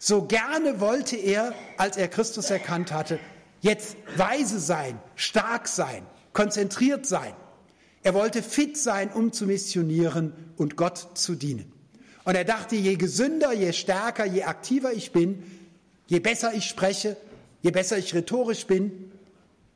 So 0.00 0.24
gerne 0.24 0.80
wollte 0.80 1.16
er, 1.16 1.54
als 1.76 1.96
er 1.96 2.08
Christus 2.08 2.50
erkannt 2.50 2.90
hatte, 2.90 3.20
jetzt 3.60 3.96
weise 4.16 4.58
sein, 4.58 5.00
stark 5.14 5.68
sein, 5.68 6.04
konzentriert 6.32 7.06
sein. 7.06 7.34
Er 8.02 8.14
wollte 8.14 8.42
fit 8.42 8.76
sein, 8.76 9.12
um 9.12 9.32
zu 9.32 9.46
missionieren 9.46 10.49
und 10.60 10.76
Gott 10.76 11.08
zu 11.14 11.34
dienen. 11.36 11.72
Und 12.24 12.34
er 12.34 12.44
dachte, 12.44 12.76
je 12.76 12.96
gesünder, 12.96 13.52
je 13.54 13.72
stärker, 13.72 14.26
je 14.26 14.42
aktiver 14.42 14.92
ich 14.92 15.10
bin, 15.10 15.42
je 16.06 16.20
besser 16.20 16.52
ich 16.52 16.66
spreche, 16.66 17.16
je 17.62 17.70
besser 17.70 17.96
ich 17.96 18.14
rhetorisch 18.14 18.66
bin, 18.66 19.10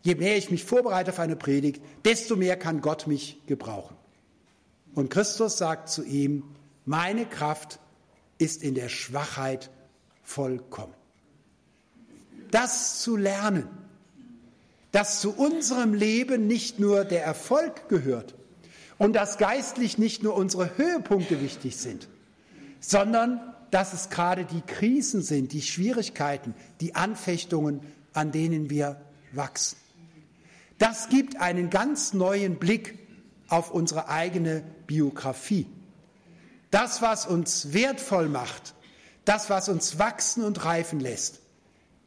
je 0.02 0.14
mehr 0.14 0.36
ich 0.36 0.50
mich 0.50 0.62
vorbereite 0.62 1.10
auf 1.10 1.20
eine 1.20 1.36
Predigt, 1.36 1.82
desto 2.04 2.36
mehr 2.36 2.58
kann 2.58 2.82
Gott 2.82 3.06
mich 3.06 3.40
gebrauchen. 3.46 3.96
Und 4.94 5.08
Christus 5.08 5.56
sagt 5.56 5.88
zu 5.88 6.04
ihm, 6.04 6.44
meine 6.84 7.24
Kraft 7.24 7.78
ist 8.36 8.62
in 8.62 8.74
der 8.74 8.90
Schwachheit 8.90 9.70
vollkommen. 10.22 10.92
Das 12.50 13.00
zu 13.00 13.16
lernen, 13.16 13.68
dass 14.92 15.22
zu 15.22 15.32
unserem 15.34 15.94
Leben 15.94 16.46
nicht 16.46 16.78
nur 16.78 17.06
der 17.06 17.24
Erfolg 17.24 17.88
gehört 17.88 18.34
Und 18.98 19.14
dass 19.14 19.38
geistlich 19.38 19.98
nicht 19.98 20.22
nur 20.22 20.34
unsere 20.34 20.76
Höhepunkte 20.78 21.40
wichtig 21.40 21.76
sind, 21.76 22.08
sondern 22.80 23.40
dass 23.70 23.92
es 23.92 24.08
gerade 24.08 24.44
die 24.44 24.60
Krisen 24.60 25.22
sind, 25.22 25.52
die 25.52 25.62
Schwierigkeiten, 25.62 26.54
die 26.80 26.94
Anfechtungen, 26.94 27.80
an 28.12 28.30
denen 28.30 28.70
wir 28.70 29.00
wachsen. 29.32 29.76
Das 30.78 31.08
gibt 31.08 31.40
einen 31.40 31.70
ganz 31.70 32.14
neuen 32.14 32.56
Blick 32.58 32.98
auf 33.48 33.70
unsere 33.70 34.08
eigene 34.08 34.62
Biografie. 34.86 35.66
Das, 36.70 37.02
was 37.02 37.26
uns 37.26 37.72
wertvoll 37.72 38.28
macht, 38.28 38.74
das, 39.24 39.50
was 39.50 39.68
uns 39.68 39.98
wachsen 39.98 40.44
und 40.44 40.64
reifen 40.64 41.00
lässt, 41.00 41.40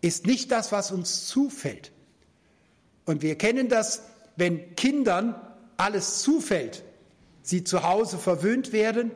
ist 0.02 0.26
nicht 0.26 0.52
das, 0.52 0.72
was 0.72 0.92
uns 0.92 1.26
zufällt. 1.28 1.92
Und 3.06 3.22
wir 3.22 3.38
kennen 3.38 3.70
das, 3.70 4.04
wenn 4.36 4.76
Kindern 4.76 5.36
alles 5.78 6.20
zufällt, 6.20 6.84
sie 7.42 7.64
zu 7.64 7.84
Hause 7.84 8.18
verwöhnt 8.18 8.74
werden, 8.74 9.12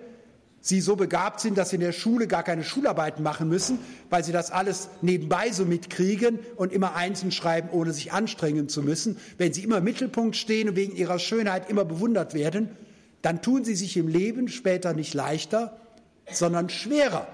sie 0.62 0.80
so 0.80 0.96
begabt 0.96 1.40
sind, 1.40 1.58
dass 1.58 1.72
sie 1.72 1.78
in 1.78 1.82
der 1.82 1.92
Schule 1.92 2.28
gar 2.28 2.44
keine 2.44 2.64
Schularbeiten 2.64 3.24
machen 3.24 3.50
müssen, 3.50 3.80
weil 4.10 4.24
sie 4.24 4.32
das 4.32 4.52
alles 4.52 4.90
nebenbei 5.02 5.52
so 5.52 5.66
mitkriegen 5.66 6.40
und 6.56 6.72
immer 6.72 6.96
einzeln 6.96 7.32
schreiben, 7.32 7.70
ohne 7.72 7.92
sich 7.92 8.14
anstrengen 8.14 8.70
zu 8.70 8.84
müssen. 8.84 9.18
Wenn 9.38 9.54
sie 9.54 9.64
immer 9.64 9.80
im 9.80 9.84
Mittelpunkt 9.84 10.36
stehen 10.36 10.70
und 10.70 10.76
wegen 10.76 10.96
ihrer 10.96 11.20
Schönheit 11.20 11.70
immer 11.70 11.84
bewundert 11.84 12.34
werden, 12.34 12.70
dann 13.22 13.42
tun 13.42 13.64
sie 13.66 13.76
sich 13.76 13.98
im 13.98 14.08
Leben 14.08 14.48
später 14.48 14.94
nicht 14.94 15.14
leichter, 15.14 15.78
sondern 16.32 16.70
schwerer. 16.70 17.28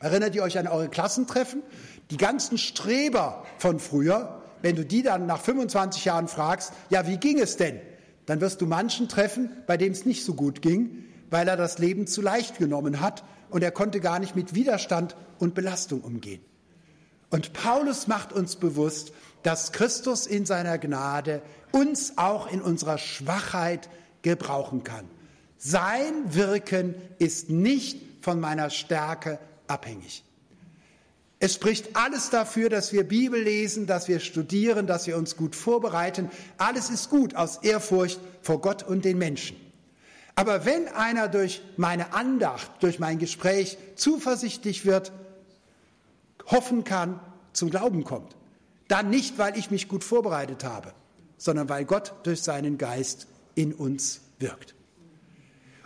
Erinnert 0.00 0.34
ihr 0.34 0.42
euch 0.42 0.58
an 0.58 0.66
eure 0.66 0.88
Klassentreffen? 0.88 1.62
Die 2.10 2.16
ganzen 2.16 2.58
Streber 2.58 3.44
von 3.58 3.78
früher, 3.78 4.42
wenn 4.62 4.76
du 4.76 4.84
die 4.84 5.02
dann 5.02 5.26
nach 5.26 5.40
25 5.40 6.04
Jahren 6.04 6.28
fragst, 6.28 6.72
ja, 6.90 7.06
wie 7.06 7.16
ging 7.16 7.38
es 7.40 7.56
denn? 7.56 7.80
Dann 8.26 8.40
wirst 8.40 8.60
du 8.60 8.66
manchen 8.66 9.08
treffen, 9.08 9.50
bei 9.66 9.76
dem 9.76 9.92
es 9.92 10.06
nicht 10.06 10.24
so 10.24 10.34
gut 10.34 10.62
ging, 10.62 11.04
weil 11.30 11.48
er 11.48 11.56
das 11.56 11.78
Leben 11.78 12.06
zu 12.06 12.22
leicht 12.22 12.58
genommen 12.58 13.00
hat 13.00 13.24
und 13.50 13.62
er 13.62 13.70
konnte 13.70 14.00
gar 14.00 14.18
nicht 14.18 14.36
mit 14.36 14.54
Widerstand 14.54 15.16
und 15.38 15.54
Belastung 15.54 16.00
umgehen. 16.00 16.42
Und 17.30 17.52
Paulus 17.52 18.06
macht 18.06 18.32
uns 18.32 18.56
bewusst, 18.56 19.12
dass 19.42 19.72
Christus 19.72 20.26
in 20.26 20.46
seiner 20.46 20.78
Gnade 20.78 21.42
uns 21.72 22.16
auch 22.16 22.50
in 22.50 22.62
unserer 22.62 22.98
Schwachheit 22.98 23.90
gebrauchen 24.22 24.84
kann. 24.84 25.04
Sein 25.58 26.34
Wirken 26.34 26.94
ist 27.18 27.50
nicht 27.50 28.00
von 28.20 28.40
meiner 28.40 28.70
Stärke 28.70 29.38
abhängig. 29.66 30.24
Es 31.44 31.52
spricht 31.52 31.94
alles 31.94 32.30
dafür, 32.30 32.70
dass 32.70 32.94
wir 32.94 33.06
Bibel 33.06 33.38
lesen, 33.38 33.86
dass 33.86 34.08
wir 34.08 34.18
studieren, 34.18 34.86
dass 34.86 35.06
wir 35.06 35.18
uns 35.18 35.36
gut 35.36 35.54
vorbereiten. 35.54 36.30
Alles 36.56 36.88
ist 36.88 37.10
gut 37.10 37.36
aus 37.36 37.58
Ehrfurcht 37.58 38.18
vor 38.40 38.62
Gott 38.62 38.82
und 38.82 39.04
den 39.04 39.18
Menschen. 39.18 39.54
Aber 40.36 40.64
wenn 40.64 40.88
einer 40.88 41.28
durch 41.28 41.60
meine 41.76 42.14
Andacht, 42.14 42.70
durch 42.80 42.98
mein 42.98 43.18
Gespräch 43.18 43.76
zuversichtlich 43.94 44.86
wird, 44.86 45.12
hoffen 46.46 46.82
kann, 46.82 47.20
zum 47.52 47.68
Glauben 47.68 48.04
kommt, 48.04 48.34
dann 48.88 49.10
nicht, 49.10 49.36
weil 49.36 49.58
ich 49.58 49.70
mich 49.70 49.86
gut 49.86 50.02
vorbereitet 50.02 50.64
habe, 50.64 50.94
sondern 51.36 51.68
weil 51.68 51.84
Gott 51.84 52.14
durch 52.22 52.40
seinen 52.40 52.78
Geist 52.78 53.26
in 53.54 53.74
uns 53.74 54.22
wirkt. 54.38 54.74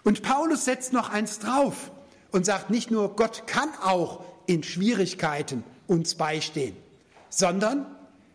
Und 0.04 0.22
Paulus 0.22 0.66
setzt 0.66 0.92
noch 0.92 1.10
eins 1.10 1.40
drauf 1.40 1.90
und 2.30 2.46
sagt 2.46 2.70
nicht 2.70 2.92
nur, 2.92 3.16
Gott 3.16 3.48
kann 3.48 3.70
auch 3.82 4.22
in 4.48 4.64
Schwierigkeiten 4.64 5.62
uns 5.86 6.16
beistehen, 6.16 6.74
sondern 7.28 7.86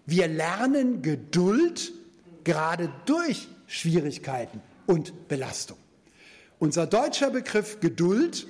wir 0.05 0.27
lernen 0.27 1.01
Geduld 1.01 1.91
gerade 2.43 2.93
durch 3.05 3.47
Schwierigkeiten 3.67 4.61
und 4.85 5.27
Belastung. 5.27 5.77
Unser 6.59 6.85
deutscher 6.87 7.31
Begriff 7.31 7.79
Geduld 7.79 8.47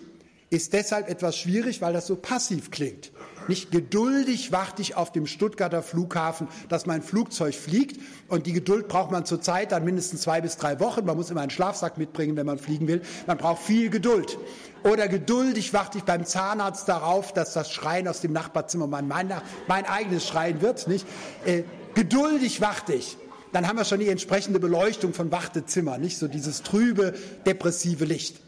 ist 0.50 0.74
deshalb 0.74 1.10
etwas 1.10 1.38
schwierig, 1.38 1.82
weil 1.82 1.94
das 1.94 2.06
so 2.06 2.16
passiv 2.16 2.70
klingt. 2.70 3.12
Nicht 3.48 3.72
geduldig 3.72 4.52
warte 4.52 4.82
ich 4.82 4.96
auf 4.96 5.12
dem 5.12 5.28
Stuttgarter 5.28 5.82
Flughafen, 5.82 6.48
dass 6.70 6.86
mein 6.86 7.02
Flugzeug 7.02 7.56
fliegt. 7.56 8.00
Und 8.28 8.46
die 8.48 8.54
Geduld 8.54 8.88
braucht 8.88 9.12
man 9.12 9.26
zurzeit 9.26 9.72
dann 9.72 9.84
mindestens 9.86 10.22
zwei 10.22 10.42
bis 10.42 10.58
drei 10.58 10.80
Wochen. 10.80 11.06
Man 11.06 11.18
muss 11.18 11.30
immer 11.30 11.42
einen 11.42 11.50
Schlafsack 11.50 11.98
mitbringen, 11.98 12.36
wenn 12.36 12.46
man 12.46 12.58
fliegen 12.58 12.88
will. 12.88 13.02
Man 13.28 13.38
braucht 13.38 13.64
viel 13.64 13.90
Geduld. 13.90 14.38
Oder 14.84 15.08
geduldig 15.08 15.74
warte 15.74 15.98
ich 15.98 16.04
beim 16.04 16.26
Zahnarzt 16.26 16.88
darauf, 16.88 17.34
dass 17.34 17.54
das 17.54 17.72
Schreien 17.72 18.08
aus 18.08 18.22
dem 18.22 18.34
Nachbarzimmer 18.34 18.88
mein, 18.88 19.08
mein, 19.08 19.32
mein 19.68 19.86
eigenes 19.86 20.28
Schreien 20.28 20.62
wird. 20.62 20.88
Nicht? 20.88 21.06
Äh, 21.46 21.64
geduldig 21.94 22.62
warte 22.62 22.94
ich 22.94 23.18
dann 23.54 23.68
haben 23.68 23.78
wir 23.78 23.86
schon 23.86 24.00
die 24.00 24.10
entsprechende 24.10 24.60
Beleuchtung 24.60 25.14
von 25.14 25.32
Wartezimmer, 25.32 26.00
nicht 26.00 26.18
so 26.18 26.28
dieses 26.28 26.64
trübe, 26.64 27.14
depressive 27.46 28.04
Licht. 28.04 28.42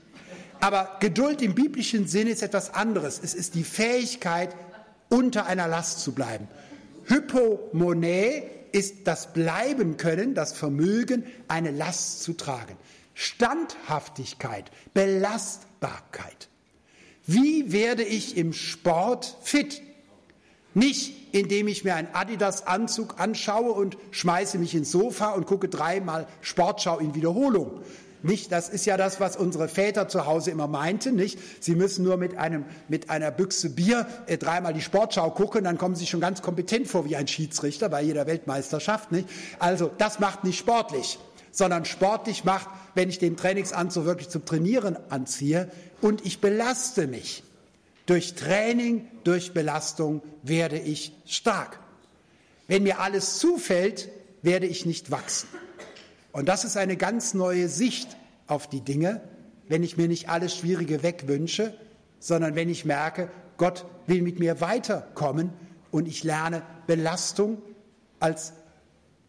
Aber 0.59 0.97
Geduld 0.99 1.41
im 1.41 1.53
biblischen 1.53 2.07
Sinne 2.07 2.31
ist 2.31 2.41
etwas 2.41 2.73
anderes. 2.73 3.19
Es 3.23 3.35
ist 3.35 3.53
die 3.55 3.63
Fähigkeit, 3.63 4.55
unter 5.09 5.45
einer 5.45 5.67
Last 5.67 6.01
zu 6.01 6.13
bleiben. 6.13 6.47
Hypomone 7.05 8.43
ist 8.71 9.07
das 9.07 9.31
Bleiben 9.33 9.97
können, 9.97 10.33
das 10.33 10.53
Vermögen, 10.53 11.25
eine 11.47 11.71
Last 11.71 12.23
zu 12.23 12.33
tragen. 12.33 12.75
Standhaftigkeit, 13.13 14.69
Belastbarkeit. 14.93 16.49
Wie 17.25 17.71
werde 17.71 18.03
ich 18.03 18.37
im 18.37 18.53
Sport 18.53 19.37
fit? 19.41 19.81
Nicht, 20.73 21.33
indem 21.33 21.69
ich 21.69 21.85
mir 21.85 21.95
einen 21.95 22.13
Adidas-Anzug 22.13 23.19
anschaue 23.19 23.71
und 23.71 23.97
schmeiße 24.11 24.57
mich 24.57 24.75
ins 24.75 24.91
Sofa 24.91 25.31
und 25.31 25.45
gucke 25.45 25.69
dreimal 25.69 26.27
Sportschau 26.41 26.99
in 26.99 27.15
Wiederholung. 27.15 27.81
Nicht, 28.25 28.51
das 28.51 28.69
ist 28.69 28.87
ja 28.87 28.97
das, 28.97 29.19
was 29.19 29.37
unsere 29.37 29.67
Väter 29.67 30.07
zu 30.07 30.25
Hause 30.25 30.49
immer 30.49 30.65
meinten, 30.65 31.15
nicht? 31.15 31.37
Sie 31.59 31.75
müssen 31.75 32.03
nur 32.03 32.17
mit 32.17 32.35
einem, 32.35 32.65
mit 32.87 33.11
einer 33.11 33.29
Büchse 33.29 33.69
Bier 33.69 34.07
äh, 34.25 34.39
dreimal 34.39 34.73
die 34.73 34.81
Sportschau 34.81 35.29
gucken, 35.29 35.63
dann 35.63 35.77
kommen 35.77 35.93
sie 35.93 36.07
schon 36.07 36.21
ganz 36.21 36.41
kompetent 36.41 36.87
vor 36.87 37.05
wie 37.05 37.15
ein 37.15 37.27
Schiedsrichter 37.27 37.87
bei 37.87 38.01
jeder 38.01 38.25
Weltmeisterschaft, 38.25 39.11
nicht? 39.11 39.29
Also, 39.59 39.91
das 39.99 40.17
macht 40.17 40.43
nicht 40.43 40.57
sportlich, 40.57 41.19
sondern 41.51 41.85
sportlich 41.85 42.43
macht, 42.43 42.67
wenn 42.95 43.09
ich 43.09 43.19
den 43.19 43.37
Trainingsanzug 43.37 44.05
wirklich 44.05 44.29
zum 44.29 44.43
Trainieren 44.43 44.97
anziehe 45.09 45.69
und 46.01 46.25
ich 46.25 46.41
belaste 46.41 47.05
mich. 47.05 47.43
Durch 48.07 48.33
Training, 48.33 49.07
durch 49.23 49.53
Belastung 49.53 50.23
werde 50.41 50.79
ich 50.79 51.13
stark. 51.27 51.79
Wenn 52.67 52.81
mir 52.81 52.99
alles 52.99 53.37
zufällt, 53.37 54.09
werde 54.41 54.65
ich 54.65 54.87
nicht 54.87 55.11
wachsen. 55.11 55.47
Und 56.35 56.49
das 56.49 56.65
ist 56.65 56.75
eine 56.75 56.97
ganz 56.97 57.33
neue 57.33 57.69
Sicht 57.69 58.17
auf 58.47 58.67
die 58.67 58.81
Dinge, 58.81 59.21
wenn 59.69 59.83
ich 59.83 59.95
mir 59.95 60.09
nicht 60.09 60.27
alles 60.27 60.53
Schwierige 60.53 61.01
wegwünsche, 61.01 61.73
sondern 62.19 62.55
wenn 62.55 62.67
ich 62.67 62.83
merke, 62.83 63.29
Gott 63.55 63.85
will 64.05 64.21
mit 64.21 64.37
mir 64.37 64.59
weiterkommen 64.59 65.53
und 65.91 66.09
ich 66.09 66.25
lerne 66.25 66.61
Belastung 66.87 67.61
als 68.19 68.51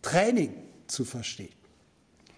Training 0.02 0.52
zu 0.88 1.04
verstehen. 1.04 1.52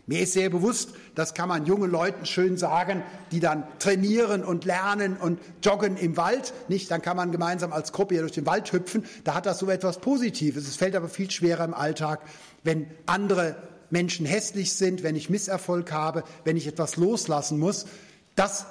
Mir 0.07 0.21
ist 0.21 0.35
sehr 0.35 0.51
bewusst, 0.51 0.91
das 1.14 1.33
kann 1.33 1.49
man 1.49 1.64
jungen 1.64 1.91
Leuten 1.91 2.27
schön 2.27 2.59
sagen, 2.59 3.03
die 3.33 3.41
dann 3.41 3.64
trainieren 3.79 4.45
und 4.45 4.66
lernen 4.66 5.16
und 5.16 5.41
joggen 5.62 5.97
im 5.97 6.19
Wald. 6.19 6.53
Nicht, 6.69 6.91
dann 6.91 7.01
kann 7.01 7.16
man 7.16 7.33
gemeinsam 7.33 7.73
als 7.73 7.93
Gruppe 7.93 8.16
hier 8.16 8.23
durch 8.23 8.33
den 8.33 8.45
Wald 8.45 8.71
hüpfen. 8.71 9.07
Da 9.25 9.33
hat 9.33 9.47
das 9.47 9.61
so 9.61 9.71
etwas 9.71 9.99
Positives. 9.99 10.69
Es 10.69 10.77
fällt 10.77 10.95
aber 10.95 11.09
viel 11.09 11.31
schwerer 11.31 11.64
im 11.64 11.73
Alltag, 11.73 12.21
wenn 12.64 12.87
andere 13.07 13.57
Menschen 13.91 14.26
hässlich 14.26 14.72
sind, 14.72 15.03
wenn 15.03 15.16
ich 15.16 15.30
Misserfolg 15.30 15.93
habe, 15.93 16.24
wenn 16.45 16.57
ich 16.57 16.66
etwas 16.66 16.97
loslassen 16.97 17.59
muss. 17.59 17.86
Das 18.34 18.66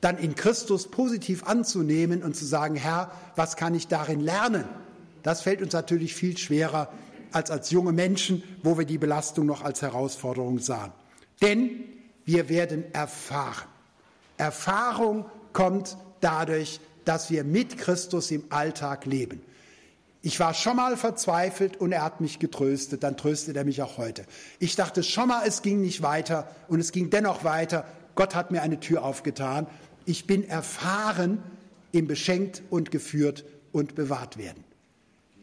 dann 0.00 0.18
in 0.18 0.34
Christus 0.34 0.90
positiv 0.90 1.44
anzunehmen 1.44 2.22
und 2.22 2.34
zu 2.34 2.44
sagen, 2.44 2.74
Herr, 2.74 3.12
was 3.36 3.56
kann 3.56 3.74
ich 3.74 3.86
darin 3.86 4.20
lernen? 4.20 4.64
Das 5.22 5.42
fällt 5.42 5.62
uns 5.62 5.72
natürlich 5.72 6.14
viel 6.14 6.36
schwerer, 6.36 6.92
als 7.30 7.50
als 7.50 7.70
junge 7.70 7.92
Menschen, 7.92 8.42
wo 8.62 8.76
wir 8.76 8.84
die 8.84 8.98
Belastung 8.98 9.46
noch 9.46 9.62
als 9.62 9.80
Herausforderung 9.80 10.58
sahen. 10.58 10.92
Denn 11.40 11.84
wir 12.24 12.48
werden 12.48 12.84
erfahren. 12.92 13.68
Erfahrung 14.36 15.26
kommt 15.52 15.96
dadurch, 16.20 16.80
dass 17.04 17.30
wir 17.30 17.44
mit 17.44 17.78
Christus 17.78 18.30
im 18.30 18.44
Alltag 18.50 19.06
leben. 19.06 19.40
Ich 20.24 20.38
war 20.38 20.54
schon 20.54 20.76
mal 20.76 20.96
verzweifelt 20.96 21.76
und 21.76 21.90
er 21.90 22.02
hat 22.02 22.20
mich 22.20 22.38
getröstet, 22.38 23.02
dann 23.02 23.16
tröstet 23.16 23.56
er 23.56 23.64
mich 23.64 23.82
auch 23.82 23.98
heute. 23.98 24.24
Ich 24.60 24.76
dachte 24.76 25.02
schon 25.02 25.28
mal, 25.28 25.42
es 25.46 25.62
ging 25.62 25.80
nicht 25.80 26.00
weiter 26.00 26.48
und 26.68 26.78
es 26.78 26.92
ging 26.92 27.10
dennoch 27.10 27.42
weiter. 27.42 27.84
Gott 28.14 28.36
hat 28.36 28.52
mir 28.52 28.62
eine 28.62 28.78
Tür 28.78 29.02
aufgetan. 29.02 29.66
Ich 30.04 30.28
bin 30.28 30.48
erfahren 30.48 31.42
im 31.90 32.06
beschenkt 32.06 32.62
und 32.70 32.92
geführt 32.92 33.44
und 33.72 33.96
bewahrt 33.96 34.38
werden. 34.38 34.62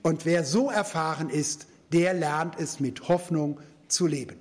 Und 0.02 0.26
wer 0.26 0.46
so 0.46 0.70
erfahren 0.70 1.30
ist, 1.30 1.68
der 1.92 2.14
lernt 2.14 2.58
es 2.58 2.80
mit 2.80 3.10
Hoffnung 3.10 3.60
zu 3.90 4.08
leben. 4.08 4.38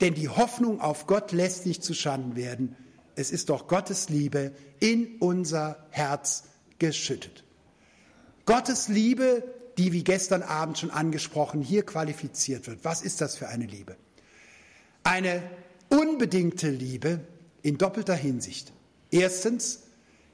Denn 0.00 0.14
die 0.14 0.28
Hoffnung 0.28 0.80
auf 0.80 1.06
Gott 1.06 1.30
lässt 1.30 1.66
nicht 1.66 1.84
zuschanden 1.84 2.34
werden. 2.34 2.74
Es 3.14 3.30
ist 3.30 3.48
doch 3.48 3.68
Gottes 3.68 4.08
Liebe 4.08 4.52
in 4.80 5.18
unser 5.20 5.86
Herz 5.90 6.44
geschüttet. 6.80 7.44
Gottes 8.44 8.88
Liebe, 8.88 9.44
die 9.78 9.92
wie 9.92 10.04
gestern 10.04 10.42
Abend 10.42 10.78
schon 10.78 10.90
angesprochen 10.90 11.62
hier 11.62 11.84
qualifiziert 11.84 12.66
wird. 12.66 12.84
Was 12.84 13.02
ist 13.02 13.20
das 13.20 13.36
für 13.36 13.48
eine 13.48 13.66
Liebe? 13.66 13.96
Eine 15.04 15.42
unbedingte 15.88 16.68
Liebe 16.68 17.20
in 17.62 17.78
doppelter 17.78 18.14
Hinsicht. 18.14 18.72
Erstens, 19.10 19.84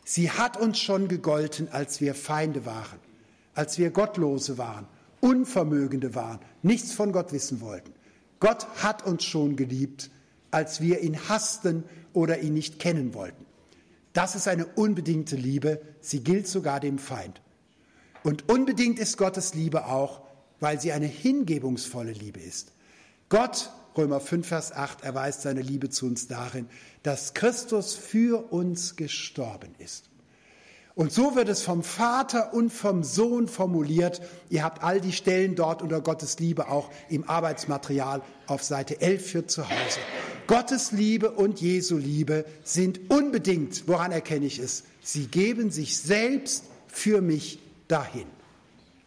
sie 0.05 0.30
hat 0.30 0.57
uns 0.57 0.80
schon 0.80 1.09
gegolten, 1.09 1.68
als 1.70 2.01
wir 2.01 2.14
Feinde 2.14 2.64
waren, 2.66 2.99
als 3.55 3.78
wir 3.78 3.90
Gottlose 3.90 4.59
waren, 4.59 4.86
Unvermögende 5.20 6.14
waren, 6.14 6.40
nichts 6.62 6.92
von 6.92 7.12
Gott 7.12 7.32
wissen 7.32 7.61
wollten. 7.61 7.92
Gott 8.40 8.66
hat 8.82 9.07
uns 9.07 9.24
schon 9.24 9.57
geliebt, 9.57 10.11
als 10.51 10.80
wir 10.80 11.01
ihn 11.01 11.28
hassten 11.28 11.84
oder 12.12 12.40
ihn 12.40 12.55
nicht 12.55 12.78
kennen 12.78 13.14
wollten. 13.14 13.47
Das 14.12 14.34
ist 14.34 14.49
eine 14.49 14.66
unbedingte 14.66 15.36
Liebe, 15.36 15.80
sie 16.01 16.22
gilt 16.22 16.47
sogar 16.47 16.78
dem 16.78 16.99
Feind. 16.99 17.40
Und 18.25 18.49
unbedingt 18.49 18.99
ist 18.99 19.18
Gottes 19.18 19.55
Liebe 19.55 19.87
auch, 19.87 20.22
weil 20.59 20.81
sie 20.81 20.93
eine 20.93 21.07
hingebungsvolle 21.07 22.12
Liebe 22.12 22.41
ist. 22.41 22.72
Gott, 23.29 23.70
Römer 23.97 24.18
5, 24.18 24.49
Vers 24.49 24.72
8, 24.72 25.05
erweist 25.05 25.43
seine 25.43 25.61
Liebe 25.61 25.91
zu 25.91 26.07
uns 26.07 26.27
darin, 26.27 26.66
dass 27.03 27.35
Christus 27.35 27.95
für 27.95 28.51
uns 28.51 28.97
gestorben 28.97 29.75
ist. 29.79 30.09
Und 30.95 31.12
so 31.12 31.35
wird 31.37 31.49
es 31.49 31.62
vom 31.62 31.83
Vater 31.83 32.55
und 32.55 32.72
vom 32.72 33.03
Sohn 33.03 33.47
formuliert. 33.47 34.22
Ihr 34.49 34.62
habt 34.62 34.83
all 34.83 35.01
die 35.01 35.12
Stellen 35.12 35.55
dort 35.55 35.83
unter 35.83 36.01
Gottes 36.01 36.39
Liebe 36.39 36.68
auch 36.68 36.91
im 37.11 37.29
Arbeitsmaterial 37.29 38.22
auf 38.47 38.62
Seite 38.62 39.01
11 39.01 39.27
für 39.31 39.47
zu 39.47 39.68
Hause. 39.68 39.99
Gottes 40.47 40.93
Liebe 40.93 41.33
und 41.33 41.61
Jesu 41.61 41.97
Liebe 41.97 42.47
sind 42.62 43.11
unbedingt, 43.11 43.87
woran 43.87 44.12
erkenne 44.12 44.47
ich 44.47 44.59
es? 44.61 44.85
Sie 45.03 45.27
geben 45.27 45.70
sich 45.70 45.99
selbst 45.99 46.64
für 46.87 47.20
mich 47.20 47.59
dahin. 47.89 48.26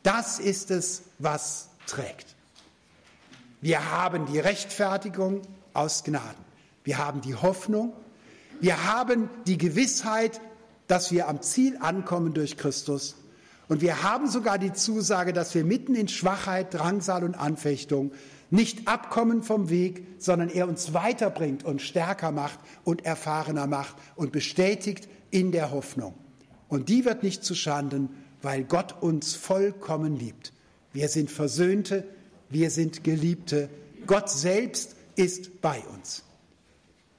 Das 0.04 0.40
ist 0.40 0.72
es, 0.72 1.04
was 1.20 1.70
trägt. 1.86 2.36
Wir 3.62 3.92
haben 3.92 4.26
die 4.28 4.40
Rechtfertigung 4.40 5.42
aus 5.74 6.04
Gnaden. 6.04 6.46
Wir 6.84 6.98
haben 6.98 7.22
die 7.22 7.36
Hoffnung. 7.36 7.94
Wir 8.62 8.86
haben 8.86 9.30
die 9.46 9.58
Gewissheit, 9.58 10.40
dass 10.88 11.12
wir 11.12 11.28
am 11.28 11.42
Ziel 11.42 11.78
ankommen 11.78 12.34
durch 12.34 12.58
Christus. 12.58 13.16
Und 13.68 13.82
wir 13.82 14.04
haben 14.04 14.30
sogar 14.30 14.58
die 14.58 14.74
Zusage, 14.74 15.34
dass 15.34 15.54
wir 15.54 15.66
mitten 15.66 15.96
in 15.96 16.08
Schwachheit, 16.08 16.74
Drangsal 16.74 17.24
und 17.24 17.36
Anfechtung 17.36 18.12
nicht 18.50 18.88
abkommen 18.88 19.44
vom 19.44 19.70
Weg, 19.70 20.08
sondern 20.20 20.50
er 20.50 20.70
uns 20.70 20.94
weiterbringt 20.94 21.66
und 21.66 21.82
stärker 21.82 22.32
macht 22.32 22.60
und 22.86 23.06
erfahrener 23.06 23.68
macht 23.68 23.96
und 24.16 24.32
bestätigt 24.32 25.10
in 25.32 25.52
der 25.52 25.72
Hoffnung. 25.72 26.14
Und 26.70 26.90
die 26.90 27.04
wird 27.04 27.24
nicht 27.24 27.44
zu 27.44 27.56
Schanden, 27.56 28.10
weil 28.42 28.64
Gott 28.64 29.02
uns 29.02 29.36
vollkommen 29.36 30.18
liebt. 30.18 30.54
Wir 30.94 31.10
sind 31.10 31.32
Versöhnte, 31.32 32.06
wir 32.50 32.70
sind 32.70 33.04
Geliebte. 33.04 33.70
Gott 34.06 34.30
selbst 34.30 34.96
ist 35.16 35.62
bei 35.62 35.80
uns. 35.94 36.24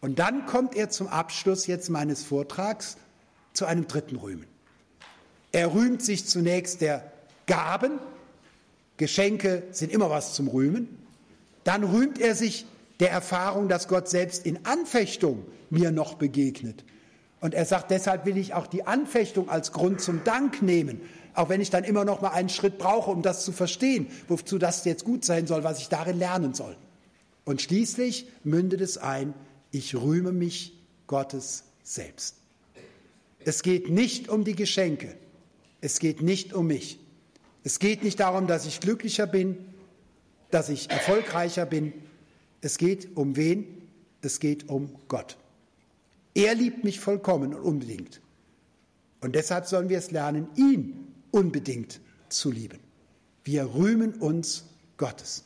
Und 0.01 0.19
dann 0.19 0.47
kommt 0.47 0.77
er 0.77 0.91
zum 0.91 1.09
Abschluss 1.09 1.67
jetzt 1.67 1.91
meines 1.91 2.23
Vortrags 2.23 2.97
zu 3.53 3.67
einem 3.67 3.89
dritten 3.89 4.17
Rühmen. 4.17 4.47
Er 5.53 5.75
rühmt 5.75 6.03
sich 6.03 6.27
zunächst 6.27 6.81
der 6.81 7.11
Gaben. 7.47 7.99
Geschenke 8.97 9.65
sind 9.73 9.93
immer 9.93 10.11
was 10.11 10.35
zum 10.35 10.49
Rühmen. 10.49 10.89
Dann 11.65 11.85
rühmt 11.85 12.21
er 12.21 12.35
sich 12.35 12.67
der 13.01 13.11
Erfahrung, 13.11 13.69
dass 13.69 13.89
Gott 13.89 14.09
selbst 14.09 14.47
in 14.47 14.65
Anfechtung 14.65 15.45
mir 15.71 15.91
noch 15.91 16.15
begegnet. 16.15 16.85
Und 17.41 17.55
er 17.55 17.65
sagt, 17.65 17.91
deshalb 17.91 18.27
will 18.27 18.37
ich 18.37 18.55
auch 18.55 18.67
die 18.67 18.87
Anfechtung 18.87 19.49
als 19.49 19.73
Grund 19.73 20.01
zum 20.01 20.25
Dank 20.25 20.61
nehmen, 20.63 21.01
auch 21.35 21.49
wenn 21.49 21.61
ich 21.61 21.71
dann 21.71 21.85
immer 21.85 22.05
noch 22.05 22.21
mal 22.21 22.31
einen 22.31 22.49
Schritt 22.49 22.79
brauche, 22.79 23.11
um 23.11 23.23
das 23.23 23.45
zu 23.45 23.53
verstehen, 23.53 24.09
wozu 24.27 24.59
das 24.59 24.85
jetzt 24.85 25.05
gut 25.05 25.25
sein 25.25 25.47
soll, 25.47 25.63
was 25.63 25.79
ich 25.79 25.89
darin 25.89 26.19
lernen 26.19 26.55
soll. 26.55 26.77
Und 27.45 27.63
schließlich 27.63 28.27
mündet 28.43 28.81
es 28.81 28.99
ein, 28.99 29.35
ich 29.71 29.95
rühme 29.95 30.33
mich 30.33 30.79
Gottes 31.07 31.65
selbst. 31.83 32.37
Es 33.45 33.63
geht 33.63 33.89
nicht 33.89 34.29
um 34.29 34.45
die 34.45 34.57
Geschenke, 34.57 35.15
es 35.81 36.01
geht 36.01 36.23
nicht 36.23 36.53
um 36.53 36.67
mich. 36.67 36.99
Es 37.65 37.79
geht 37.79 38.03
nicht 38.03 38.21
darum, 38.21 38.47
dass 38.47 38.67
ich 38.67 38.81
glücklicher 38.81 39.27
bin, 39.27 39.59
dass 40.51 40.69
ich 40.69 40.91
erfolgreicher 40.91 41.67
bin. 41.67 41.93
Es 42.61 42.79
geht 42.79 43.17
um 43.17 43.37
wen? 43.37 43.83
Es 44.23 44.41
geht 44.41 44.69
um 44.69 44.95
Gott. 45.09 45.37
Er 46.35 46.55
liebt 46.55 46.85
mich 46.85 47.01
vollkommen 47.01 47.55
und 47.55 47.63
unbedingt. 47.63 48.21
Und 49.21 49.35
deshalb 49.35 49.67
sollen 49.67 49.89
wir 49.89 49.99
es 49.99 50.11
lernen, 50.11 50.49
ihn 50.57 51.13
unbedingt 51.31 52.01
zu 52.29 52.51
lieben. 52.51 52.79
Wir 53.45 53.75
rühmen 53.75 54.15
uns 54.15 54.65
Gottes. 54.97 55.45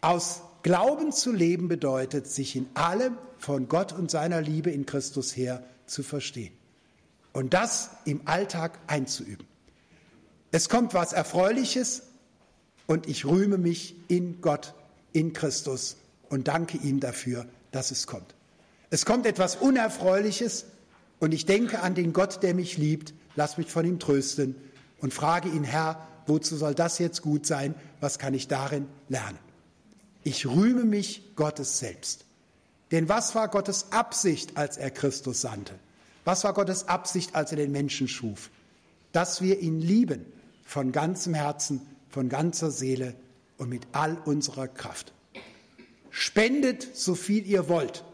Aus 0.00 0.42
Glauben 0.62 1.12
zu 1.12 1.32
leben 1.32 1.68
bedeutet, 1.68 2.26
sich 2.26 2.56
in 2.56 2.66
allem 2.74 3.16
von 3.38 3.68
Gott 3.68 3.92
und 3.92 4.10
seiner 4.10 4.40
Liebe 4.40 4.70
in 4.70 4.84
Christus 4.84 5.36
her 5.36 5.62
zu 5.86 6.02
verstehen. 6.02 6.52
Und 7.32 7.54
das 7.54 7.90
im 8.04 8.22
Alltag 8.24 8.78
einzuüben. 8.86 9.46
Es 10.50 10.68
kommt 10.68 10.94
was 10.94 11.12
Erfreuliches, 11.12 12.02
und 12.86 13.08
ich 13.08 13.24
rühme 13.24 13.58
mich 13.58 13.96
in 14.08 14.40
Gott, 14.40 14.74
in 15.12 15.32
Christus 15.32 15.96
und 16.28 16.48
danke 16.48 16.78
ihm 16.78 17.00
dafür, 17.00 17.46
dass 17.72 17.90
es 17.90 18.06
kommt. 18.06 18.35
Es 18.96 19.04
kommt 19.04 19.26
etwas 19.26 19.56
Unerfreuliches 19.56 20.64
und 21.18 21.34
ich 21.34 21.44
denke 21.44 21.80
an 21.80 21.94
den 21.94 22.14
Gott, 22.14 22.42
der 22.42 22.54
mich 22.54 22.78
liebt, 22.78 23.12
lass 23.34 23.58
mich 23.58 23.70
von 23.70 23.84
ihm 23.84 23.98
trösten 23.98 24.56
und 25.02 25.12
frage 25.12 25.50
ihn, 25.50 25.64
Herr, 25.64 26.08
wozu 26.26 26.56
soll 26.56 26.74
das 26.74 26.98
jetzt 26.98 27.20
gut 27.20 27.44
sein? 27.44 27.74
Was 28.00 28.18
kann 28.18 28.32
ich 28.32 28.48
darin 28.48 28.88
lernen? 29.10 29.36
Ich 30.24 30.46
rühme 30.46 30.84
mich 30.84 31.36
Gottes 31.36 31.78
selbst. 31.78 32.24
Denn 32.90 33.06
was 33.06 33.34
war 33.34 33.48
Gottes 33.48 33.92
Absicht, 33.92 34.56
als 34.56 34.78
er 34.78 34.90
Christus 34.90 35.42
sandte? 35.42 35.74
Was 36.24 36.44
war 36.44 36.54
Gottes 36.54 36.88
Absicht, 36.88 37.34
als 37.34 37.50
er 37.50 37.58
den 37.58 37.72
Menschen 37.72 38.08
schuf? 38.08 38.48
Dass 39.12 39.42
wir 39.42 39.60
ihn 39.60 39.78
lieben 39.78 40.24
von 40.64 40.90
ganzem 40.90 41.34
Herzen, 41.34 41.82
von 42.08 42.30
ganzer 42.30 42.70
Seele 42.70 43.14
und 43.58 43.68
mit 43.68 43.88
all 43.92 44.16
unserer 44.24 44.68
Kraft. 44.68 45.12
Spendet 46.08 46.96
so 46.96 47.14
viel 47.14 47.46
ihr 47.46 47.68
wollt. 47.68 48.05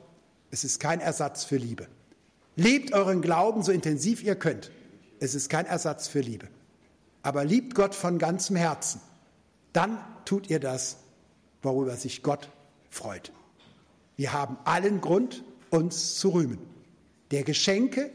Es 0.53 0.64
ist 0.64 0.80
kein 0.80 1.00
Ersatz 1.00 1.44
für 1.44 1.57
Liebe. 1.57 1.88
Lebt 2.57 2.92
euren 2.92 3.22
Glauben 3.22 3.62
so 3.62 3.72
intensiv 3.72 4.22
ihr 4.22 4.34
könnt. 4.34 4.70
Es 5.18 5.34
ist 5.34 5.48
kein 5.48 5.64
Ersatz 5.64 6.09
für 6.09 6.20
Liebe. 6.20 6.46
Aber 7.22 7.46
liebt 7.46 7.74
Gott 7.74 7.94
von 7.94 8.18
ganzem 8.18 8.57
Herzen. 8.57 9.00
Dann 9.72 9.98
tut 10.26 10.50
ihr 10.50 10.61
das, 10.61 10.98
worüber 11.62 11.96
sich 11.96 12.22
Gott 12.22 12.50
freut. 12.90 13.32
Wir 14.16 14.34
haben 14.34 14.59
allen 14.64 15.00
Grund, 15.00 15.42
uns 15.70 16.16
zu 16.16 16.28
rühmen. 16.28 16.59
Der 17.30 17.44
Geschenke, 17.44 18.11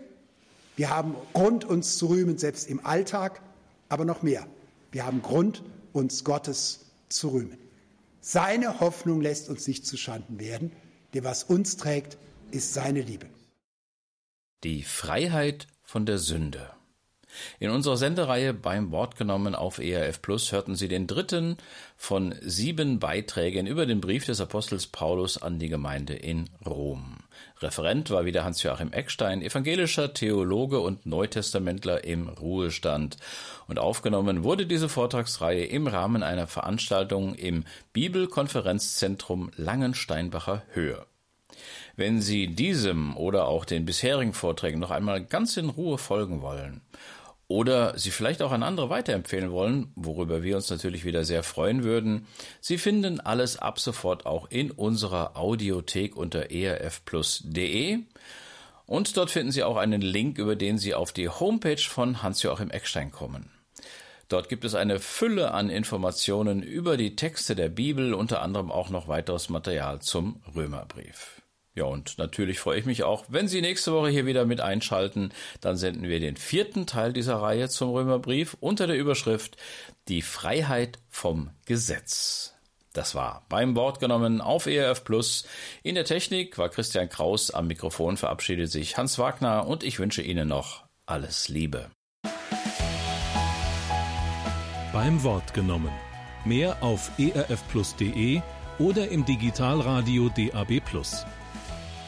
wir 0.75 0.91
haben 0.91 1.15
Grund, 1.33 1.65
uns 1.65 1.97
zu 1.97 2.05
rühmen, 2.05 2.38
selbst 2.38 2.69
im 2.69 2.85
Alltag, 2.85 3.41
aber 3.89 4.05
noch 4.05 4.21
mehr. 4.21 4.45
Wir 4.91 5.07
haben 5.07 5.23
Grund, 5.23 5.63
uns 5.91 6.23
Gottes 6.23 6.81
zu 7.09 7.29
rühmen. 7.29 7.57
Seine 8.21 8.79
Hoffnung 8.79 9.21
lässt 9.21 9.49
uns 9.49 9.67
nicht 9.67 9.88
zu 9.88 9.97
Schanden 9.97 10.39
werden, 10.39 10.71
denn 11.13 11.23
was 11.23 11.43
uns 11.43 11.77
trägt, 11.77 12.17
ist 12.51 12.73
seine 12.73 13.01
Liebe. 13.01 13.27
Die 14.63 14.83
Freiheit 14.83 15.67
von 15.83 16.05
der 16.05 16.17
Sünde. 16.17 16.69
In 17.59 17.69
unserer 17.69 17.97
Sendereihe 17.97 18.53
beim 18.53 18.91
Wort 18.91 19.15
genommen 19.15 19.53
auf 19.53 19.79
ERF 19.79 20.21
Plus 20.21 20.51
hörten 20.51 20.75
Sie 20.75 20.87
den 20.87 21.07
dritten 21.07 21.57
von 21.95 22.33
sieben 22.41 22.99
Beiträgen 22.99 23.67
über 23.67 23.85
den 23.85 24.01
Brief 24.01 24.25
des 24.25 24.41
Apostels 24.41 24.87
Paulus 24.87 25.41
an 25.41 25.59
die 25.59 25.69
Gemeinde 25.69 26.13
in 26.13 26.49
Rom. 26.65 27.17
Referent 27.61 28.11
war 28.11 28.25
wieder 28.25 28.43
Hans-Joachim 28.43 28.93
Eckstein, 28.93 29.41
evangelischer 29.41 30.13
Theologe 30.13 30.79
und 30.79 31.05
Neutestamentler 31.05 32.03
im 32.03 32.29
Ruhestand. 32.29 33.17
Und 33.67 33.79
aufgenommen 33.79 34.43
wurde 34.43 34.67
diese 34.67 34.89
Vortragsreihe 34.89 35.65
im 35.65 35.87
Rahmen 35.87 36.21
einer 36.21 36.47
Veranstaltung 36.47 37.33
im 37.33 37.63
Bibelkonferenzzentrum 37.93 39.51
Langensteinbacher 39.55 40.63
Höhe. 40.73 41.05
Wenn 41.95 42.21
Sie 42.21 42.47
diesem 42.47 43.17
oder 43.17 43.47
auch 43.47 43.65
den 43.65 43.85
bisherigen 43.85 44.33
Vorträgen 44.33 44.79
noch 44.79 44.91
einmal 44.91 45.23
ganz 45.23 45.57
in 45.57 45.69
Ruhe 45.69 45.97
folgen 45.97 46.43
wollen 46.43 46.81
oder 47.47 47.97
Sie 47.97 48.11
vielleicht 48.11 48.41
auch 48.41 48.51
an 48.51 48.63
andere 48.63 48.89
weiterempfehlen 48.89 49.51
wollen, 49.51 49.91
worüber 49.95 50.43
wir 50.43 50.57
uns 50.57 50.69
natürlich 50.69 51.05
wieder 51.05 51.23
sehr 51.23 51.43
freuen 51.43 51.83
würden, 51.83 52.27
Sie 52.59 52.77
finden 52.77 53.19
alles 53.19 53.57
ab 53.57 53.79
sofort 53.79 54.25
auch 54.25 54.49
in 54.49 54.71
unserer 54.71 55.37
Audiothek 55.37 56.15
unter 56.15 56.51
erfplus.de 56.51 57.99
und 58.85 59.17
dort 59.17 59.31
finden 59.31 59.51
Sie 59.51 59.63
auch 59.63 59.77
einen 59.77 60.01
Link, 60.01 60.37
über 60.37 60.55
den 60.55 60.77
Sie 60.77 60.93
auf 60.93 61.11
die 61.11 61.29
Homepage 61.29 61.77
von 61.77 62.21
Hans-Joachim 62.23 62.69
Eckstein 62.69 63.11
kommen. 63.11 63.51
Dort 64.29 64.49
gibt 64.49 64.65
es 64.65 64.75
eine 64.75 64.99
Fülle 64.99 65.51
an 65.51 65.69
Informationen 65.69 66.61
über 66.61 66.97
die 66.97 67.15
Texte 67.15 67.55
der 67.55 67.69
Bibel, 67.69 68.13
unter 68.13 68.41
anderem 68.41 68.71
auch 68.71 68.89
noch 68.89 69.07
weiteres 69.07 69.47
Material 69.47 70.01
zum 70.01 70.41
Römerbrief. 70.53 71.36
Ja, 71.78 71.84
und 71.84 72.17
natürlich 72.17 72.59
freue 72.59 72.80
ich 72.80 72.86
mich 72.88 73.03
auch, 73.03 73.25
wenn 73.28 73.47
Sie 73.47 73.61
nächste 73.61 73.93
Woche 73.93 74.09
hier 74.09 74.25
wieder 74.25 74.47
mit 74.47 74.61
einschalten. 74.61 75.32
Dann 75.61 75.78
senden 75.78 76.09
wir 76.09 76.19
den 76.19 76.36
vierten 76.36 76.88
Teil 76.88 77.13
dieser 77.13 77.36
Reihe 77.36 77.69
zum 77.69 77.91
Römerbrief 77.91 78.57
unter 78.59 78.88
der 78.88 78.97
Überschrift 78.97 79.57
Die 80.07 80.23
Freiheit 80.23 80.97
vom 81.07 81.51
Gesetz. 81.67 82.55
Das 82.93 83.13
war 83.13 83.45
beim 83.47 83.75
Wort 83.75 83.99
genommen 83.99 84.41
auf 84.41 84.65
ERF 84.65 85.03
Plus. 85.03 85.45
In 85.84 85.93
der 85.93 86.05
Technik 86.05 86.57
war 86.57 86.69
Christian 86.69 87.09
Kraus. 87.09 87.51
Am 87.51 87.67
Mikrofon 87.67 88.17
verabschiedet 88.17 88.71
sich 88.71 88.97
Hans 88.97 89.19
Wagner 89.19 89.67
und 89.67 89.84
ich 89.84 89.99
wünsche 89.99 90.23
Ihnen 90.23 90.47
noch 90.47 90.84
alles 91.05 91.47
Liebe. 91.47 91.91
Beim 94.91 95.21
Wort 95.21 95.53
genommen. 95.53 95.91
Mehr 96.43 96.82
auf 96.82 97.11
erfplus.de 97.19 98.41
oder 98.80 99.09
im 99.09 99.25
Digitalradio 99.25 100.30
DAB. 100.30 100.82